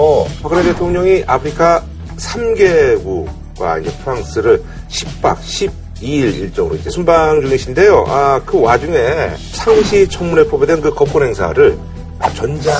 박근혜 0.41 0.63
대통령이 0.63 1.23
아프리카 1.27 1.83
3개국과 2.17 3.81
이제 3.83 3.95
프랑스를 4.03 4.63
10박 4.89 5.37
12일 6.01 6.35
일정으로 6.41 6.75
이제 6.75 6.89
순방 6.89 7.41
중이신데요. 7.41 8.05
아, 8.07 8.41
그 8.45 8.61
와중에 8.61 9.31
상시 9.53 10.07
청문회 10.07 10.45
포함된 10.47 10.81
그 10.81 10.93
거권 10.93 11.23
행사를 11.23 11.77
전자 12.35 12.79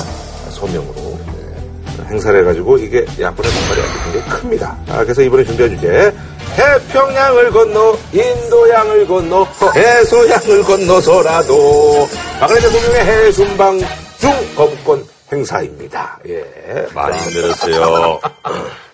소명으로 0.50 0.94
네, 0.94 2.04
행사를 2.10 2.38
해가지고 2.40 2.78
이게 2.78 3.04
야권의 3.20 3.52
반발이 3.52 3.80
아주 3.80 4.04
굉장히 4.04 4.28
큽니다. 4.28 4.76
아, 4.88 5.02
그래서 5.02 5.22
이번에 5.22 5.44
준비한 5.44 5.74
주제 5.74 6.12
태평양을 6.56 7.50
건너 7.50 7.98
인도양을 8.12 9.06
건너 9.06 9.46
해소양을 9.74 10.62
건너서라도 10.62 12.08
박근혜 12.40 12.60
대통령의 12.60 13.04
해외 13.04 13.32
순방 13.32 13.78
중 14.18 14.30
거부권 14.56 15.04
행사입니다. 15.32 16.18
예. 16.28 16.86
많이 16.94 17.18
늘었어요. 17.34 18.20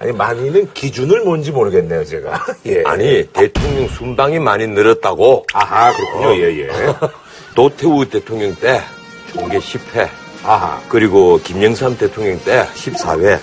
아니, 0.00 0.12
많이는 0.12 0.72
기준을 0.72 1.20
뭔지 1.24 1.50
모르겠네요, 1.50 2.04
제가. 2.06 2.46
예. 2.66 2.82
아니 2.86 3.26
대통령 3.34 3.86
순방이 3.88 4.38
많이 4.38 4.66
늘었다고. 4.66 5.44
아하, 5.52 5.92
그렇군요. 5.92 6.36
예, 6.36 6.60
예. 6.62 6.68
노태우 7.54 8.06
대통령 8.08 8.54
때 8.54 8.80
총계 9.32 9.58
10회, 9.58 10.08
아하. 10.42 10.80
그리고 10.88 11.38
김영삼 11.44 11.98
대통령 11.98 12.40
때 12.44 12.66
14회, 12.74 13.38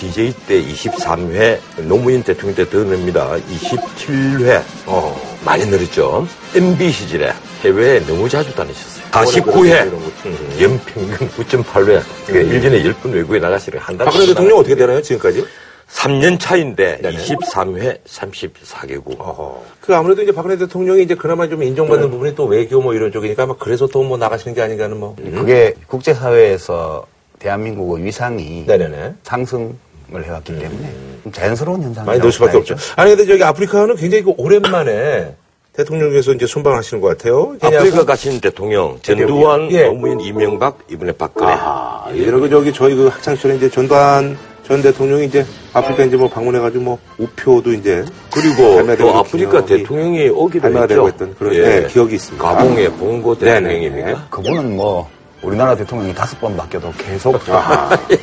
DJ 0.00 0.34
때 0.48 0.60
23회, 0.64 1.60
노무현 1.86 2.24
대통령 2.24 2.56
때 2.56 2.64
더 2.68 2.78
늡니다. 2.82 3.36
27회. 3.48 4.62
어. 4.86 5.38
많이 5.44 5.64
늘었죠. 5.66 6.26
MB 6.56 6.90
시절에 6.90 7.32
해외에 7.62 8.00
너무 8.06 8.28
자주 8.28 8.52
다니셨어요. 8.54 9.04
그런 9.12 9.24
49회, 9.26 9.90
거. 9.90 9.96
음. 10.26 10.56
연평균 10.60 11.28
9.8회. 11.30 12.02
그러니까 12.26 12.68
1년에 12.68 12.84
10분 12.84 13.12
외국에 13.12 13.38
나가시는 13.38 13.78
한 13.78 13.96
달. 13.96 14.06
박근혜 14.06 14.26
대통령 14.26 14.58
어떻게 14.58 14.74
되나요, 14.74 15.00
지금까지? 15.00 15.44
3년 15.92 16.38
차인데 16.38 16.98
네네. 17.02 17.16
23회, 17.16 17.98
34개국. 18.06 19.18
어허. 19.20 19.62
그 19.80 19.94
아무래도 19.94 20.22
이제 20.22 20.32
박근혜 20.32 20.56
대통령이 20.56 21.02
이제 21.02 21.14
그나마 21.14 21.48
좀 21.48 21.62
인정받는 21.62 22.10
부분이 22.10 22.34
또 22.34 22.44
외교 22.44 22.80
뭐 22.80 22.94
이런 22.94 23.10
쪽이니까 23.12 23.42
아마 23.42 23.54
그래서 23.58 23.86
또 23.86 24.00
뭐 24.00 24.16
나가시는 24.16 24.54
게 24.54 24.62
아닌가 24.62 24.84
하는 24.84 24.98
뭐. 24.98 25.14
그게 25.16 25.74
국제사회에서 25.86 27.06
대한민국의 27.38 28.04
위상이 28.04 28.64
네네네. 28.66 29.14
상승 29.22 29.76
을 30.12 30.24
해왔기 30.24 30.58
때문에 30.58 30.92
좀 31.22 31.30
자연스러운 31.30 31.82
현상이 31.82 32.04
많이 32.04 32.20
늘 32.20 32.32
수밖에 32.32 32.56
없죠. 32.56 32.74
아니, 32.96 33.14
근데 33.14 33.24
저기 33.30 33.44
아프리카는 33.44 33.94
굉장히 33.94 34.24
그 34.24 34.32
오랜만에 34.36 35.36
대통령께서 35.72 36.32
이제 36.32 36.46
순방하시는 36.46 37.00
것 37.00 37.16
같아요. 37.16 37.54
아프리카 37.60 38.04
가신 38.04 38.40
대통령 38.40 38.98
전두환, 39.02 39.70
예. 39.70 39.84
노무현, 39.84 40.18
이명박, 40.18 40.78
이번에 40.90 41.12
박근혜. 41.12 41.52
아, 41.52 42.06
예를 42.12 42.40
그 42.40 42.50
저기 42.50 42.72
저희 42.72 42.96
그 42.96 43.06
학창 43.06 43.36
시절에 43.36 43.54
이제 43.54 43.70
전두환 43.70 44.36
전 44.70 44.80
대통령이 44.82 45.24
이제 45.24 45.44
아프리카 45.72 46.04
이제 46.04 46.16
뭐 46.16 46.28
방문해가지고 46.28 46.84
뭐 46.84 46.98
우표도 47.18 47.72
이제 47.72 48.04
그리고 48.32 48.80
또 48.98 49.16
아프리카 49.16 49.64
기억이- 49.64 49.66
대통령이 49.66 50.28
오기도 50.28 50.68
했죠. 50.68 50.86
되고 50.86 51.08
했던 51.08 51.34
그런 51.36 51.52
네, 51.54 51.86
기억이 51.88 52.14
있습니다. 52.14 52.44
가봉의 52.54 52.92
봉고 52.92 53.34
네네. 53.34 53.60
대통령입니다. 53.80 54.26
그분은 54.30 54.76
뭐 54.76 55.10
우리나라 55.42 55.74
대통령이 55.74 56.14
다섯 56.14 56.38
번 56.40 56.56
바뀌어도 56.56 56.92
계속 56.98 57.38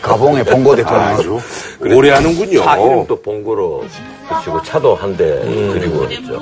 가봉의 0.01 0.43
본고 0.45 0.75
대통령 0.75 1.03
아주 1.03 1.39
오래 1.81 2.11
하는군요. 2.11 2.63
차 2.63 2.77
이름도 2.77 3.21
봉고로 3.21 3.85
붙이고 4.29 4.61
차도 4.63 4.95
한대 4.95 5.23
음. 5.43 5.71
그리고 5.73 6.03
있죠. 6.05 6.39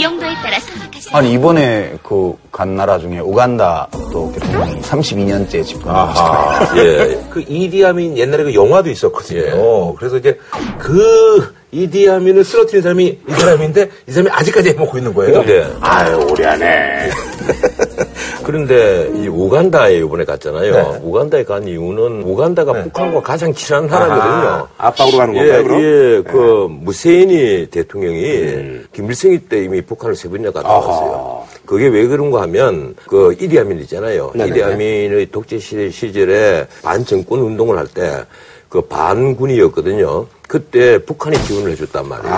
영도에 0.00 0.32
따라 0.34 0.60
선택하세요. 0.60 1.16
아니 1.16 1.32
이번에 1.32 1.94
그 2.02 2.34
간 2.58 2.74
나라 2.76 2.98
중에 2.98 3.20
우간다도 3.20 4.32
대통령이 4.32 4.80
32년째 4.80 5.64
집권. 5.64 5.94
아하. 5.94 6.76
예. 6.76 7.20
그 7.30 7.40
이디아민 7.46 8.16
옛날에 8.18 8.42
그 8.44 8.54
영화도 8.54 8.90
있었거든요. 8.90 9.94
그래서 9.94 10.16
이제 10.16 10.36
그 10.78 11.54
이디아민을 11.70 12.42
쓰러뜨린 12.44 12.82
사람이 12.82 13.04
이 13.28 13.32
사람인데 13.32 13.90
이 14.08 14.10
사람이 14.10 14.30
아직까지 14.32 14.70
해먹고 14.70 14.98
있는 14.98 15.14
거예요. 15.14 15.42
네. 15.44 15.66
아유 15.80 16.16
오래 16.28 16.46
하네. 16.46 17.10
그런데 18.48 19.12
이 19.14 19.28
우간다에 19.28 19.98
이번에 19.98 20.24
갔잖아요. 20.24 20.72
네. 20.72 20.98
우간다에 21.02 21.44
간 21.44 21.68
이유는 21.68 22.22
우간다가 22.22 22.72
북한과 22.82 23.20
가장 23.20 23.52
친한 23.52 23.86
나라거든요. 23.86 24.68
아, 24.78 24.86
압박으로 24.88 25.18
가는 25.18 25.34
예, 25.36 25.38
건가요, 25.40 25.64
그럼? 25.64 25.78
네. 25.80 25.84
예, 25.84 26.22
그 26.22 26.66
무세인이 26.70 27.66
대통령이 27.70 28.80
김일성이 28.94 29.38
때 29.40 29.62
이미 29.64 29.82
북한을 29.82 30.16
세 30.16 30.30
번이나 30.30 30.50
갔다 30.50 30.66
아하. 30.66 30.78
왔어요. 30.78 31.44
그게 31.66 31.88
왜 31.88 32.06
그런가 32.06 32.40
하면 32.42 32.94
그 33.06 33.36
이디아민 33.38 33.80
있잖아요. 33.80 34.30
네네. 34.34 34.48
이디아민의 34.50 35.26
독재 35.30 35.58
시- 35.58 35.90
시절에 35.90 36.66
반정권 36.82 37.38
운동을 37.40 37.76
할 37.76 37.86
때 37.88 38.24
그 38.70 38.82
반군이었거든요. 38.82 40.26
그때 40.46 40.98
북한이 40.98 41.42
지원을 41.44 41.72
해줬단 41.72 42.06
말이에요. 42.08 42.34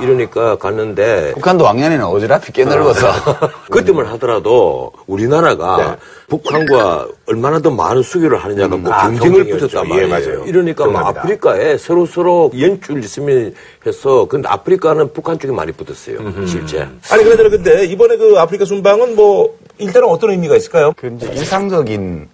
이러니까 0.00 0.56
갔는데 0.56 1.32
북한도 1.34 1.64
왕년에는 1.64 2.04
어지럽히 2.04 2.52
꽤 2.52 2.64
넓어서 2.64 3.08
그때만 3.70 4.06
하더라도 4.06 4.92
우리나라가 5.06 5.96
북한과 6.28 7.08
얼마나 7.26 7.58
더 7.58 7.70
많은 7.70 8.02
수교를 8.02 8.38
하느냐가 8.38 8.76
꼭 8.76 8.92
아, 8.92 9.10
경쟁을. 9.10 9.48
붙였단 9.58 9.84
예, 9.86 9.88
말이에요. 9.88 10.08
맞아요. 10.08 10.44
이러니까 10.46 10.86
뭐. 10.86 11.00
아프리카에 11.00 11.78
서로 11.78 12.06
서로 12.06 12.50
연줄 12.58 13.02
있으면 13.02 13.54
해서 13.86 14.26
근데 14.26 14.48
아프리카는 14.48 15.12
북한 15.12 15.38
쪽에 15.38 15.52
많이 15.52 15.72
붙었어요. 15.72 16.18
실제. 16.46 16.86
아니 17.10 17.24
그러더라 17.24 17.48
근데 17.50 17.84
이번에 17.86 18.16
그 18.16 18.38
아프리카 18.38 18.64
순방은 18.64 19.16
뭐 19.16 19.56
일단은 19.78 20.08
어떤 20.08 20.30
의미가 20.30 20.56
있을까요? 20.56 20.92
그 20.96 21.06
이제 21.16 21.26
일상적인 21.32 22.28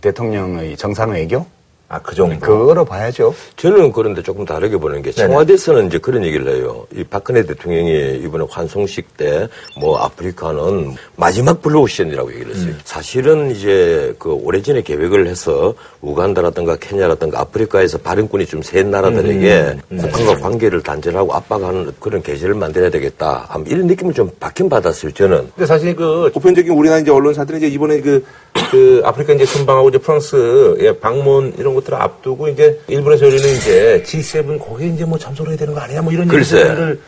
대통령의 0.00 0.76
정상 0.76 1.10
외교 1.10 1.44
아 1.92 1.98
그 1.98 2.14
정도. 2.14 2.38
그거로 2.38 2.84
봐야죠. 2.84 3.34
저는 3.56 3.90
그런데 3.92 4.22
조금 4.22 4.44
다르게 4.44 4.76
보는 4.76 5.02
게 5.02 5.10
청와대에서는 5.10 5.88
이제 5.88 5.98
그런 5.98 6.24
얘기를 6.24 6.46
해요. 6.54 6.86
이 6.94 7.02
박근혜 7.04 7.44
대통령이 7.44 8.20
이번에 8.24 8.46
환송식 8.48 9.16
때 9.16 9.48
뭐 9.80 9.98
아프리카는 9.98 10.94
마지막 11.16 11.60
블루오션이라고 11.62 12.32
얘기를 12.34 12.54
했어요. 12.54 12.74
사실은 12.84 13.50
이제 13.50 14.14
그 14.18 14.30
오래전에 14.32 14.82
계획을 14.82 15.26
해서 15.26 15.74
우간다라든가 16.00 16.76
케냐라든가 16.76 17.40
아프리카에서 17.40 17.98
발언권이 17.98 18.46
좀 18.46 18.60
센 18.62 18.90
나라들에게 18.90 19.78
북한과 19.88 20.36
관계를 20.36 20.82
단절하고 20.82 21.34
압박하는 21.34 21.92
그런 21.98 22.22
계기를 22.22 22.54
만들어야 22.54 22.90
되겠다. 22.90 23.46
아마 23.48 23.64
이런 23.66 23.86
느낌을 23.88 24.14
좀 24.14 24.30
받긴 24.38 24.68
받았어요. 24.68 25.12
저는. 25.12 25.50
근데 25.56 25.66
사실 25.66 25.96
그 25.96 26.30
보편적인 26.32 26.70
우리나라 26.70 27.00
이제 27.00 27.10
언론사들이 27.10 27.58
이제 27.58 27.66
이번에 27.68 28.00
그, 28.00 28.24
그 28.70 29.02
아프리카 29.04 29.32
이제 29.32 29.44
순방하고 29.44 29.88
이제 29.88 29.98
프랑스 29.98 30.76
예, 30.80 30.92
방문 30.98 31.52
이런 31.58 31.74
것들을 31.74 32.00
앞두고 32.00 32.48
이제 32.48 32.80
일본에서 32.88 33.26
열리는 33.26 33.48
이제 33.56 34.02
G7 34.06 34.58
거기에 34.58 34.88
이제 34.88 35.04
뭐 35.04 35.18
참석을 35.18 35.50
해야 35.50 35.58
되는 35.58 35.74
거 35.74 35.80
아니냐 35.80 36.02
뭐 36.02 36.12
이런 36.12 36.28
글쎄. 36.28 36.58
얘기들을 36.58 37.00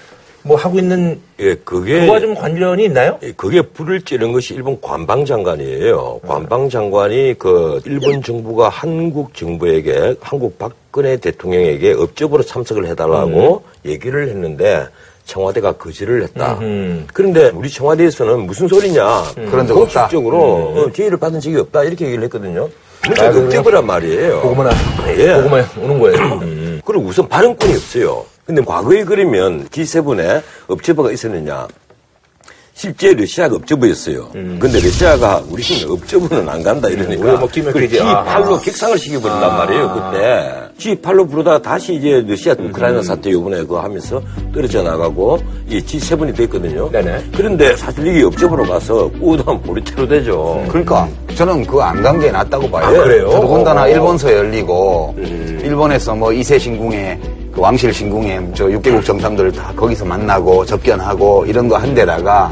뭐 0.45 0.57
하고 0.57 0.79
있는 0.79 1.21
예, 1.39 1.55
그게 1.65 2.05
그와 2.05 2.19
좀 2.19 2.35
관련이 2.35 2.85
있나요? 2.85 3.19
예, 3.23 3.33
그게 3.33 3.63
불을 3.63 4.03
찌른 4.03 4.33
것이 4.33 4.55
일본 4.55 4.81
관방장관이에요. 4.81 6.21
관방장관이 6.27 7.35
그 7.39 7.81
일본 7.85 8.23
정부가 8.23 8.69
한국 8.69 9.35
정부에게 9.35 10.17
한국 10.21 10.59
박근혜 10.59 11.17
대통령에게 11.17 11.93
업적으로 11.93 12.43
참석을 12.43 12.87
해달라고 12.89 13.63
얘기를 13.85 14.29
했는데 14.29 14.87
청와대가 15.25 15.73
거절을 15.73 16.23
했다. 16.25 16.59
음흠. 16.61 17.07
그런데 17.13 17.51
우리 17.55 17.71
청와대에서는 17.71 18.41
무슨 18.47 18.69
소리냐? 18.69 19.23
그런 19.51 19.67
적 19.67 19.77
없다. 19.79 20.01
공식적으로 20.09 20.75
어, 20.77 20.93
제의를 20.93 21.19
받은 21.19 21.41
적이 21.41 21.59
없다 21.59 21.85
이렇게 21.85 22.07
얘기를 22.07 22.25
했거든요. 22.25 22.69
그러니까 23.03 23.41
업적이란 23.41 23.87
말이에요. 23.87 24.41
보고만 24.43 24.73
예. 25.17 25.35
보고만 25.43 25.67
오는 25.81 25.99
거예요. 25.99 26.81
그리고 26.85 27.05
우선 27.05 27.29
발언권이 27.29 27.73
없어요. 27.75 28.25
근데 28.47 28.63
과거에 28.63 29.05
그러면 29.05 29.67
G7에 29.69 30.43
업체부가 30.69 31.11
있었느냐? 31.13 31.67
실제 32.75 33.13
러시아가 33.15 33.57
업체부였어요. 33.57 34.31
근데 34.33 34.81
러시아가 34.81 35.43
우리는 35.49 35.91
업체부는 35.91 36.49
안 36.49 36.63
간다 36.63 36.89
이러니까 36.89 37.37
뭐 37.37 37.49
끼면 37.49 37.73
그걸 37.73 37.83
끼지. 37.89 38.01
G8로 38.03 38.05
아하. 38.07 38.61
격상을 38.61 38.99
시켜버린단 38.99 39.57
말이에요. 39.59 40.11
그때 40.11 40.62
G8로 40.79 41.29
부르다가 41.31 41.61
다시 41.63 41.95
이제 41.95 42.25
러시아 42.27 42.55
우크라이나 42.59 43.03
사태 43.03 43.31
요번에 43.31 43.59
그거 43.59 43.81
하면서 43.81 44.21
떨어져 44.53 44.83
나가고 44.83 45.39
이 45.69 45.79
G7이 45.81 46.37
됐거든요. 46.37 46.91
네네. 46.91 47.25
그런데 47.37 47.77
사실 47.77 48.07
이게 48.07 48.25
업체부로 48.25 48.65
가서 48.65 49.09
꾸우면 49.13 49.63
보리태로 49.63 50.09
되죠. 50.09 50.65
그러니까 50.69 51.09
저는 51.35 51.65
그거 51.67 51.83
안간 51.83 52.19
게 52.21 52.31
낫다고 52.31 52.69
봐요. 52.71 52.87
아, 52.87 52.91
그래요? 52.91 53.31
더더군다나 53.31 53.83
어. 53.85 53.89
일본서 53.89 54.33
열리고 54.33 55.15
일본에서 55.63 56.15
뭐 56.15 56.33
이세 56.33 56.59
신궁에 56.59 57.19
그 57.53 57.61
왕실 57.61 57.93
신궁에 57.93 58.41
저 58.55 58.67
6개국 58.67 59.05
정상들 59.05 59.53
다 59.53 59.73
거기서 59.77 60.05
만나고 60.05 60.65
접견하고 60.65 61.45
이런 61.47 61.69
거 61.69 61.77
한 61.77 61.95
데다가 61.95 62.51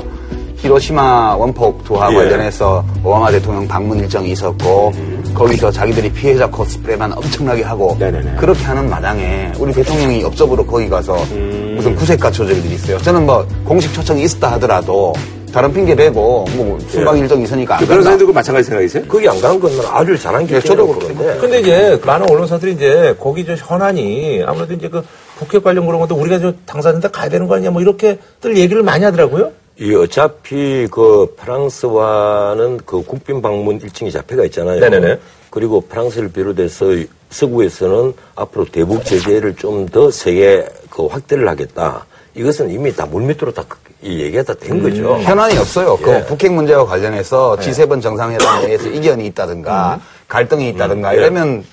히로시마 0.62 1.36
원폭 1.36 1.84
투하 1.84 2.10
예. 2.12 2.16
관련해서 2.16 2.84
오바마 3.02 3.30
대통령 3.30 3.66
방문 3.66 3.98
일정이 3.98 4.30
있었고 4.32 4.92
거기서 5.34 5.70
자기들이 5.70 6.12
피해자 6.12 6.46
코스프레만 6.46 7.12
엄청나게 7.12 7.62
하고 7.62 7.96
네네네. 7.98 8.36
그렇게 8.36 8.62
하는 8.64 8.88
마당에 8.90 9.50
우리 9.58 9.72
대통령이 9.72 10.22
엽접으로 10.22 10.66
거기 10.66 10.88
가서 10.88 11.16
음. 11.32 11.74
무슨 11.76 11.94
구색가 11.96 12.30
조절들이 12.30 12.74
있어요. 12.74 12.98
저는 12.98 13.24
뭐 13.24 13.46
공식 13.64 13.92
초청이 13.94 14.22
있었다 14.24 14.52
하더라도 14.52 15.14
다른 15.50 15.72
핑계 15.72 15.96
대고 15.96 16.44
뭐 16.54 16.78
순방 16.88 17.18
일정이 17.18 17.44
있으니까 17.44 17.76
안그 17.76 17.86
간다. 17.86 17.94
변호사님도 17.94 18.26
그 18.26 18.32
마찬가지 18.32 18.68
생각이세요? 18.68 19.04
거기 19.08 19.28
안 19.28 19.40
가는 19.40 19.58
건 19.58 19.72
아주 19.90 20.16
잘한 20.16 20.42
예, 20.42 20.60
저도 20.60 20.86
결정이라고 20.86 20.94
그렇게 20.94 21.14
보는데. 21.14 21.40
근데 21.40 21.60
이제 21.60 22.00
많은 22.04 22.30
언론사들이 22.30 22.72
이제 22.72 23.16
거기 23.18 23.44
저 23.44 23.54
현안이 23.54 24.44
아무래도 24.46 24.74
이제 24.74 24.88
그 24.88 25.02
국회 25.38 25.58
관련 25.58 25.86
그런 25.86 26.00
것도 26.00 26.14
우리가 26.14 26.38
저 26.38 26.52
당사자한테 26.66 27.08
가야 27.08 27.28
되는 27.30 27.48
거 27.48 27.54
아니냐 27.56 27.70
뭐 27.70 27.80
이렇게들 27.82 28.56
얘기를 28.56 28.82
많이 28.82 29.04
하더라고요. 29.04 29.50
이 29.80 29.94
어차피 29.94 30.86
그 30.90 31.34
프랑스와는 31.36 32.80
그 32.84 33.02
국빈 33.02 33.40
방문 33.40 33.80
일정이 33.80 34.12
잡혀가 34.12 34.44
있잖아요. 34.44 34.78
네네네. 34.78 35.18
그리고 35.48 35.80
프랑스를 35.80 36.30
비롯해서 36.30 36.86
서구에서는 37.30 38.12
앞으로 38.34 38.66
대북 38.66 39.04
제재를 39.04 39.56
좀 39.56 39.86
더 39.88 40.10
세게 40.10 40.66
그 40.90 41.06
확대를 41.06 41.48
하겠다. 41.48 42.04
이것은 42.34 42.70
이미 42.70 42.94
다 42.94 43.06
물밑으로 43.06 43.52
다 43.52 43.64
이 44.02 44.20
얘기가 44.20 44.42
다 44.42 44.54
된 44.54 44.82
거죠. 44.82 45.18
현안이 45.18 45.58
없어요. 45.58 45.98
예. 46.00 46.04
그 46.04 46.26
북핵 46.26 46.52
문제와 46.52 46.86
관련해서 46.86 47.56
G7 47.60 48.00
정상회담 48.00 48.62
내에서 48.66 48.88
이견이 48.88 49.26
있다든가 49.26 50.00
갈등이 50.26 50.70
있다든가 50.70 51.12
이러면 51.12 51.64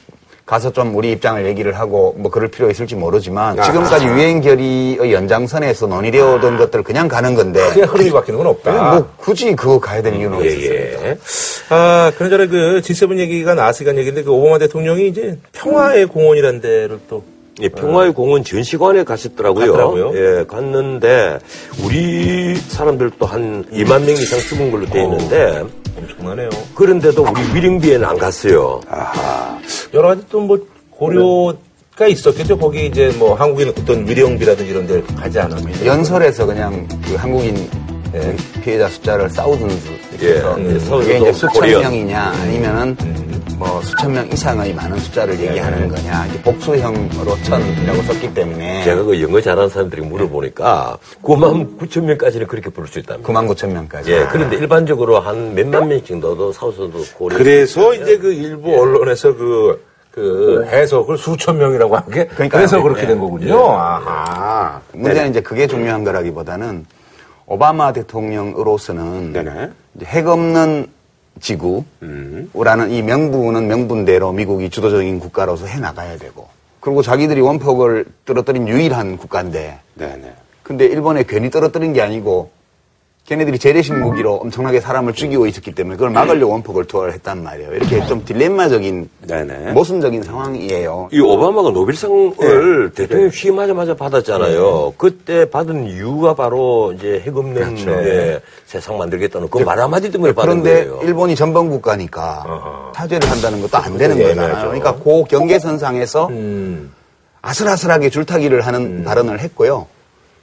가서 0.48 0.72
좀 0.72 0.96
우리 0.96 1.12
입장을 1.12 1.46
얘기를 1.46 1.78
하고 1.78 2.16
뭐 2.18 2.32
그럴 2.32 2.48
필요 2.48 2.70
있을지 2.70 2.96
모르지만 2.96 3.62
지금까지 3.62 4.06
유엔 4.06 4.40
결의의 4.40 5.12
연장선에서 5.12 5.88
논의되어 5.88 6.36
오던 6.36 6.58
것들 6.58 6.84
그냥 6.84 7.10
가는 7.10 7.36
건데 7.36 7.60
그냥 7.74 7.90
흐름이 7.90 8.12
바뀌는 8.12 8.38
건 8.38 8.48
없다. 8.48 8.92
뭐 8.94 9.10
굳이 9.18 9.54
그거 9.58 9.78
가야 9.78 10.02
될 10.02 10.16
이유는 10.16 10.40
예, 10.46 10.48
없었어요. 10.48 10.74
예. 10.74 11.18
아, 11.70 12.12
그나저나 12.18 12.48
그 12.48 12.82
G7 12.82 13.20
얘기가 13.20 13.56
나왔으니까 13.56 13.98
얘기인데 13.98 14.24
그 14.24 14.32
오바마 14.32 14.58
대통령이 14.60 15.10
이제 15.10 15.38
평화의 15.52 16.06
공원이라는 16.06 16.62
데를 16.62 16.98
또 17.10 17.24
예, 17.60 17.68
평화의 17.68 18.14
공원 18.14 18.46
전시관에 18.46 19.04
가셨더라고요. 19.04 19.74
갔더라고요? 19.74 20.12
예, 20.16 20.46
갔는데 20.46 21.40
우리 21.84 22.56
사람들도 22.56 23.26
한 23.26 23.66
2만 23.66 24.06
명 24.06 24.12
이상 24.12 24.40
죽은 24.40 24.72
걸로 24.72 24.86
돼 24.86 25.04
있는데 25.04 25.66
엄청나네요. 25.98 26.50
그런데도 26.76 27.24
우리 27.24 27.56
위령비에는 27.56 28.06
안 28.08 28.18
갔어요. 28.18 28.80
아하. 28.90 29.60
여러 29.94 30.10
가지 30.10 30.22
또 30.30 30.40
뭐 30.42 30.58
고려 30.92 31.54
가 31.96 32.06
있었겠죠. 32.08 32.58
거기 32.60 32.86
이제 32.86 33.12
뭐 33.18 33.34
한국인 33.34 33.70
어떤 33.70 34.08
위령비라든지 34.08 34.70
이런 34.72 34.86
데 34.86 35.02
가지 35.16 35.40
않으면. 35.40 35.84
연설에서 35.86 36.46
그냥 36.46 36.88
그 37.04 37.16
한국인 37.16 37.68
피해자 38.64 38.88
숫자를 38.88 39.28
사우든스 39.30 39.90
예, 40.22 40.28
해서 40.36 40.56
예, 40.60 40.64
그게 40.64 40.80
사우든스 40.80 41.16
이제 41.16 41.34
수천. 41.34 41.70
명이냐 41.70 42.20
아니면은 42.22 42.96
뭐 43.58 43.82
수천 43.82 44.14
명 44.14 44.28
이상의 44.32 44.72
많은 44.76 45.00
숫자를 45.00 45.40
얘기하는 45.40 45.88
거냐 45.88 46.28
이제 46.28 46.42
복수형으로 46.44 47.36
천이라고 47.44 48.02
썼기 48.04 48.34
때문에 48.36 48.84
제가 48.84 49.02
그 49.04 49.20
영어 49.22 49.42
잘하는 49.42 49.68
사람들이 49.70 50.04
물어보니까 50.04 50.98
9만 51.24 51.80
9천 51.80 52.04
명까지는 52.04 52.46
그렇게 52.46 52.70
부를 52.70 52.88
수 52.88 53.00
있답니다. 53.00 53.28
9만 53.28 53.48
9천 53.50 53.70
명까지. 53.72 54.12
예, 54.12 54.28
그런데 54.32 54.58
일반적으로 54.58 55.20
한 55.20 55.56
몇만 55.56 55.88
명씩 55.88 56.20
넣어도 56.20 56.52
사우스도 56.52 56.92
고려. 57.18 57.36
그래서 57.36 57.96
이제 57.96 58.18
그 58.20 58.32
일부 58.32 58.80
언론에서 58.80 59.36
그, 59.36 59.84
그 60.12 60.64
해석을 60.70 61.18
수천 61.18 61.58
명이라고 61.58 61.96
한 61.96 62.04
게 62.12 62.26
그러니까요. 62.28 62.50
그래서 62.60 62.82
그렇게 62.84 63.02
네. 63.02 63.08
된 63.08 63.20
거군요. 63.20 63.72
아하. 63.72 64.80
문제는 64.94 65.32
이제 65.32 65.42
그게 65.42 65.66
중요한 65.66 66.04
거라기보다는 66.04 66.86
오바마 67.48 67.94
대통령으로서는 67.94 69.34
네네. 69.34 69.70
이제 69.96 70.06
핵 70.06 70.28
없는 70.28 70.88
지구라는 71.40 72.92
이 72.92 73.02
명분은 73.02 73.68
명분대로 73.68 74.32
미국이 74.32 74.70
주도적인 74.70 75.20
국가로서 75.20 75.66
해 75.66 75.80
나가야 75.80 76.18
되고. 76.18 76.48
그리고 76.80 77.02
자기들이 77.02 77.42
원폭을 77.42 78.06
떨어뜨린 78.26 78.68
유일한 78.68 79.18
국가인데. 79.18 79.80
네네. 79.96 80.34
근데 80.64 80.86
일본에 80.86 81.24
괜히 81.24 81.50
떨어뜨린 81.50 81.94
게 81.94 82.02
아니고 82.02 82.52
걔네들이 83.28 83.60
재래식 83.60 83.94
무기로 83.94 84.36
엄청나게 84.36 84.80
사람을 84.80 85.12
죽이고 85.12 85.48
있었기 85.48 85.74
때문에 85.74 85.98
그걸 85.98 86.12
막으려고 86.12 86.54
원폭을 86.54 86.86
투하를 86.86 87.14
했단 87.16 87.44
말이에요. 87.44 87.74
이렇게 87.74 88.06
좀 88.08 88.24
딜레마적인 88.24 89.10
네네. 89.28 89.74
모순적인 89.74 90.24
상황이에요. 90.24 91.10
이 91.12 91.20
오바마가 91.20 91.72
노벨상을 91.72 92.92
대통령 92.96 93.30
취임하자마자 93.30 93.96
받았잖아요. 93.96 94.94
그때 94.98 95.50
받은 95.50 95.90
이유가 95.90 96.36
바로 96.36 96.94
이제 96.94 97.22
핵 97.26 97.36
없는 97.36 97.78
예, 97.90 98.40
세상 98.66 98.98
만들겠다는 98.98 99.50
그 99.50 99.60
말 99.68 99.78
한마디 99.82 100.10
때문에 100.10 100.32
받은 100.32 100.62
그런데 100.64 100.88
거예요. 100.88 101.02
일본이 101.04 101.36
전범 101.36 101.70
국가니까 101.70 102.92
사죄를 102.96 103.30
한다는 103.30 103.62
것도 103.62 103.78
안 103.78 103.98
되는 103.98 104.16
그것도 104.16 104.30
거잖아요. 104.30 104.48
예매하죠. 104.48 104.68
그러니까 104.68 105.04
그 105.04 105.24
경계선상에서 105.26 106.28
음. 106.30 106.94
아슬아슬하게 107.42 108.10
줄타기를 108.10 108.62
하는 108.66 109.04
발언을 109.04 109.42
했고요. 109.42 109.88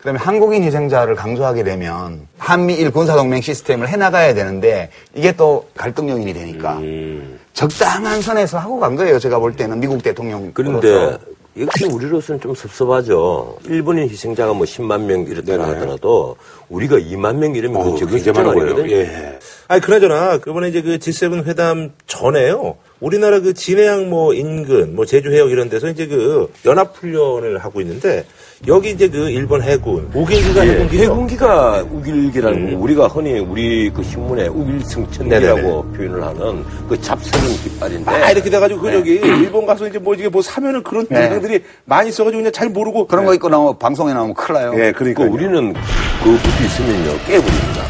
그다음에 0.04 0.18
한국인 0.18 0.62
희생자를 0.62 1.14
강조하게 1.14 1.64
되면 1.64 2.28
한미일 2.36 2.90
군사동맹 2.90 3.40
시스템을 3.40 3.88
해나가야 3.88 4.34
되는데 4.34 4.90
이게 5.14 5.32
또 5.32 5.66
갈등 5.74 6.10
요인이 6.10 6.34
되니까 6.34 6.76
음. 6.76 7.40
적당한 7.54 8.20
선에서 8.20 8.58
하고 8.58 8.78
간 8.78 8.96
거예요. 8.96 9.18
제가 9.18 9.38
볼 9.38 9.56
때는 9.56 9.80
미국 9.80 10.02
대통령. 10.02 10.50
그런데 10.52 11.16
역시 11.58 11.86
우리로서는 11.86 12.38
좀 12.38 12.54
섭섭하죠. 12.54 13.56
일본인 13.64 14.06
희생자가 14.10 14.52
뭐 14.52 14.66
10만 14.66 15.04
명 15.04 15.22
이렇다 15.22 15.56
네네. 15.56 15.62
하더라도 15.62 16.36
우리가 16.68 16.96
2만 16.96 17.36
명 17.36 17.54
이러면 17.54 17.80
어우, 17.80 17.92
그 17.92 18.00
적은 18.00 18.14
굉장히 18.16 18.38
많은 18.38 18.54
거예요. 18.54 18.74
아니거든요. 18.74 18.96
예. 18.96 19.38
아니, 19.68 19.80
그나저나, 19.80 20.40
이번에 20.46 20.68
이제 20.68 20.82
그 20.82 20.98
G7 20.98 21.46
회담 21.46 21.92
전에요. 22.06 22.76
우리나라 23.00 23.40
그 23.40 23.54
진해양 23.54 24.10
뭐 24.10 24.34
인근, 24.34 24.96
뭐 24.96 25.06
제주 25.06 25.32
해역 25.32 25.50
이런 25.50 25.68
데서 25.68 25.88
이제 25.88 26.06
그 26.06 26.52
연합 26.66 26.96
훈련을 26.96 27.58
하고 27.58 27.80
있는데, 27.80 28.26
여기 28.66 28.90
이제 28.90 29.08
그 29.08 29.28
일본 29.28 29.60
해군, 29.62 30.08
우길기가 30.14 30.66
예, 30.66 30.70
해군기죠. 30.72 31.02
해군기가 31.02 31.84
우길기라는 31.90 32.58
음. 32.58 32.74
거, 32.74 32.78
우리가 32.80 33.06
흔히 33.08 33.38
우리 33.38 33.90
그 33.90 34.02
신문에 34.02 34.46
우길승천기라고 34.46 35.92
표현을 35.92 36.22
하는 36.22 36.64
그 36.88 36.98
잡스러운 37.00 37.52
깃발인데 37.56 38.10
아, 38.10 38.30
이렇게 38.30 38.48
돼가지고, 38.48 38.80
그 38.80 38.92
저기, 38.92 39.10
일본 39.16 39.66
가서 39.66 39.86
이제 39.86 39.98
뭐, 39.98 40.14
이게 40.14 40.28
뭐 40.28 40.40
사면을 40.40 40.82
그런 40.82 41.06
네. 41.10 41.28
등등들이 41.28 41.62
많이 41.84 42.10
써가지고 42.10 42.38
그냥 42.40 42.52
잘 42.52 42.70
모르고. 42.70 43.06
그런 43.06 43.26
거 43.26 43.34
있고 43.34 43.48
나오면 43.48 43.78
방송에 43.78 44.14
나오면 44.14 44.34
큰일 44.34 44.60
나요. 44.60 44.72
예, 44.76 44.92
그 44.92 44.98
그러니까. 45.12 45.24
우리는 45.24 45.74
그것도 46.22 46.64
있으면요 46.64 47.18
깨버립니다. 47.26 47.84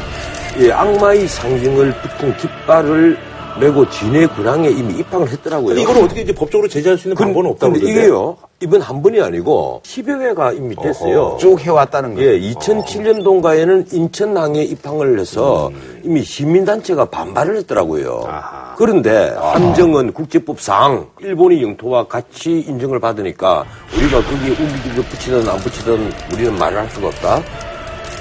이 0.58 0.70
악마의 0.70 1.28
상징을 1.28 1.94
붙은 2.00 2.36
깃발을 2.36 3.16
메고 3.60 3.88
진해 3.88 4.26
군항에 4.26 4.68
이미 4.68 4.94
입항을 4.98 5.28
했더라고요. 5.30 5.68
근데 5.68 5.82
이걸 5.82 6.04
어떻게 6.04 6.22
이제 6.22 6.34
법적으로 6.34 6.68
제재할 6.68 6.98
수 6.98 7.08
있는 7.08 7.16
방법은 7.16 7.50
없다고 7.50 7.72
근데 7.72 7.84
그러던데. 7.86 8.06
이게요 8.06 8.36
이번 8.60 8.80
한 8.80 9.02
번이 9.02 9.20
아니고 9.20 9.82
10여 9.84 10.20
회가 10.22 10.52
이미 10.52 10.74
됐어요. 10.74 11.36
쭉 11.38 11.60
해왔다는 11.60 12.14
거예요. 12.14 12.32
예, 12.32 12.40
2007년도인가에는 12.52 13.92
인천항에 13.92 14.62
입항을 14.62 15.18
해서 15.18 15.70
이미 16.02 16.22
시민단체가 16.22 17.06
반발을 17.06 17.56
했더라고요. 17.58 18.24
아하. 18.26 18.74
그런데 18.76 19.34
한정은 19.38 20.12
국제법상 20.12 21.08
일본의 21.20 21.62
영토와 21.62 22.06
같이 22.08 22.64
인정을 22.66 23.00
받으니까 23.00 23.64
우리가 23.96 24.22
거기에 24.22 24.50
우기기를 24.50 25.04
붙이든 25.10 25.48
안 25.48 25.56
붙이든 25.58 26.12
우리는 26.32 26.58
말을 26.58 26.78
할 26.78 26.90
수가 26.90 27.08
없다. 27.08 27.42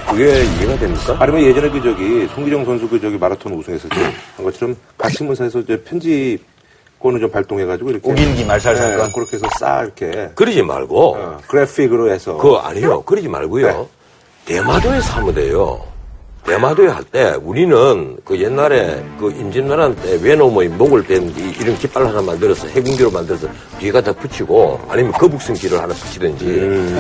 그게 0.10 0.44
이해가 0.46 0.78
됩니까? 0.78 1.16
아니면 1.20 1.42
예전에 1.44 1.70
그 1.70 1.82
저기 1.82 2.28
송기정 2.36 2.66
선수 2.66 2.88
그 2.88 3.00
저기 3.00 3.18
마라톤 3.18 3.54
우승했을 3.54 3.90
때 3.90 3.96
한 4.36 4.46
것처럼 4.46 4.76
각 4.98 5.12
신문사에서 5.12 5.60
이제 5.60 5.82
편집권을 5.84 7.20
좀 7.20 7.30
발동해가지고 7.32 7.90
이렇게 7.92 8.12
우길기 8.12 8.46
말살 8.46 8.76
네, 8.76 8.82
사건. 8.82 9.12
그렇게 9.12 9.38
해서 9.38 9.48
싹 9.60 9.84
이렇게 9.84 10.30
그러지 10.36 10.62
말고 10.64 11.16
어, 11.16 11.38
그래픽으로 11.48 12.12
해서 12.12 12.38
그거 12.38 12.58
아니요. 12.60 13.02
그러지 13.04 13.28
말고요. 13.28 13.88
대마도에서 14.46 15.14
하면 15.20 15.34
돼요. 15.36 15.80
대마도에 16.46 16.88
할 16.88 17.04
때 17.06 17.36
우리는 17.42 18.18
그 18.26 18.40
옛날에 18.40 19.02
그 19.20 19.32
임진왜란 19.32 19.96
때 19.96 20.20
외놈의 20.22 20.68
목을 20.70 21.06
댄 21.08 21.30
이- 21.30 21.54
이런 21.60 21.78
깃발 21.78 22.06
하나 22.06 22.22
만들어서 22.22 22.68
해군기로 22.68 23.12
만들어서 23.12 23.48
뒤에가 23.80 24.02
다 24.02 24.12
붙이고 24.12 24.80
아니면 24.90 25.12
거북선기를 25.14 25.78
하나 25.82 25.94
붙이든지 25.94 26.46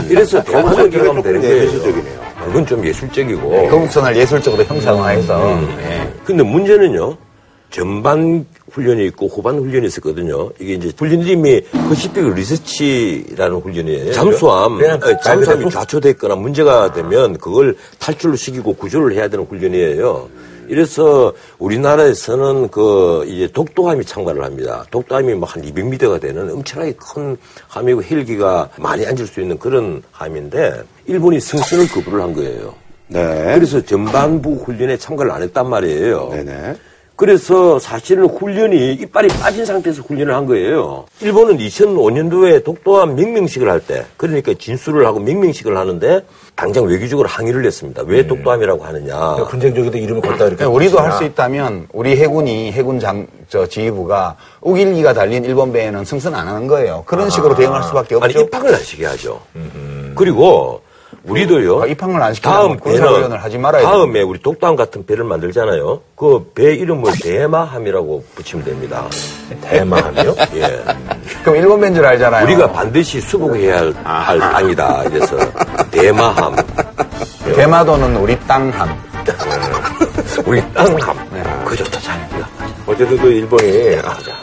이래서 0.09 0.41
대마도에 0.43 0.63
거북선기가 0.89 1.03
가면 1.05 1.23
되는 1.23 1.41
거예요. 1.41 1.63
예술적이네요. 1.63 2.19
그건 2.45 2.65
좀 2.65 2.85
예술적이고. 2.85 3.67
거북선을 3.69 4.15
예술적으로 4.15 4.63
형상화해서 4.63 5.59
예. 5.81 6.13
근데 6.23 6.43
문제는요. 6.43 7.17
전반 7.69 8.45
훈련이 8.73 9.05
있고 9.07 9.27
후반 9.27 9.57
훈련이 9.59 9.87
있었거든요. 9.87 10.49
이게 10.59 10.73
이제 10.73 10.91
훈련님이 10.97 11.61
퍼시픽 11.87 12.33
리서치라는 12.33 13.57
훈련이에요. 13.57 14.11
잠수함, 14.11 14.77
그냥 14.77 14.95
어, 14.95 15.05
말 15.05 15.21
잠수함이? 15.21 15.69
좌초됐거나 15.69 16.35
문제가 16.35 16.91
되면 16.91 17.37
그걸 17.37 17.75
탈출로 17.99 18.35
시키고 18.35 18.73
구조를 18.73 19.15
해야 19.15 19.27
되는 19.27 19.45
훈련이에요. 19.45 20.29
이래서 20.69 21.33
우리나라에서는 21.59 22.69
그 22.69 23.25
이제 23.27 23.47
독도함이 23.51 24.05
참가를 24.05 24.43
합니다. 24.43 24.85
독도함이 24.91 25.33
뭐한 25.35 25.61
200m가 25.61 26.19
되는 26.21 26.49
엄청나게 26.51 26.93
큰 26.93 27.37
함이고 27.67 28.01
헬기가 28.01 28.69
많이 28.77 29.05
앉을 29.05 29.27
수 29.27 29.41
있는 29.41 29.59
그런 29.59 30.01
함인데 30.11 30.81
일본이 31.05 31.39
승선을 31.39 31.89
거부를 31.89 32.21
한 32.21 32.33
거예요. 32.33 32.73
네. 33.07 33.51
그래서 33.55 33.81
전반부 33.81 34.53
훈련에 34.65 34.97
참가를 34.97 35.31
안 35.31 35.43
했단 35.43 35.69
말이에요. 35.69 36.29
네네. 36.31 36.75
그래서 37.15 37.77
사실은 37.77 38.25
훈련이 38.25 38.93
이빨이 38.93 39.27
빠진 39.39 39.65
상태에서 39.65 40.01
훈련을 40.01 40.33
한 40.33 40.45
거예요. 40.47 41.05
일본은 41.21 41.57
2005년도에 41.57 42.63
독도함 42.63 43.15
명명식을 43.15 43.69
할 43.69 43.79
때, 43.79 44.05
그러니까 44.17 44.53
진술을 44.57 45.05
하고 45.05 45.19
명명식을 45.19 45.77
하는데 45.77 46.21
당장 46.55 46.85
외교적으로 46.85 47.27
항의를 47.29 47.65
했습니다. 47.65 48.03
왜 48.07 48.25
독도함이라고 48.25 48.83
하느냐. 48.83 49.35
분쟁적에도 49.47 49.97
이름을 49.97 50.21
걷다 50.23 50.35
이렇게. 50.45 50.55
그러니까 50.55 50.69
우리도 50.69 50.99
할 50.99 51.11
수. 51.13 51.23
있다면 51.23 51.87
우리 51.93 52.17
해군이 52.17 52.71
해군 52.71 52.99
장, 52.99 53.27
저 53.47 53.65
지휘부가 53.67 54.35
우길기가 54.61 55.13
달린 55.13 55.45
일본 55.45 55.71
배에는 55.71 56.03
승선 56.05 56.33
안 56.35 56.47
하는 56.47 56.67
거예요. 56.67 57.03
그런 57.05 57.29
식으로 57.29 57.55
대응할 57.55 57.83
수밖에 57.83 58.15
아니, 58.15 58.25
없죠. 58.25 58.41
입학을 58.41 58.73
안 58.73 58.81
시게 58.83 59.05
하죠. 59.05 59.39
그리고 60.15 60.81
우리도 61.25 61.81
아, 61.81 61.85
입학을 61.87 62.21
안 62.21 62.33
시키면 62.33 62.53
다음 62.57 62.77
군사훈련을 62.79 63.41
하지 63.41 63.57
말아야 63.57 63.83
다음에 63.83 64.21
우리 64.21 64.39
독도함 64.41 64.75
같은 64.75 65.05
배를 65.05 65.23
만들잖아요. 65.23 66.01
그 66.15 66.43
배 66.53 66.73
이름을 66.75 67.13
대마함이라고 67.21 68.25
붙이면 68.35 68.65
됩니다. 68.65 69.05
대마함이요? 69.61 70.35
예. 70.55 70.83
그럼 71.43 71.55
일본 71.57 71.79
배인 71.81 71.95
줄 71.95 72.05
알잖아요. 72.05 72.43
우리가 72.45 72.71
반드시 72.71 73.21
수복해야 73.21 73.79
할, 73.79 73.93
할 74.03 74.39
땅이다. 74.39 75.03
그래서 75.09 75.37
대마함, 75.91 76.55
대마도는 77.55 78.17
우리 78.17 78.37
땅함. 78.47 78.89
우리 80.45 80.61
땅함. 80.73 81.17
그 81.65 81.75
좋다 81.77 81.99
잘입니다. 81.99 82.49
어쨌든 82.85 83.17
그 83.17 83.31
일본이 83.31 83.95
아, 84.03 84.13
자, 84.19 84.31
어, 84.31 84.42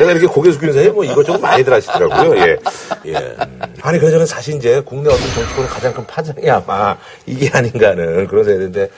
제가 0.00 0.12
이렇게 0.12 0.26
고개 0.26 0.50
숙이는 0.50 0.72
사이에 0.72 0.88
뭐 0.88 1.04
이것저것 1.04 1.38
많이들 1.38 1.70
하시더라고요. 1.74 2.34
예. 2.38 2.56
예. 3.04 3.36
아니 3.82 3.98
그래서는 3.98 4.24
사실 4.24 4.54
이제 4.54 4.80
국내 4.82 5.10
어떤 5.12 5.20
정치권의 5.34 5.68
가장 5.68 5.92
큰 5.92 6.06
파장이 6.06 6.48
아마 6.48 6.96
이게 7.26 7.50
아닌가 7.52 7.88
하는 7.90 8.26
그런 8.26 8.44
생각인데 8.44 8.88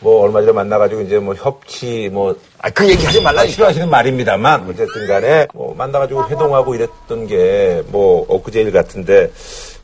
뭐 0.00 0.22
얼마 0.22 0.40
전에 0.40 0.52
만나가지고 0.52 1.02
이제 1.02 1.18
뭐 1.18 1.34
협치 1.34 2.08
뭐 2.10 2.34
아, 2.62 2.70
그 2.70 2.88
얘기 2.88 3.04
하지 3.04 3.20
말라. 3.20 3.42
아, 3.42 3.46
싫어하시는 3.46 3.90
말입니다만 3.90 4.62
어쨌든 4.70 5.06
간에 5.06 5.46
뭐 5.52 5.74
만나가지고 5.74 6.26
회동하고 6.30 6.74
이랬던 6.74 7.26
게 7.26 7.82
뭐 7.88 8.24
엊그제 8.28 8.62
일 8.62 8.72
같은데 8.72 9.30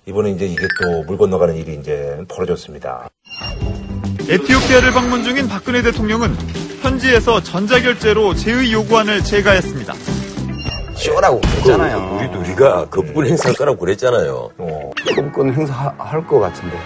이번에 0.06 0.30
이제 0.30 0.46
이게 0.46 0.66
또 0.80 1.02
물 1.06 1.18
건너가는 1.18 1.54
일이 1.54 1.74
이제 1.74 2.16
벌어졌습니다. 2.28 3.10
에티오피아를 4.26 4.92
방문 4.92 5.22
중인 5.22 5.48
박근혜 5.48 5.82
대통령은 5.82 6.34
현지에서 6.80 7.42
전자결제로 7.42 8.34
제의 8.34 8.72
요구안을 8.72 9.22
제거했습니다. 9.24 9.94
쇼라고 10.94 11.40
그랬잖아요. 11.40 12.16
우리도 12.18 12.38
우리가 12.40 12.86
거부권 12.86 13.26
행사할 13.26 13.54
거라고 13.56 13.78
그랬잖아요. 13.78 14.50
거부권 15.16 15.52
행사할 15.52 16.26
것 16.26 16.38
같은데. 16.40 16.76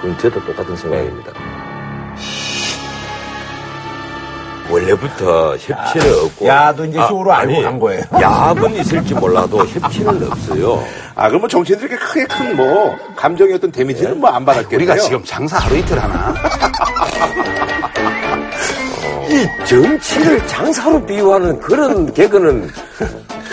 그건 0.00 0.18
저도 0.18 0.44
똑같은 0.44 0.76
생각입니다. 0.76 1.32
원래부터 4.70 5.56
협치는 5.58 6.24
없고. 6.24 6.46
야도 6.46 6.86
이제 6.86 6.98
쇼로 7.06 7.32
알고 7.32 7.52
아니, 7.52 7.62
간 7.62 7.78
거예요. 7.78 8.02
야합은 8.20 8.74
있을지 8.76 9.14
몰라도 9.14 9.64
협치는 9.64 10.26
없어요. 10.30 10.82
아 11.14 11.28
그럼 11.28 11.42
뭐 11.42 11.48
정치인들이 11.48 11.92
이렇게 11.92 12.04
크게 12.04 12.26
큰 12.26 12.56
뭐 12.56 12.96
감정의 13.16 13.54
어떤 13.54 13.70
데미지는 13.70 14.18
뭐안 14.20 14.44
받았겠네요. 14.44 14.76
우리가 14.76 14.96
지금 14.98 15.22
장사 15.24 15.58
하루 15.58 15.76
이틀 15.76 15.98
하나? 16.02 16.34
이 19.28 19.66
정치를 19.66 20.46
장사로 20.46 21.04
비유하는 21.06 21.58
그런 21.60 22.12
개그는 22.12 22.68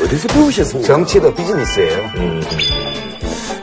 어디서 0.04 0.28
배우셨습니까? 0.30 0.88
정치도 0.88 1.34
비즈니스예요. 1.34 2.10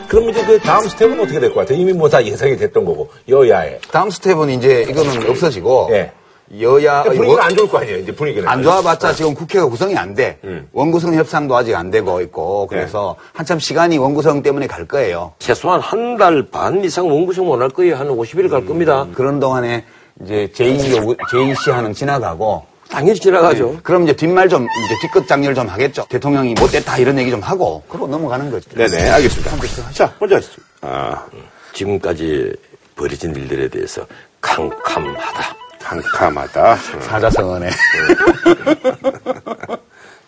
그럼 0.07 0.29
이제 0.29 0.43
그 0.45 0.59
다음 0.59 0.87
스텝은 0.87 1.19
어떻게 1.19 1.39
될 1.39 1.53
것 1.53 1.61
같아요? 1.61 1.77
이미 1.77 1.93
뭐 1.93 2.09
다 2.09 2.23
예상이 2.25 2.57
됐던 2.57 2.83
거고 2.85 3.09
여야에 3.27 3.79
다음 3.91 4.09
스텝은 4.09 4.49
이제 4.49 4.85
이거는 4.89 5.29
없어지고 5.29 5.89
예. 5.91 6.11
여야 6.59 7.03
분위기가 7.03 7.33
원- 7.33 7.41
안 7.43 7.55
좋을 7.55 7.69
거 7.69 7.77
아니에요? 7.77 7.97
이제 7.99 8.11
분위기는 8.11 8.47
안 8.47 8.63
좋아봤자 8.63 9.13
지금 9.13 9.35
국회가 9.35 9.67
구성이 9.67 9.95
안 9.95 10.15
돼. 10.15 10.39
원구성 10.73 11.13
협상도 11.13 11.55
아직 11.55 11.75
안 11.75 11.91
되고 11.91 12.21
있고 12.21 12.65
그래서 12.65 13.17
한참 13.33 13.59
시간이 13.59 13.99
원구성 13.99 14.41
때문에 14.41 14.65
갈 14.65 14.87
거예요. 14.87 15.33
최소한 15.37 15.79
한 15.79 16.17
달 16.17 16.47
반 16.49 16.83
이상 16.83 17.07
원구성 17.07 17.45
못할 17.45 17.69
거예요. 17.69 17.95
한 17.97 18.07
50일 18.07 18.49
갈 18.49 18.65
겁니다. 18.65 19.05
그런 19.13 19.39
동안에 19.39 19.85
이제 20.23 20.49
제2 20.53 20.97
요구, 20.97 21.15
제2시한은 21.15 21.93
지나가고 21.93 22.65
당연히 22.89 23.19
지나가죠. 23.19 23.79
그럼 23.83 24.03
이제 24.03 24.13
뒷말 24.15 24.49
좀 24.49 24.63
이제 24.85 24.95
뒷끝 25.01 25.27
장렬 25.27 25.53
좀 25.53 25.67
하겠죠. 25.67 26.05
대통령이 26.09 26.55
못됐다 26.55 26.97
이런 26.97 27.17
얘기 27.19 27.29
좀 27.29 27.39
하고 27.41 27.83
그러고 27.87 28.07
넘어가는 28.07 28.49
거죠. 28.49 28.69
네네 28.71 29.09
알겠습니다. 29.11 29.51
자 29.93 30.13
먼저 30.19 30.37
하시죠. 30.37 30.61
아 30.81 31.25
지금까지 31.73 32.51
벌어진 32.95 33.35
일들에 33.35 33.67
대해서 33.69 34.05
캄캄하다. 34.41 35.55
캄캄하다. 35.79 36.75
사자성어네. 37.01 37.69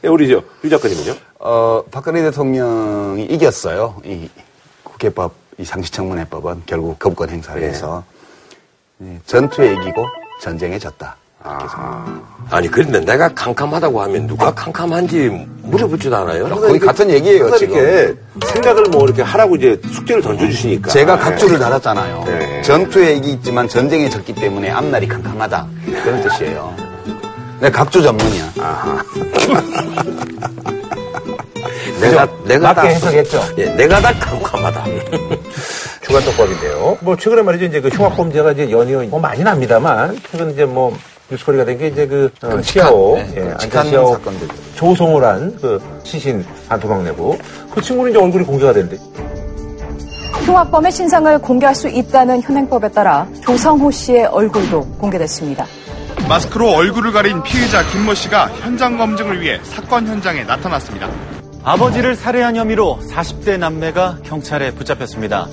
네, 0.01 0.09
우리 0.09 0.29
저, 0.29 0.41
유 0.63 0.69
작가님은요? 0.69 1.15
어, 1.39 1.83
박근혜 1.91 2.21
대통령이 2.23 3.25
이겼어요. 3.25 4.01
이 4.03 4.29
국회법, 4.83 5.33
이 5.59 5.65
상시청문회법은 5.65 6.63
결국 6.65 6.97
거부권 6.97 7.29
행사를 7.29 7.61
해서 7.61 8.03
예, 8.07 8.20
전투에 9.25 9.73
이기고 9.73 10.05
전쟁에 10.41 10.77
졌다. 10.79 11.15
아니 12.51 12.67
그런데 12.67 12.99
내가 12.99 13.27
캄캄하다고 13.29 14.01
하면 14.03 14.27
누가 14.27 14.53
캄캄한지 14.53 15.47
물어보지도 15.63 16.15
않아요. 16.17 16.49
거의 16.49 16.79
같은 16.79 17.09
얘기예요, 17.09 17.55
지금. 17.57 17.77
이렇게 17.77 18.13
생각을 18.45 18.83
뭐 18.91 19.05
이렇게 19.05 19.21
하라고 19.23 19.55
이제 19.55 19.79
숙제를 19.91 20.21
던져주시니까. 20.21 20.91
제가 20.91 21.17
각주를 21.17 21.57
달았잖아요. 21.57 22.23
네. 22.27 22.61
전투에 22.61 23.13
이기있지만 23.13 23.67
전쟁에 23.67 24.09
졌기 24.09 24.35
때문에 24.35 24.69
앞날이 24.69 25.07
캄캄하다. 25.07 25.67
그런 26.03 26.21
뜻이에요. 26.21 26.75
내가 27.59 27.77
각주 27.79 28.03
전문이야. 28.03 28.53
내가 32.01 32.27
내가 32.45 32.73
다 32.73 32.81
맞게 32.83 32.95
해석했죠. 32.95 33.41
예, 33.57 33.65
내가 33.75 33.99
다 33.99 34.13
캄캄하다. 34.19 34.85
주간 36.01 36.23
떡밥인데요. 36.23 36.97
뭐 37.01 37.15
최근에 37.15 37.41
말이죠 37.41 37.65
이제 37.65 37.81
그 37.81 37.89
흉악 37.89 38.15
범죄가 38.17 38.51
이제 38.53 38.69
연이어 38.71 39.03
뭐 39.03 39.19
많이 39.19 39.43
납니다만 39.43 40.17
최근 40.31 40.51
이제 40.51 40.65
뭐 40.65 40.95
뉴스거리가 41.29 41.63
된 41.65 41.77
게 41.77 41.87
이제 41.87 42.05
그 42.07 42.29
어, 42.43 42.61
시아오, 42.61 43.15
네, 43.15 43.27
예, 43.37 43.41
끔찍한 43.41 43.53
안전 43.79 43.89
시아오 43.89 44.13
사건들. 44.13 44.47
조성을 44.75 45.23
한그 45.23 45.81
시신 46.03 46.45
반토막 46.67 47.03
내고 47.03 47.37
그 47.73 47.81
친구는 47.81 48.11
이제 48.11 48.19
얼굴이 48.19 48.43
공개가 48.45 48.73
됐는데 48.73 48.97
흉악범의 50.45 50.91
신상을 50.91 51.37
공개할 51.39 51.73
수 51.75 51.87
있다는 51.87 52.41
현행법에 52.41 52.89
따라 52.91 53.27
조성호 53.43 53.91
씨의 53.91 54.25
얼굴도 54.25 54.81
공개됐습니다. 54.99 55.65
마스크로 56.27 56.69
얼굴을 56.71 57.11
가린 57.11 57.41
피의자 57.43 57.83
김모 57.91 58.13
씨가 58.13 58.47
현장 58.61 58.97
검증을 58.97 59.39
위해 59.41 59.59
사건 59.63 60.07
현장에 60.07 60.43
나타났습니다. 60.43 61.07
아버지를 61.63 62.15
살해한 62.15 62.55
혐의로 62.55 62.99
40대 63.11 63.59
남매가 63.59 64.19
경찰에 64.23 64.71
붙잡혔습니다. 64.71 65.47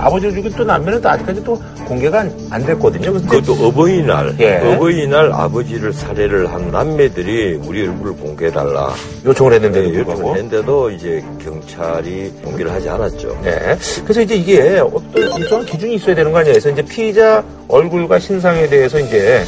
아버지를 0.00 0.34
죽인 0.34 0.52
또 0.56 0.64
남매는 0.64 1.00
또 1.00 1.08
아직까지 1.08 1.44
또 1.44 1.60
공개가 1.86 2.20
안, 2.20 2.32
안 2.50 2.64
됐거든요. 2.64 3.12
그것도 3.12 3.52
어버이날, 3.66 4.34
예. 4.40 4.56
어버이날 4.58 5.32
아버지를 5.32 5.92
살해를 5.92 6.52
한 6.52 6.70
남매들이 6.70 7.60
우리 7.64 7.86
얼굴을 7.86 8.12
공개해달라. 8.14 8.92
요청을 9.24 9.54
했는데 9.54 9.80
네. 9.82 9.98
요청을 9.98 10.36
했는데도 10.36 10.90
이제 10.90 11.24
경찰이 11.42 12.32
공개를 12.42 12.72
하지 12.72 12.88
않았죠. 12.88 13.38
네. 13.42 13.78
그래서 14.04 14.20
이제 14.20 14.34
이게 14.34 14.78
어떤 14.78 15.38
일정한 15.38 15.66
기준이 15.66 15.94
있어야 15.94 16.14
되는 16.14 16.32
거 16.32 16.38
아니에요? 16.38 16.54
그래서 16.54 16.70
이제 16.70 16.82
피의자 16.82 17.42
얼굴과 17.68 18.18
신상에 18.18 18.68
대해서 18.68 18.98
이제 18.98 19.42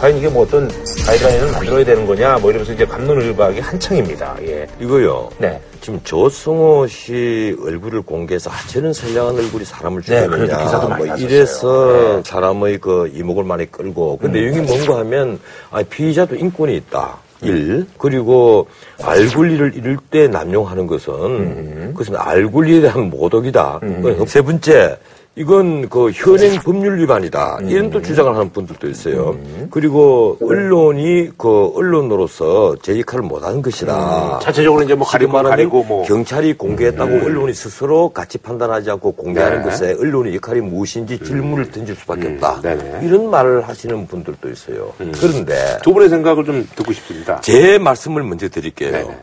과연 0.00 0.18
이게 0.18 0.28
뭐 0.28 0.42
어떤 0.42 0.68
가이드라인을 1.06 1.52
만들어야 1.52 1.84
되는 1.84 2.06
거냐 2.06 2.38
뭐 2.38 2.50
이러면서 2.50 2.72
이제 2.72 2.84
감론을박이 2.84 3.60
한창입니다. 3.60 4.36
예. 4.42 4.66
이거요. 4.80 5.28
네. 5.38 5.60
지금 5.82 6.00
조성호 6.04 6.86
씨 6.86 7.56
얼굴을 7.60 8.02
공개해서 8.02 8.50
아, 8.50 8.54
저는 8.68 8.92
선량한 8.92 9.34
얼굴이 9.34 9.64
사람을 9.64 10.00
네, 10.02 10.06
죽였느냐. 10.06 10.36
그래도 10.36 10.64
기사도 10.64 10.88
많이 10.88 11.06
뭐. 11.06 11.16
이래서 11.16 12.22
사람의 12.22 12.78
그 12.78 13.10
이목을 13.12 13.42
많이 13.42 13.70
끌고. 13.70 14.16
근데 14.18 14.40
음. 14.40 14.48
여기 14.48 14.60
뭔가 14.60 15.00
하면 15.00 15.40
아, 15.72 15.82
피의자도 15.82 16.36
인권이 16.36 16.76
있다. 16.76 17.18
일 17.42 17.84
그리고 17.98 18.68
알 19.02 19.26
권리를 19.26 19.74
잃을 19.74 19.98
때 20.12 20.28
남용하는 20.28 20.86
것은 20.86 21.12
음. 21.12 21.90
그것은 21.92 22.14
알 22.16 22.48
권리에 22.48 22.80
대한 22.80 23.10
모독이다. 23.10 23.80
세 24.28 24.40
번째 24.40 24.96
이건 25.34 25.88
그 25.88 26.10
현행 26.10 26.58
법률 26.60 26.98
위반이다. 27.00 27.60
이런 27.62 27.86
음. 27.86 27.90
또 27.90 28.02
주장을 28.02 28.30
하는 28.34 28.50
분들도 28.50 28.86
있어요. 28.88 29.34
그리고 29.70 30.36
언론이 30.42 31.30
그 31.38 31.72
언론으로서 31.74 32.76
제 32.82 33.00
역할을 33.00 33.24
못하는 33.24 33.62
것이다. 33.62 34.40
자체적으로 34.42 34.82
이제 34.82 34.94
뭐 34.94 35.06
가리고 35.06 35.32
말하면 35.32 35.50
가리고 35.50 35.84
뭐. 35.84 36.04
경찰이 36.04 36.52
공개했다고 36.58 37.24
언론이 37.24 37.54
스스로 37.54 38.10
같이 38.10 38.36
판단하지 38.36 38.90
않고 38.90 39.12
공개하는 39.12 39.58
네. 39.58 39.64
것에 39.64 39.96
언론의 39.98 40.34
역할이 40.34 40.60
무엇인지 40.60 41.20
질문을 41.20 41.70
던질 41.70 41.96
수밖에 41.96 42.28
없다. 42.34 42.60
네네. 42.60 43.06
이런 43.06 43.30
말을 43.30 43.66
하시는 43.66 44.06
분들도 44.06 44.50
있어요. 44.50 44.92
그런데 44.98 45.78
두 45.82 45.94
분의 45.94 46.10
생각을 46.10 46.44
좀 46.44 46.68
듣고 46.76 46.92
싶습니다. 46.92 47.40
제 47.40 47.78
말씀을 47.78 48.22
먼저 48.22 48.50
드릴게요. 48.50 48.90
네네. 48.92 49.16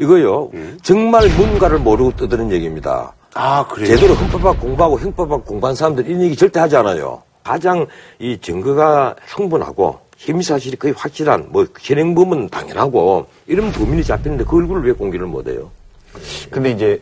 이거요, 0.00 0.50
정말 0.82 1.28
뭔가를 1.36 1.78
모르고 1.78 2.12
떠드는 2.16 2.52
얘기입니다. 2.52 3.14
아, 3.34 3.66
그래요? 3.66 3.86
제대로 3.88 4.14
헌법학 4.14 4.60
공부하고 4.60 4.98
형법학 4.98 5.44
공부한 5.44 5.74
사람들 5.74 6.06
이런 6.06 6.22
얘기 6.22 6.36
절대 6.36 6.60
하지 6.60 6.76
않아요. 6.76 7.22
가장 7.44 7.86
이 8.18 8.38
증거가 8.40 9.14
충분하고 9.28 10.00
혐의 10.16 10.42
사실이 10.42 10.76
거의 10.76 10.92
확실한 10.96 11.48
뭐 11.50 11.66
현행범은 11.78 12.48
당연하고 12.48 13.26
이런 13.46 13.70
범인이 13.72 14.02
잡히는데 14.04 14.44
그 14.44 14.56
얼굴을 14.56 14.84
왜 14.84 14.92
공개를 14.92 15.26
못해요? 15.26 15.70
근데 16.50 16.70
이제 16.70 17.00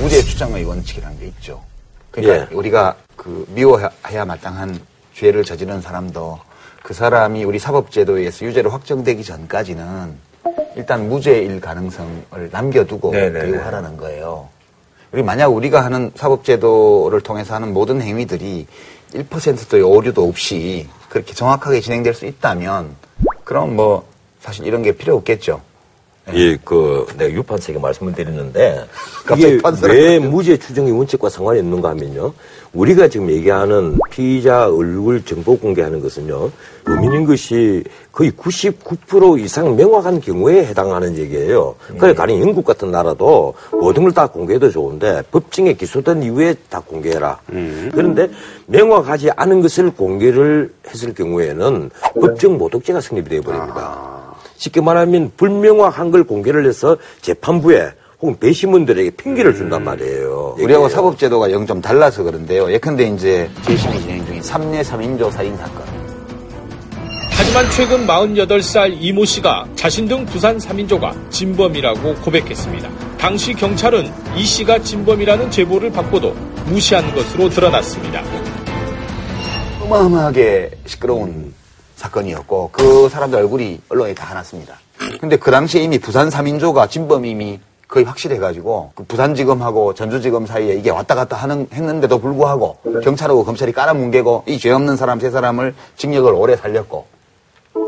무죄 0.00 0.22
추정의 0.22 0.64
원칙이라는 0.64 1.18
게 1.18 1.26
있죠. 1.26 1.62
그러니까 2.10 2.48
예. 2.50 2.54
우리가 2.54 2.96
그 3.16 3.44
미워해야 3.50 4.24
마땅한 4.24 4.80
죄를 5.14 5.44
저지른 5.44 5.80
사람도 5.80 6.40
그 6.82 6.94
사람이 6.94 7.44
우리 7.44 7.58
사법제도에 7.58 8.20
의해서 8.20 8.44
유죄로 8.46 8.70
확정되기 8.70 9.22
전까지는 9.22 10.14
일단 10.76 11.08
무죄일 11.08 11.60
가능성을 11.60 12.48
남겨두고 12.50 13.12
네네네. 13.12 13.52
대우하라는 13.52 13.96
거예요. 13.96 14.48
우리 15.14 15.22
만약 15.22 15.46
우리가 15.46 15.84
하는 15.84 16.10
사법제도를 16.16 17.20
통해서 17.20 17.54
하는 17.54 17.72
모든 17.72 18.02
행위들이 18.02 18.66
1%의 19.12 19.80
오류도 19.80 20.28
없이 20.28 20.88
그렇게 21.08 21.32
정확하게 21.34 21.80
진행될 21.82 22.14
수 22.14 22.26
있다면 22.26 22.96
그럼 23.44 23.76
뭐 23.76 24.08
사실 24.40 24.66
이런 24.66 24.82
게 24.82 24.90
필요 24.90 25.14
없겠죠. 25.14 25.60
예, 26.32 26.56
그 26.64 27.06
내가 27.18 27.30
유판책에 27.32 27.78
말씀을 27.78 28.14
드렸는데 28.14 28.86
갑자기 29.26 29.42
이게 29.54 29.60
왜. 29.92 30.18
무죄 30.18 30.56
추정의 30.56 30.90
원칙과 30.92 31.28
상관이 31.28 31.58
있는가 31.60 31.90
하면요. 31.90 32.32
우리가 32.72 33.08
지금 33.08 33.30
얘기하는 33.30 33.98
피의자 34.10 34.66
얼굴 34.68 35.22
정보 35.24 35.56
공개하는 35.58 36.00
것은요. 36.00 36.50
범인인 36.86 37.24
것이 37.26 37.84
거의 38.10 38.30
99% 38.32 39.38
이상 39.40 39.76
명확한 39.76 40.20
경우에 40.20 40.64
해당하는 40.64 41.16
얘기예요. 41.16 41.74
그래 41.98 42.14
가령 42.14 42.40
영국 42.40 42.64
같은 42.64 42.90
나라도 42.90 43.54
모든 43.70 44.02
걸 44.04 44.12
다 44.14 44.26
공개해도 44.26 44.70
좋은데 44.70 45.22
법정에 45.30 45.74
기소된 45.74 46.22
이후에 46.22 46.54
다 46.70 46.80
공개해라. 46.80 47.38
그런데 47.92 48.28
명확하지 48.66 49.30
않은 49.36 49.60
것을 49.60 49.90
공개를 49.90 50.72
했을 50.88 51.12
경우에는 51.14 51.90
법정 52.20 52.56
모독죄가 52.56 53.00
성립이 53.00 53.28
되어버립니다. 53.28 54.23
쉽게 54.56 54.80
말하면 54.80 55.32
불명확한 55.36 56.10
걸 56.10 56.24
공개를 56.24 56.66
해서 56.66 56.96
재판부에 57.20 57.90
혹은 58.20 58.38
배심원들에게 58.38 59.10
핑계를 59.10 59.54
준단 59.54 59.84
말이에요. 59.84 60.56
우리하고 60.58 60.88
사법제도가 60.88 61.50
영 61.52 61.66
좀 61.66 61.80
달라서 61.80 62.22
그런데요. 62.22 62.70
예컨대 62.72 63.04
이제 63.08 63.50
재심이 63.66 64.00
진행 64.00 64.24
중인 64.26 64.40
3내 64.40 64.82
3인조 64.82 65.30
살인 65.30 65.56
사건. 65.56 65.82
하지만 67.36 67.70
최근 67.72 68.06
48살 68.06 68.96
이모 69.00 69.24
씨가 69.24 69.66
자신 69.74 70.06
등 70.08 70.24
부산 70.24 70.56
3인조가 70.58 71.30
진범이라고 71.30 72.14
고백했습니다. 72.16 72.88
당시 73.18 73.52
경찰은 73.54 74.10
이 74.36 74.44
씨가 74.44 74.78
진범이라는 74.82 75.50
제보를 75.50 75.90
받고도 75.90 76.34
무시한 76.66 77.12
것으로 77.14 77.48
드러났습니다. 77.48 78.22
어마어마하게 79.82 80.70
시끄러운 80.86 81.43
사건이었고 82.04 82.70
그 82.72 83.08
사람들 83.08 83.38
얼굴이 83.38 83.80
언론에 83.88 84.14
다 84.14 84.28
나왔습니다. 84.32 84.76
근데 85.20 85.36
그 85.36 85.50
당시에 85.50 85.82
이미 85.82 85.98
부산 85.98 86.28
3인조가 86.28 86.88
진범임이 86.90 87.60
거의 87.88 88.04
확실해가지고 88.04 88.92
그 88.94 89.04
부산지검하고 89.04 89.94
전주지검 89.94 90.46
사이에 90.46 90.74
이게 90.74 90.90
왔다 90.90 91.14
갔다 91.14 91.36
하는 91.36 91.66
했는데도 91.72 92.18
불구하고 92.18 92.78
경찰하고 93.02 93.44
검찰이 93.44 93.72
깔아뭉개고 93.72 94.44
이 94.48 94.58
죄 94.58 94.70
없는 94.72 94.96
사람 94.96 95.20
세 95.20 95.30
사람을 95.30 95.74
징역을 95.96 96.32
오래 96.32 96.56
살렸고 96.56 97.06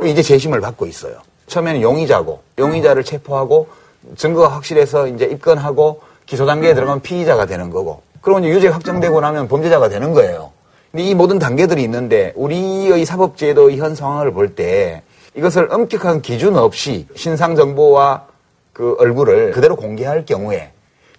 이제 0.05 0.23
재심을 0.23 0.61
받고 0.61 0.87
있어요. 0.87 1.14
처음에는 1.49 1.81
용의자고 1.83 2.41
용의자를 2.59 3.05
체포하고 3.05 3.69
증거가 4.17 4.49
확실해서 4.49 5.09
이제 5.09 5.25
입건하고 5.27 6.01
기소 6.27 6.45
단계에 6.47 6.75
들어가면 6.75 7.03
피의자가 7.03 7.47
되는 7.47 7.71
거고 7.71 8.03
그러고 8.21 8.41
이제 8.41 8.49
유죄 8.51 8.69
확정되고 8.69 9.21
나면 9.21 9.49
범죄자가 9.49 9.89
되는 9.89 10.12
거예요. 10.12 10.51
이 10.99 11.14
모든 11.14 11.38
단계들이 11.38 11.82
있는데 11.84 12.32
우리의 12.36 13.05
사법제도의 13.05 13.78
현 13.78 13.94
상황을 13.94 14.32
볼 14.32 14.55
때 14.55 15.03
이것을 15.34 15.68
엄격한 15.70 16.22
기준 16.22 16.57
없이 16.57 17.07
신상 17.14 17.57
정보와 17.57 18.24
그 18.72 18.97
얼굴을 18.99 19.53
그대로 19.53 19.76
공개할 19.76 20.24
경우에 20.24 20.70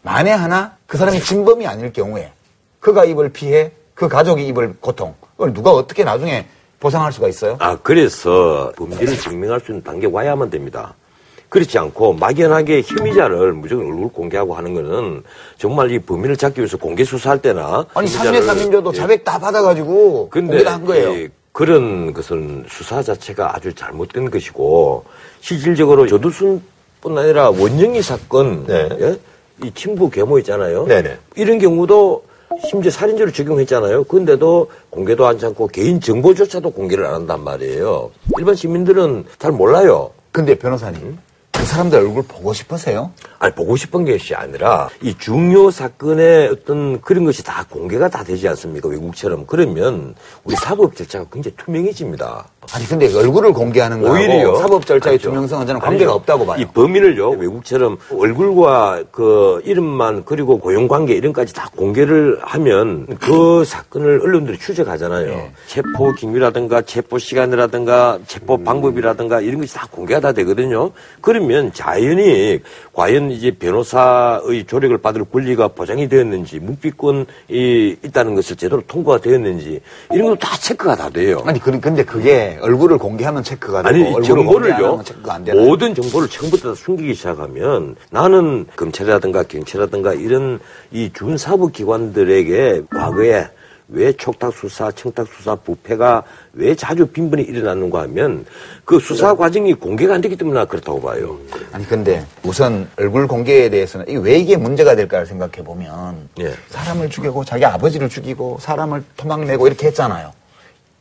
만에 0.02 0.32
하나 0.32 0.76
그 0.88 0.98
사람이 0.98 1.20
진범이 1.20 1.68
아닐 1.68 1.92
경우에 1.94 2.32
그가 2.80 3.06
입을 3.06 3.30
피해 3.30 3.72
그 3.94 4.08
가족이 4.08 4.46
입을 4.48 4.76
고통 4.80 5.14
그걸 5.34 5.54
누가 5.54 5.72
어떻게 5.72 6.04
나중에 6.04 6.46
보상할 6.80 7.12
수가 7.12 7.28
있어요? 7.28 7.58
아, 7.60 7.78
그래서 7.82 8.72
범죄를 8.78 9.18
증명할 9.18 9.60
수 9.60 9.72
있는 9.72 9.84
단계 9.84 10.06
와야만 10.08 10.50
됩니다. 10.50 10.94
그렇지 11.50 11.78
않고 11.78 12.14
막연하게 12.14 12.82
혐의자를 12.82 13.54
무조건 13.54 13.88
얼굴 13.88 14.10
공개하고 14.12 14.54
하는 14.56 14.74
거는 14.74 15.24
정말 15.58 15.92
이 15.92 16.00
범인을 16.00 16.36
잡기 16.36 16.60
위해서 16.60 16.78
공개 16.78 17.04
수사할 17.04 17.42
때나 17.42 17.86
아니 17.94 18.08
혐의자를- 18.10 18.46
3회 18.46 18.72
3인조도 18.72 18.94
예. 18.94 18.98
자백 18.98 19.24
다 19.24 19.40
받아가지고 19.40 20.30
근데 20.30 20.48
공개를 20.48 20.72
한 20.72 20.86
거예요. 20.86 21.14
이 21.14 21.30
그런 21.54 22.14
것은 22.14 22.66
수사 22.68 23.02
자체가 23.02 23.56
아주 23.56 23.74
잘못된 23.74 24.30
것이고 24.30 25.06
실질적으로 25.42 26.06
조두순뿐 26.06 27.18
아니라 27.18 27.50
원영희 27.50 28.02
사건 28.02 28.66
네. 28.68 28.90
예? 29.00 29.18
이 29.64 29.72
친부 29.74 30.10
계모 30.10 30.38
있잖아요. 30.40 30.86
네네. 30.86 31.18
이런 31.36 31.58
경우도 31.58 32.24
심지어 32.70 32.92
살인죄로 32.92 33.32
적용했잖아요. 33.32 34.04
그런데도 34.04 34.70
공개도 34.92 35.26
하지 35.26 35.46
않고 35.48 35.68
개인 35.68 36.00
정보조차도 36.00 36.72
공개를 36.72 37.06
안 37.06 37.14
한단 37.16 37.44
말이에요. 37.44 38.12
일반 38.38 38.54
시민들은 38.54 39.26
잘 39.40 39.52
몰라요. 39.52 40.12
근데 40.32 40.54
변호사님 40.56 41.02
그 41.02 41.18
사람들 41.68 42.00
얼굴 42.00 42.24
보고 42.24 42.54
싶으세요? 42.54 43.12
아니 43.40 43.54
보고 43.54 43.76
싶은 43.76 44.06
것이 44.06 44.34
아니라 44.36 44.90
이 45.02 45.16
중요 45.18 45.70
사건의 45.72 46.50
어떤 46.50 47.02
그런 47.02 47.26
것이 47.26 47.44
다 47.44 47.66
공개가 47.70 48.10
다 48.10 48.24
되지 48.24 48.48
않습니까 48.50 48.90
외국처럼 48.90 49.46
그러면 49.46 50.16
우리 50.44 50.56
사법 50.56 50.96
절차가 50.96 51.26
굉장히 51.32 51.56
투명해집니다. 51.58 52.48
아니 52.74 52.86
근데 52.86 53.14
얼굴을 53.16 53.54
공개하는 53.54 54.02
거하고 54.02 54.18
오히려 54.18 54.56
사법 54.58 54.86
절차의 54.86 55.14
아니죠. 55.14 55.30
투명성은 55.30 55.68
저는 55.68 55.80
관계가 55.80 56.12
아니죠. 56.12 56.16
없다고 56.16 56.46
봐요. 56.46 56.62
이 56.62 56.66
범인을요 56.66 57.30
외국처럼 57.32 57.98
얼굴과 58.12 59.04
그 59.12 59.62
이름만 59.64 60.26
그리고 60.26 60.60
고용 60.60 60.88
관계 60.88 61.14
이름까지 61.16 61.54
다 61.54 61.70
공개를 61.76 62.40
하면 62.42 63.08
그 63.22 63.64
사건을 63.66 64.22
언론들이 64.22 64.58
추적하잖아요. 64.58 65.28
네. 65.28 65.52
체포 65.68 66.12
기밀이라든가 66.14 66.82
체포 66.82 67.18
시간이라든가 67.18 68.20
체포 68.28 68.56
음. 68.56 68.64
방법이라든가 68.64 69.42
이런 69.42 69.62
것이 69.62 69.74
다 69.74 69.88
공개가 69.90 70.20
다 70.20 70.32
되거든요. 70.34 70.92
그러면 71.22 71.72
자연히 71.74 72.60
과연 72.98 73.30
이제 73.30 73.52
변호사의 73.52 74.66
조력을 74.66 74.98
받을 74.98 75.24
권리가 75.24 75.68
보장이 75.68 76.10
되었는지 76.10 76.60
묵비권이 76.60 77.28
있다는 78.04 78.34
것을 78.34 78.56
제대로 78.56 78.82
통과가 78.88 79.20
되었는지 79.22 79.82
이런 80.12 80.30
것도 80.30 80.40
다 80.40 80.58
체크가 80.58 80.96
다 80.96 81.08
돼요. 81.12 81.44
아니 81.46 81.60
그- 81.60 81.80
근데 81.80 82.04
그게 82.04 82.58
얼굴을 82.60 82.98
공개하면 82.98 83.44
체크가 83.44 83.84
되고 83.84 83.88
아니 83.94 84.04
얼굴을 84.16 84.24
정보를요 84.26 85.02
체크가 85.06 85.36
안 85.36 85.44
되나요? 85.44 85.64
모든 85.68 85.94
정보를 85.94 86.28
처음부터 86.28 86.70
다 86.70 86.76
숨기기 86.76 87.14
시작하면 87.14 87.96
나는 88.10 88.66
검찰이라든가 88.76 89.44
경찰이라든가 89.44 90.16
이런 90.16 90.60
이 90.92 91.12
준사법 91.14 91.74
기관들에게 91.74 92.82
과거에 92.90 93.48
왜 93.90 94.12
촉탁 94.12 94.54
수사, 94.54 94.92
청탁 94.92 95.28
수사 95.28 95.56
부패가 95.56 96.24
왜 96.54 96.76
자주 96.76 97.06
빈번히 97.08 97.44
일어났는가 97.44 98.02
하면 98.02 98.46
그 98.84 99.00
수사 99.00 99.34
과정이 99.36 99.74
공개가 99.74 100.16
안 100.16 100.22
되기 100.22 100.36
때문에 100.36 100.66
그렇다고 100.66 101.02
봐요. 101.02 101.38
아니 101.72 101.88
근데 101.88 102.26
우선 102.44 102.90
얼굴 102.98 103.28
공개에 103.28 103.70
대해서는 103.70 104.06
이게 104.10 104.18
왜 104.18 104.38
이게 104.38 104.58
문제가 104.58 104.96
될까를 104.96 105.26
생각해 105.26 105.64
보면 105.64 106.30
예. 106.40 106.54
사람을 106.70 107.10
죽이고 107.10 107.46
자기 107.46 107.64
아버지를 107.64 108.10
죽이고 108.10 108.58
사람을 108.60 109.04
토막내고 109.16 109.68
이렇게 109.68 109.88
했잖아요. 109.88 110.34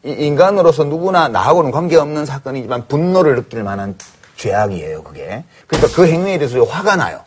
이 0.04 0.10
인간으로서 0.10 0.84
누구나 0.84 1.26
나하고는 1.26 1.72
관계없는 1.72 2.24
사건이지만 2.24 2.86
분노를 2.86 3.34
느낄 3.34 3.64
만한 3.64 3.96
죄악이에요, 4.36 5.02
그게. 5.02 5.42
그러니까 5.66 5.92
그 5.96 6.06
행위에 6.06 6.38
대해서 6.38 6.62
화가 6.62 6.94
나요. 6.94 7.20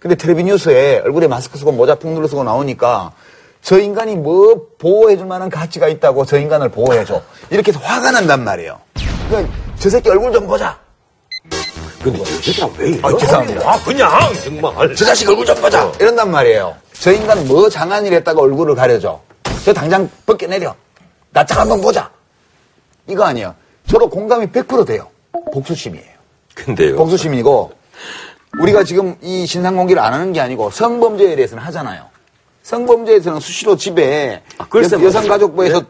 근데 0.00 0.16
텔레비 0.16 0.42
뉴스에 0.44 1.00
얼굴에 1.04 1.28
마스크 1.28 1.58
쓰고 1.58 1.72
모자 1.72 1.94
푹 1.94 2.10
눌러 2.12 2.26
쓰고 2.26 2.42
나오니까 2.42 3.12
저 3.68 3.78
인간이 3.78 4.16
뭐 4.16 4.68
보호해줄 4.78 5.26
만한 5.26 5.50
가치가 5.50 5.88
있다고 5.88 6.24
저 6.24 6.38
인간을 6.38 6.70
보호해줘. 6.70 7.20
이렇게 7.50 7.70
해서 7.70 7.78
화가 7.84 8.12
난단 8.12 8.42
말이에요. 8.42 8.80
그러니까 9.28 9.52
저 9.78 9.90
새끼 9.90 10.08
얼굴 10.08 10.32
좀 10.32 10.46
보자. 10.46 10.78
근데 12.02 12.16
저 12.16 12.24
새끼가 12.24 12.70
왜 12.78 12.88
이래? 12.88 13.00
아, 13.02 13.14
죄송합니다. 13.14 13.70
아, 13.70 13.78
그냥 13.84 14.10
정말. 14.42 14.96
저 14.96 15.04
자식 15.04 15.28
얼굴 15.28 15.44
좀 15.44 15.54
보자. 15.56 15.92
이런단 16.00 16.30
말이에요. 16.30 16.76
저 16.94 17.12
인간 17.12 17.46
뭐 17.46 17.68
장한 17.68 18.06
일 18.06 18.14
했다가 18.14 18.40
얼굴을 18.40 18.74
가려줘. 18.74 19.20
저 19.66 19.74
당장 19.74 20.08
벗겨내려. 20.24 20.74
나짝 21.34 21.58
한번 21.58 21.82
보자. 21.82 22.10
이거 23.06 23.24
아니에요. 23.24 23.54
저도 23.86 24.08
공감이 24.08 24.46
100% 24.46 24.86
돼요. 24.86 25.08
복수심이에요. 25.52 26.08
근데요. 26.54 26.96
복수심이고 26.96 27.72
우리가 28.62 28.84
지금 28.84 29.14
이 29.20 29.44
신상 29.44 29.76
공개를 29.76 30.00
안 30.00 30.14
하는 30.14 30.32
게 30.32 30.40
아니고 30.40 30.70
성범죄에 30.70 31.36
대해서는 31.36 31.62
하잖아요. 31.64 32.06
성범죄에서는 32.88 33.40
수시로 33.40 33.76
집에 33.76 34.42
글쎄 34.68 34.96
여- 34.96 35.04
여성가족부에서 35.04 35.82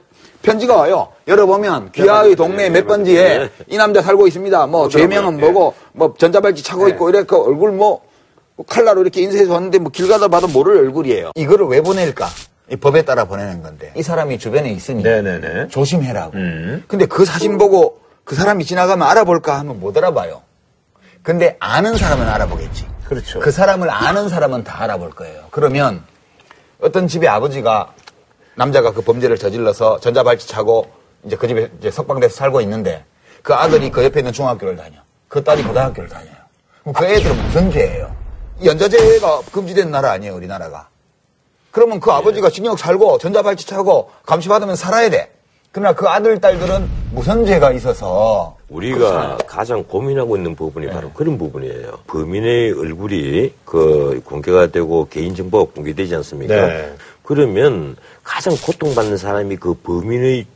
편지가 0.43 0.77
와요. 0.77 1.09
열어보면 1.27 1.91
귀하의 1.91 2.37
동네 2.37 2.71
몇 2.71 2.87
번지에 2.87 3.51
이 3.67 3.77
남자 3.77 4.01
살고 4.01 4.29
있습니다. 4.29 4.67
뭐 4.69 4.89
죄명은 4.89 5.41
뭐고 5.41 5.75
뭐 5.93 6.15
전자발찌 6.17 6.63
차고 6.63 6.89
있고 6.91 7.09
이래 7.11 7.25
그 7.25 7.37
얼굴 7.37 7.73
뭐 7.73 8.03
칼라로 8.69 9.03
이렇게 9.03 9.23
인쇄해서 9.23 9.53
왔는데 9.53 9.79
뭐 9.79 9.91
길 9.91 10.07
가다 10.07 10.29
봐도 10.29 10.47
모를 10.47 10.77
얼굴이에요. 10.79 11.33
이거를 11.35 11.67
왜 11.67 11.81
보낼까? 11.81 12.29
이 12.71 12.77
법에 12.77 13.03
따라 13.03 13.25
보내는 13.25 13.63
건데 13.63 13.93
이 13.97 14.03
사람이 14.05 14.39
주변에 14.39 14.71
있으니 14.71 15.03
네네네. 15.03 15.69
조심해라고. 15.69 16.37
음. 16.37 16.85
근데 16.87 17.07
그 17.07 17.25
사진 17.25 17.59
보고 17.59 17.99
그 18.23 18.37
사람이 18.37 18.65
지나가면 18.65 19.09
알아볼까 19.09 19.59
하면 19.61 19.81
못 19.81 19.97
알아봐요. 19.97 20.43
근데 21.25 21.57
아는 21.59 21.97
사람은 21.97 22.29
알아보겠지. 22.29 22.87
그렇죠. 23.09 23.41
그 23.41 23.51
사람을 23.51 23.91
아는 23.91 24.29
사람은 24.29 24.63
다 24.63 24.83
알아볼 24.85 25.11
거예요. 25.11 25.41
그러면 25.51 26.05
어떤 26.81 27.09
집의 27.09 27.29
아버지가 27.29 27.93
남자가 28.55 28.93
그 28.93 29.03
범죄를 29.03 29.37
저질러서 29.37 30.01
전자발찌 30.01 30.47
차고 30.49 30.91
이제 31.25 31.37
그 31.37 31.49
집에 31.49 31.71
이제 31.79 31.91
석방돼서 31.91 32.35
살고 32.35 32.61
있는데 32.63 33.05
그 33.43 33.55
아들이 33.55 33.91
그 33.91 34.05
옆에 34.05 34.21
있는 34.21 34.33
중학교를 34.33 34.77
다녀. 34.77 34.99
그 35.29 35.43
딸이 35.43 35.63
고등학교를 35.65 36.09
다녀요. 36.09 36.35
그럼 36.83 36.95
그 36.95 37.05
애들은 37.05 37.45
무슨 37.45 37.71
죄예요? 37.71 38.15
연좌제가 38.65 39.43
금지된 39.53 39.91
나라 39.91 40.13
아니에요, 40.13 40.35
우리나라가. 40.35 40.89
그러면 41.71 42.01
그 42.01 42.11
아버지가 42.11 42.51
징역 42.51 42.79
살고 42.79 43.19
전자발찌 43.19 43.67
차고 43.67 44.11
감시받으면 44.27 44.75
살아야 44.75 45.11
돼. 45.11 45.33
그러나 45.73 45.93
그 45.93 46.07
아들, 46.07 46.41
딸들은 46.41 46.89
무슨 47.13 47.45
죄가 47.45 47.73
있어서 47.73 48.57
우리가 48.69 49.39
가장 49.47 49.85
고민하고 49.85 50.37
있는 50.37 50.55
부분이 50.55 50.89
바로 50.89 51.11
그런 51.13 51.37
부분이에요. 51.39 52.01
범인의 52.07 52.73
얼굴이 52.73 53.53
그 53.65 54.21
공개가 54.25 54.67
되고 54.69 55.07
개인정보가 55.09 55.73
공개되지 55.75 56.15
않습니까? 56.17 56.55
네. 56.67 56.95
그러면 57.23 57.97
가장 58.23 58.55
고통받는 58.57 59.19
사람이 59.19 59.57
그 59.57 59.75
범인의 59.75 60.47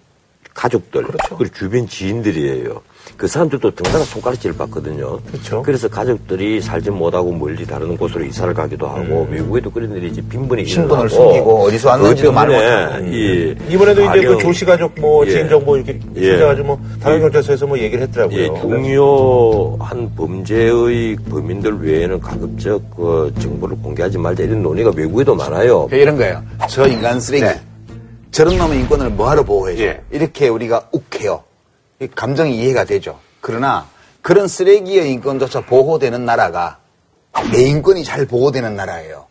가족들, 0.55 1.07
그리고 1.39 1.55
주변 1.55 1.87
지인들이에요. 1.87 2.83
그 3.23 3.29
사람들도 3.29 3.71
등산한 3.77 4.05
손가락질을 4.05 4.57
받거든요. 4.57 5.21
그렇죠. 5.21 5.63
그래서 5.63 5.87
가족들이 5.87 6.61
살지 6.61 6.91
못하고 6.91 7.31
멀리 7.31 7.65
다른 7.65 7.97
곳으로 7.97 8.25
이사를 8.25 8.53
가기도 8.53 8.89
하고 8.89 9.29
외국에도 9.31 9.71
그런 9.71 9.95
일이 9.95 10.09
이제 10.09 10.21
빈번히 10.29 10.65
신분을 10.65 11.07
일어나고 11.07 11.09
숨기고 11.09 11.63
어디서 11.63 11.89
왔는지도 11.89 12.33
말 12.33 12.49
그것 12.49 12.59
때문에 12.59 12.85
못하고. 12.85 13.07
이 13.07 13.57
이번에도 13.69 14.03
이제 14.03 14.27
그 14.27 14.39
조씨 14.39 14.65
가족 14.65 15.01
뭐 15.01 15.25
예. 15.29 15.35
개인정보 15.35 15.77
이렇게 15.77 16.01
예. 16.17 16.33
찾아가지고 16.33 16.67
뭐 16.67 16.81
다른 17.01 17.21
경찰서에서 17.21 17.65
뭐 17.65 17.79
얘기를 17.79 18.03
했더라고요. 18.09 18.41
예, 18.41 18.61
중요한 18.61 20.11
범죄의 20.17 21.17
범인들 21.31 21.81
외에는 21.81 22.19
가급적 22.19 22.83
그 22.97 23.33
정보를 23.39 23.77
공개하지 23.85 24.19
말자 24.19 24.43
이런 24.43 24.65
논의가 24.65 24.91
외국에도 24.97 25.37
많아요. 25.37 25.89
이런 25.93 26.17
거예요. 26.17 26.43
저 26.69 26.89
인간 26.89 27.21
쓰레기. 27.21 27.45
네. 27.45 27.61
저런 28.33 28.59
놈의 28.59 28.81
인권을 28.81 29.11
뭐하러 29.11 29.45
보호해줘? 29.45 29.81
예. 29.85 30.01
이렇게 30.11 30.49
우리가 30.49 30.89
욱해요. 30.91 31.45
이 32.03 32.09
감정이 32.09 32.57
이해가 32.57 32.85
되죠. 32.85 33.21
그러나 33.41 33.87
그런 34.23 34.49
쓰레기의 34.49 35.11
인권조차 35.13 35.61
보호되는 35.63 36.25
나라가 36.25 36.79
내 37.53 37.63
인권이 37.63 38.03
잘 38.03 38.27
보호되는 38.27 38.75
나라예요. 38.75 39.27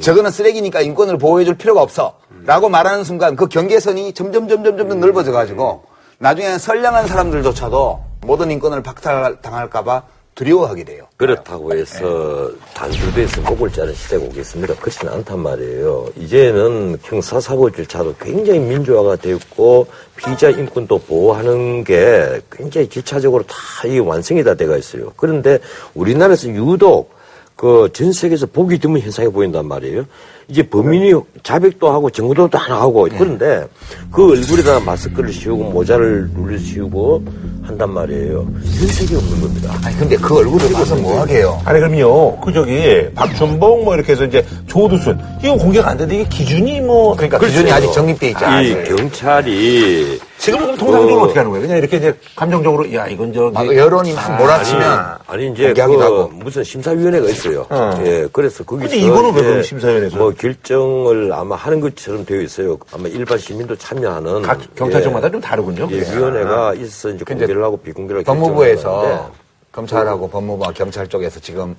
저거는 0.00 0.30
쓰레기니까 0.30 0.80
인권을 0.80 1.18
보호해줄 1.18 1.56
필요가 1.58 1.82
없어. 1.82 2.18
라고 2.44 2.68
말하는 2.70 3.04
순간 3.04 3.36
그 3.36 3.48
경계선이 3.48 4.14
점점 4.14 4.48
점점 4.48 4.78
점점 4.78 4.98
넓어져 5.00 5.32
가지고 5.32 5.84
나중에는 6.18 6.58
선량한 6.58 7.06
사람들조차도 7.06 8.00
모든 8.22 8.50
인권을 8.50 8.82
박탈당할까봐 8.82 10.02
두려워하게 10.36 10.84
돼요. 10.84 11.06
그렇다고 11.16 11.72
해서 11.74 12.50
단두대에서 12.74 13.40
목을 13.40 13.72
자른 13.72 13.94
시대가 13.94 14.22
오겠습니까? 14.26 14.74
그렇지는 14.76 15.14
않단 15.14 15.40
말이에요. 15.40 16.10
이제는 16.16 16.98
형사사고 17.02 17.70
절차도 17.70 18.14
굉장히 18.20 18.60
민주화가 18.60 19.16
됐고 19.16 19.86
피의자 20.14 20.50
인권도 20.50 20.98
보호하는 20.98 21.82
게 21.84 22.40
굉장히 22.52 22.86
질차적으로 22.88 23.42
다 23.44 23.56
이 23.86 23.98
완성이 23.98 24.42
다 24.44 24.54
돼가 24.54 24.76
있어요. 24.76 25.12
그런데 25.16 25.58
우리나라에서 25.94 26.48
유독 26.48 27.14
그 27.56 27.88
전 27.94 28.12
세계에서 28.12 28.46
보기 28.46 28.78
드문 28.78 29.00
현상이 29.00 29.28
보인단 29.30 29.66
말이에요. 29.66 30.04
이제 30.48 30.62
범인이 30.62 31.12
자백도 31.42 31.90
하고 31.90 32.08
증거도 32.10 32.56
안 32.58 32.70
하고 32.70 33.08
그런데 33.18 33.66
그 34.12 34.30
얼굴에다가 34.32 34.80
마스크를 34.80 35.32
씌우고 35.32 35.70
모자를 35.70 36.28
눌러 36.34 36.56
씌우고 36.58 37.24
한단 37.64 37.90
말이에요. 37.92 38.46
전 38.78 38.86
세계에 38.86 39.16
없는 39.18 39.40
겁니다. 39.40 39.74
아니 39.84 39.96
근데 39.96 40.16
그 40.16 40.36
얼굴을 40.36 40.72
봐서 40.72 40.94
뭐 40.94 41.20
하게요? 41.20 41.60
아니 41.64 41.80
그럼요. 41.80 42.40
그 42.40 42.52
저기 42.52 43.08
박준봉 43.14 43.84
뭐 43.84 43.94
이렇게 43.96 44.12
해서 44.12 44.24
이제 44.24 44.46
조두순 44.68 45.18
이거 45.42 45.56
공개가 45.56 45.90
안 45.90 45.96
되는데 45.96 46.20
이게 46.20 46.28
기준이 46.28 46.80
뭐 46.80 47.14
그러니까 47.14 47.38
그렇죠. 47.38 47.54
기준이 47.54 47.72
아직 47.72 47.92
정립돼 47.92 48.28
있지 48.30 48.44
않아요. 48.44 48.82
이 48.82 48.84
경찰이 48.84 50.20
지금 50.38 50.60
그럼 50.60 50.76
통상적으로 50.76 51.20
어. 51.20 51.24
어떻게 51.24 51.38
하는 51.40 51.50
거예요? 51.50 51.66
그냥 51.66 51.78
이렇게 51.78 51.96
이제 51.96 52.14
감정적으로 52.36 52.92
야 52.94 53.06
이건 53.08 53.32
저기 53.32 53.52
막 53.52 53.74
여론이 53.74 54.12
막 54.12 54.36
몰아치면 54.38 54.82
아니, 54.82 55.44
아니 55.44 55.52
이제 55.52 55.64
공개하기도 55.68 55.98
그 55.98 56.04
하고. 56.04 56.28
무슨 56.28 56.62
심사위원회가 56.62 57.28
있어요. 57.30 57.66
어. 57.70 57.98
예, 58.04 58.28
그래서 58.32 58.62
거기서 58.62 58.90
근데 58.90 59.04
이거는 59.04 59.34
왜 59.34 59.42
그럼 59.42 59.62
심사위원회에서? 59.62 60.16
뭐 60.18 60.32
결정을 60.36 61.32
아마 61.32 61.56
하는 61.56 61.80
것처럼 61.80 62.24
되어 62.24 62.40
있어요. 62.40 62.78
아마 62.92 63.08
일반 63.08 63.38
시민도 63.38 63.76
참여하는 63.76 64.42
각 64.42 64.60
경찰청마다 64.74 65.30
좀 65.30 65.40
다르군요. 65.40 65.88
예. 65.90 66.00
위원회가 66.00 66.74
있어 66.74 67.10
이제 67.10 67.24
공개를 67.24 67.62
하고 67.62 67.76
비공개를 67.76 68.24
법무부에서 68.24 69.30
검찰하고 69.72 70.28
법무부와 70.30 70.72
경찰 70.72 71.06
쪽에서 71.08 71.40
지금 71.40 71.76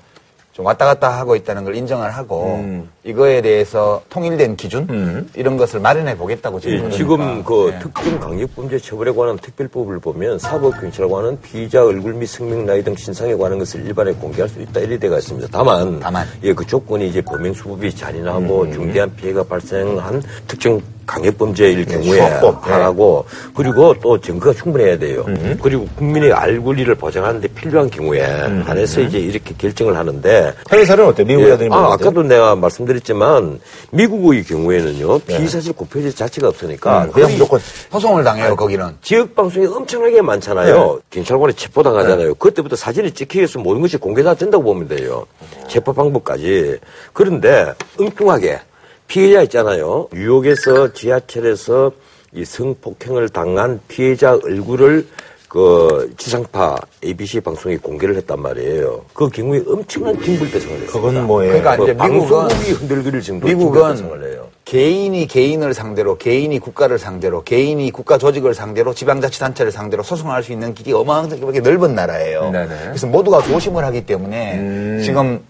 좀 0.57 0.65
왔다 0.65 0.85
갔다 0.85 1.19
하고 1.19 1.35
있다는 1.35 1.65
걸 1.65 1.75
인정을 1.75 2.09
하고 2.09 2.55
음. 2.55 2.89
이거에 3.03 3.41
대해서 3.41 4.01
통일된 4.09 4.55
기준 4.55 5.29
이런 5.35 5.55
것을 5.55 5.79
마련해 5.79 6.17
보겠다고 6.17 6.59
지금 6.59 6.73
예, 6.73 6.77
그러니까. 6.79 6.97
지금 6.97 7.43
그 7.43 7.71
예. 7.75 7.79
특정 7.79 8.19
강력범죄 8.19 8.79
처벌에 8.79 9.11
관한 9.11 9.37
특별법을 9.37 9.99
보면 9.99 10.39
사법경찰과 10.39 11.21
는 11.21 11.39
피의자 11.41 11.85
얼굴 11.85 12.15
및 12.15 12.25
성명 12.25 12.65
나이 12.65 12.83
등 12.83 12.95
신상에 12.95 13.35
관한 13.35 13.59
것을 13.59 13.85
일반에 13.85 14.13
공개할 14.13 14.49
수 14.49 14.59
있다 14.59 14.79
이래 14.79 14.97
되가 14.97 15.19
있습니다. 15.19 15.47
다만, 15.51 15.99
다만. 15.99 16.25
예, 16.41 16.51
그 16.51 16.65
조건이 16.65 17.07
이제 17.07 17.21
범행 17.21 17.53
수법이 17.53 17.95
잔인하고 17.95 18.63
음. 18.63 18.73
중대한 18.73 19.15
피해가 19.15 19.43
발생한 19.43 20.23
특정 20.47 20.81
강력범죄일 21.07 21.85
경우에 21.85 22.21
수법법, 22.35 22.67
예. 22.67 22.71
하라고 22.73 23.25
그리고 23.55 23.95
또 24.01 24.19
증거가 24.19 24.53
충분해야 24.53 24.99
돼요. 24.99 25.23
음. 25.27 25.57
그리고 25.61 25.87
국민의 25.95 26.33
알 26.33 26.61
권리를 26.61 26.93
보장하는데 26.93 27.47
필요한 27.49 27.89
경우에 27.89 28.21
음. 28.21 28.63
한해서 28.65 29.01
이제 29.01 29.17
이렇게 29.17 29.55
결정을 29.57 29.97
하는데 29.97 30.53
해외 30.71 30.85
사례는 30.85 31.09
어때요? 31.09 31.25
미국이라든지 31.25 31.73
예. 31.73 31.75
아, 31.75 31.81
뭐 31.81 31.93
아까도 31.93 32.21
내가 32.21 32.55
말씀드렸지만 32.55 33.59
미국의 33.91 34.43
경우에는요 34.43 35.19
피의사실 35.19 35.73
고표제 35.73 36.11
자체가 36.11 36.49
없으니까 36.49 37.05
음, 37.05 37.11
그냥 37.11 37.31
무조건 37.31 37.59
소송을 37.89 38.23
당해요 38.23 38.55
거기는 38.55 38.95
지역 39.01 39.33
방송이 39.33 39.65
엄청나게 39.65 40.21
많잖아요. 40.21 40.99
경찰관에 41.09 41.53
체포당하잖아요. 41.53 42.35
그때부터 42.35 42.75
사진이 42.75 43.11
찍히기 43.11 43.39
위해서 43.39 43.59
모든 43.59 43.81
것이 43.81 43.97
공개가 43.97 44.33
된다고 44.33 44.63
보면 44.63 44.87
돼요. 44.87 45.25
체포 45.67 45.93
방법까지. 45.93 46.77
그런데 47.13 47.73
엉뚱하게 47.99 48.59
피해자 49.07 49.41
있잖아요. 49.43 50.07
뉴욕에서 50.13 50.93
지하철에서 50.93 51.91
이 52.33 52.43
성폭행을 52.43 53.29
당한 53.29 53.79
피해자 53.87 54.33
얼굴을 54.33 55.07
그 55.47 56.13
지상파 56.17 56.75
ABC 57.05 57.39
방송이 57.39 57.77
공개를 57.77 58.17
했단 58.17 58.41
말이에요. 58.41 59.05
그 59.13 59.29
경우에 59.29 59.63
엄청난 59.65 60.21
징벌배상을 60.21 60.75
했어요. 60.81 60.91
그건 60.91 61.25
뭐예요? 61.25 61.53
그러니까 61.53 61.83
이제 61.83 61.93
미국은 61.93 62.29
방송국이 62.29 62.71
흔들기를 62.73 63.21
정도로 63.21 63.47
미국은 63.47 63.95
징벌배상을 63.95 64.33
해요. 64.33 64.47
개인이 64.65 65.25
개인을 65.25 65.73
상대로 65.73 66.17
개인이 66.17 66.59
국가를 66.59 66.99
상대로 66.99 67.43
개인이 67.43 67.89
국가 67.91 68.17
조직을 68.17 68.53
상대로 68.53 68.93
지방자치단체를 68.93 69.71
상대로 69.71 70.03
소송할 70.03 70.43
수 70.43 70.51
있는 70.51 70.73
길이 70.73 70.91
어마어마하게 70.91 71.61
넓은 71.61 71.95
나라예요. 71.95 72.51
네네. 72.51 72.75
그래서 72.87 73.07
모두가 73.07 73.41
조심을 73.43 73.85
하기 73.85 74.05
때문에 74.05 75.01
지금 75.01 75.41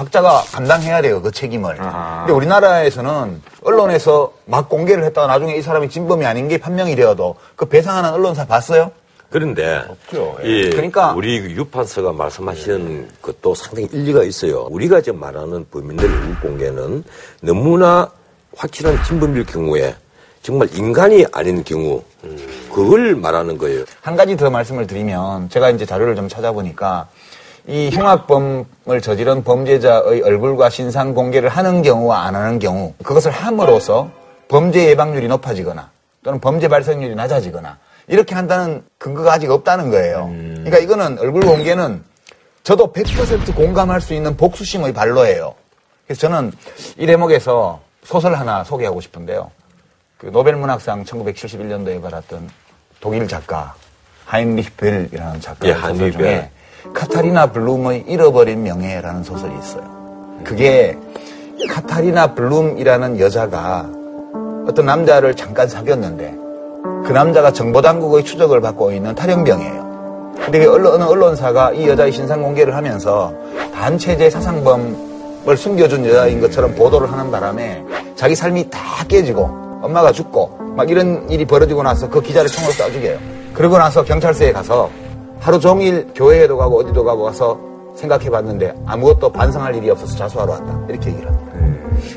각자가 0.00 0.42
감당해야 0.52 1.00
돼요 1.00 1.22
그 1.22 1.30
책임을. 1.30 1.76
근데 1.76 2.32
우리나라에서는 2.32 3.40
언론에서 3.64 4.30
막 4.44 4.68
공개를 4.68 5.04
했다가 5.04 5.26
나중에 5.26 5.56
이 5.56 5.62
사람이 5.62 5.88
진범이 5.88 6.26
아닌 6.26 6.48
게 6.48 6.58
판명이 6.58 6.94
되어도 6.96 7.36
그 7.56 7.64
배상하는 7.64 8.10
언론사 8.12 8.44
봤어요? 8.46 8.90
그런데 9.30 9.82
없죠. 9.88 10.36
예, 10.44 10.68
그러니까- 10.68 11.14
우리 11.16 11.40
그 11.40 11.50
유판서가 11.50 12.12
말씀하시는 12.12 13.08
것도 13.22 13.54
상당히 13.54 13.88
일리가 13.90 14.22
있어요. 14.22 14.66
우리가 14.70 15.00
지금 15.00 15.18
말하는 15.18 15.66
범인들 15.70 16.04
얼굴 16.04 16.40
공개는 16.40 17.02
너무나 17.40 18.10
확실한 18.54 19.02
진범일 19.02 19.46
경우에 19.46 19.94
정말 20.42 20.68
인간이 20.74 21.24
아닌 21.32 21.64
경우 21.64 22.02
그걸 22.72 23.16
말하는 23.16 23.56
거예요. 23.58 23.84
한 24.02 24.14
가지 24.14 24.36
더 24.36 24.50
말씀을 24.50 24.86
드리면 24.86 25.48
제가 25.48 25.70
이제 25.70 25.84
자료를 25.86 26.14
좀 26.14 26.28
찾아보니까 26.28 27.08
이 27.68 27.90
흉악범을 27.90 29.00
저지른 29.02 29.42
범죄자의 29.42 30.22
얼굴과 30.22 30.70
신상 30.70 31.14
공개를 31.14 31.48
하는 31.48 31.82
경우와 31.82 32.22
안 32.22 32.36
하는 32.36 32.58
경우 32.58 32.94
그것을 33.02 33.32
함으로써 33.32 34.10
범죄 34.48 34.88
예방률이 34.88 35.26
높아지거나 35.28 35.90
또는 36.22 36.40
범죄 36.40 36.68
발생률이 36.68 37.14
낮아지거나 37.16 37.78
이렇게 38.08 38.36
한다는 38.36 38.84
근거가 38.98 39.32
아직 39.32 39.50
없다는 39.50 39.90
거예요. 39.90 40.30
그러니까 40.32 40.78
이거는 40.78 41.18
얼굴 41.18 41.42
공개는 41.42 42.04
저도 42.62 42.92
100% 42.92 43.54
공감할 43.54 44.00
수 44.00 44.14
있는 44.14 44.36
복수심의 44.36 44.92
발로예요. 44.92 45.54
그래서 46.06 46.20
저는 46.20 46.52
이 46.98 47.06
대목에서 47.06 47.80
소설 48.04 48.34
하나 48.34 48.62
소개하고 48.62 49.00
싶은데요. 49.00 49.50
그 50.18 50.26
노벨문학상 50.26 51.04
1971년도에 51.04 52.00
받았던 52.00 52.48
독일 53.00 53.26
작가 53.26 53.74
하인리히 54.24 54.68
벨이라는 54.76 55.40
작가의 55.40 55.72
예, 55.72 55.80
소설 55.80 56.12
중에 56.12 56.50
카타리나 56.94 57.46
블룸의 57.52 58.04
잃어버린 58.06 58.62
명예라는 58.62 59.24
소설이 59.24 59.52
있어요. 59.58 59.84
그게 60.44 60.96
카타리나 61.70 62.34
블룸이라는 62.34 63.20
여자가 63.20 63.88
어떤 64.68 64.86
남자를 64.86 65.34
잠깐 65.34 65.68
사귀었는데 65.68 66.34
그 67.06 67.12
남자가 67.12 67.52
정보당국의 67.52 68.24
추적을 68.24 68.60
받고 68.60 68.92
있는 68.92 69.14
탈영병이에요. 69.14 69.86
근데 70.44 70.64
그 70.64 70.72
어느 70.74 71.02
언론사가 71.02 71.72
이 71.72 71.88
여자의 71.88 72.12
신상 72.12 72.42
공개를 72.42 72.74
하면서 72.74 73.32
반체제 73.72 74.30
사상범을 74.30 75.56
숨겨준 75.56 76.06
여자인 76.06 76.40
것처럼 76.40 76.74
보도를 76.74 77.10
하는 77.10 77.30
바람에 77.30 77.84
자기 78.16 78.34
삶이 78.34 78.70
다 78.70 78.80
깨지고 79.08 79.44
엄마가 79.82 80.12
죽고 80.12 80.74
막 80.76 80.90
이런 80.90 81.28
일이 81.30 81.44
벌어지고 81.44 81.82
나서 81.82 82.08
그 82.08 82.20
기자를 82.20 82.50
총으로 82.50 82.72
쏴 82.72 82.92
죽여요. 82.92 83.18
그러고 83.54 83.78
나서 83.78 84.04
경찰서에 84.04 84.52
가서 84.52 84.90
하루 85.40 85.60
종일 85.60 86.06
교회에도 86.14 86.56
가고 86.56 86.80
어디도 86.80 87.04
가고 87.04 87.24
가서 87.24 87.58
생각해 87.96 88.28
봤는데 88.28 88.74
아무것도 88.86 89.30
반성할 89.32 89.74
일이 89.76 89.90
없어서 89.90 90.16
자수하러 90.16 90.52
왔다. 90.52 90.80
이렇게 90.88 91.10
얘기를 91.10 91.28
합니다. 91.28 91.56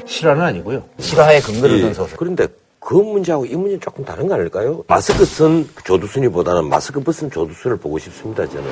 실화는 0.05 0.41
아니고요. 0.41 0.81
실화에 0.99 1.39
근거를 1.39 1.81
둔 1.81 1.93
소설. 1.93 2.17
그런데 2.17 2.47
그 2.79 2.95
문제하고 2.95 3.45
이 3.45 3.55
문제는 3.55 3.79
조금 3.81 4.03
다른 4.03 4.27
거 4.27 4.33
아닐까요? 4.35 4.83
마스크 4.87 5.25
쓴 5.25 5.67
조두순이보다는 5.83 6.69
마스크 6.69 7.01
벗은 7.01 7.29
조두순을 7.29 7.77
보고 7.77 7.99
싶습니다, 7.99 8.47
저는. 8.47 8.65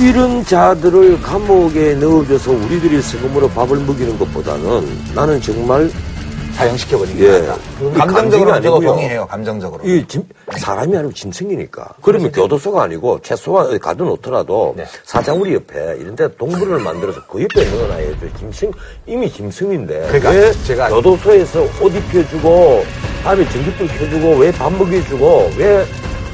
이런 0.00 0.44
자들을 0.44 1.22
감옥에 1.22 1.94
넣어줘서 1.94 2.50
우리들이 2.50 3.00
세금으로 3.00 3.48
밥을 3.48 3.78
먹이는 3.78 4.18
것보다는 4.18 4.86
나는 5.14 5.40
정말 5.40 5.90
사형시켜버리는 6.56 7.18
게 7.18 7.26
예. 7.26 7.38
이 7.88 7.92
감정적으로 7.98 8.52
아니고요. 8.52 8.80
동의해요. 8.88 9.26
감정적으로. 9.26 9.82
이 9.84 10.04
짐- 10.06 10.26
사람이 10.58 10.96
아니고 10.96 11.12
짐승이니까. 11.12 11.94
그러면 12.02 12.30
교도소가 12.32 12.82
아니고 12.84 13.20
최소한 13.22 13.78
가둬놓더라도 13.78 14.74
네. 14.76 14.84
사장우리 15.04 15.54
옆에 15.54 15.96
이런 15.98 16.14
데 16.16 16.28
동물을 16.36 16.78
만들어서 16.78 17.20
그 17.26 17.42
옆에 17.42 17.64
넣어놔야죠. 17.70 18.36
짐승, 18.38 18.72
이미 19.06 19.30
짐승인데. 19.30 20.06
그러니까 20.08 20.30
왜 20.30 20.50
제가- 20.66 20.88
교도소에서 20.90 21.62
옷 21.80 21.94
입혀주고, 21.94 22.84
밤에 23.24 23.48
전기불 23.48 23.88
켜주고, 23.88 24.36
왜 24.36 24.52
밥 24.52 24.72
먹여주고, 24.72 25.50
왜 25.56 25.84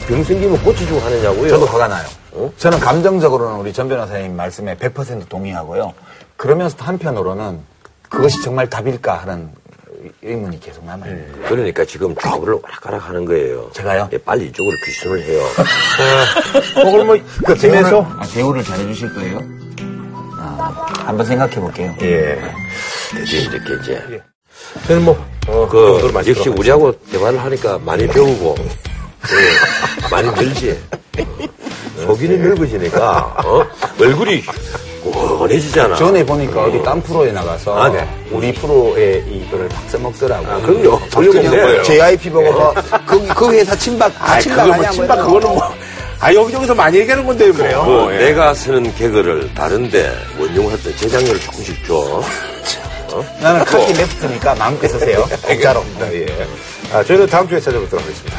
병 0.08 0.24
생기면 0.24 0.62
고쳐주고 0.62 1.00
하느냐고요. 1.00 1.48
저도 1.50 1.66
화가 1.66 1.86
나요. 1.88 2.06
어? 2.32 2.50
저는 2.56 2.80
감정적으로는 2.80 3.60
우리 3.60 3.72
전 3.74 3.88
변호사님 3.90 4.34
말씀에 4.36 4.74
100% 4.76 5.28
동의하고요. 5.28 5.92
그러면서도 6.38 6.84
한편으로는 6.84 7.60
그것이 8.08 8.40
정말 8.42 8.70
답일까 8.70 9.12
하는 9.18 9.50
의문이 10.22 10.60
계속 10.60 10.84
남아요. 10.84 11.16
그러니까 11.48 11.84
지금 11.84 12.14
좌우를 12.16 12.54
오락가락 12.54 13.08
하는 13.08 13.24
거예요. 13.24 13.70
제가요? 13.72 14.08
예, 14.12 14.18
빨리 14.18 14.46
이쪽으로 14.46 14.76
귀순을 14.84 15.22
해요. 15.24 15.42
그걸 16.74 17.04
뭐, 17.04 17.16
그 17.44 17.54
팀에서? 17.54 18.02
아, 18.18 18.26
대우를 18.26 18.62
잘해주실 18.62 19.14
거예요? 19.14 19.40
아, 20.38 20.86
한번 21.06 21.26
생각해 21.26 21.54
볼게요. 21.56 21.94
예. 22.02 22.38
이제 23.22 23.38
이렇게 23.38 23.82
이제. 23.82 24.20
저는 24.86 25.04
뭐, 25.04 25.26
어, 25.46 25.66
그, 25.68 26.10
마치도록 26.12 26.46
역시 26.46 26.48
우리하고 26.48 26.92
대화를 27.10 27.42
하니까 27.42 27.78
많이 27.78 28.06
배우고, 28.06 28.54
예, 28.58 30.08
많이 30.10 30.30
늘지. 30.30 30.78
속이 32.04 32.28
넓어지니까, 32.28 33.42
어? 33.44 33.66
얼굴이 34.00 34.42
곤해지잖아. 35.10 35.96
전에 35.96 36.24
보니까 36.24 36.64
어디 36.64 36.82
딴 36.82 37.00
프로에 37.02 37.32
나가서 37.32 37.76
아, 37.78 37.88
네. 37.88 38.08
우리 38.30 38.52
프로에 38.52 39.22
이거를 39.28 39.68
딱 39.68 39.82
써먹더라고. 39.88 40.46
아, 40.46 40.60
그럼요. 40.60 41.00
돌려먹는 41.10 41.50
거예요. 41.50 41.82
JIP 41.82 42.30
보고 42.30 42.52
뭐, 42.52 42.74
그, 43.06 43.26
그 43.28 43.52
회사 43.52 43.74
침박, 43.76 44.12
다 44.18 44.34
아, 44.34 44.40
침박 44.40 44.60
아니야? 44.70 44.76
뭐, 44.76 44.90
침박, 44.92 45.16
그거는 45.16 45.48
뭐, 45.48 45.74
아, 46.20 46.34
여기저기서 46.34 46.74
많이 46.74 46.98
얘기하는 46.98 47.24
건데, 47.24 47.46
뭐. 47.52 48.06
그 48.06 48.14
예. 48.14 48.18
내가 48.18 48.52
쓰는 48.54 48.92
개그를 48.94 49.52
다른데 49.54 50.12
원용 50.38 50.68
할 50.70 50.78
때 50.82 50.94
재장료를 50.96 51.40
조금씩 51.40 51.86
줘. 51.86 52.22
나는 53.40 53.64
카키 53.64 53.92
레프트니까 53.94 54.54
마음껏 54.56 54.86
쓰세요. 54.88 55.24
공짜로. 55.42 55.82
예. 56.12 56.26
아, 56.92 57.02
저희는 57.04 57.26
다음 57.26 57.48
주에 57.48 57.58
찾아뵙도록 57.60 58.04
하겠습니다. 58.04 58.38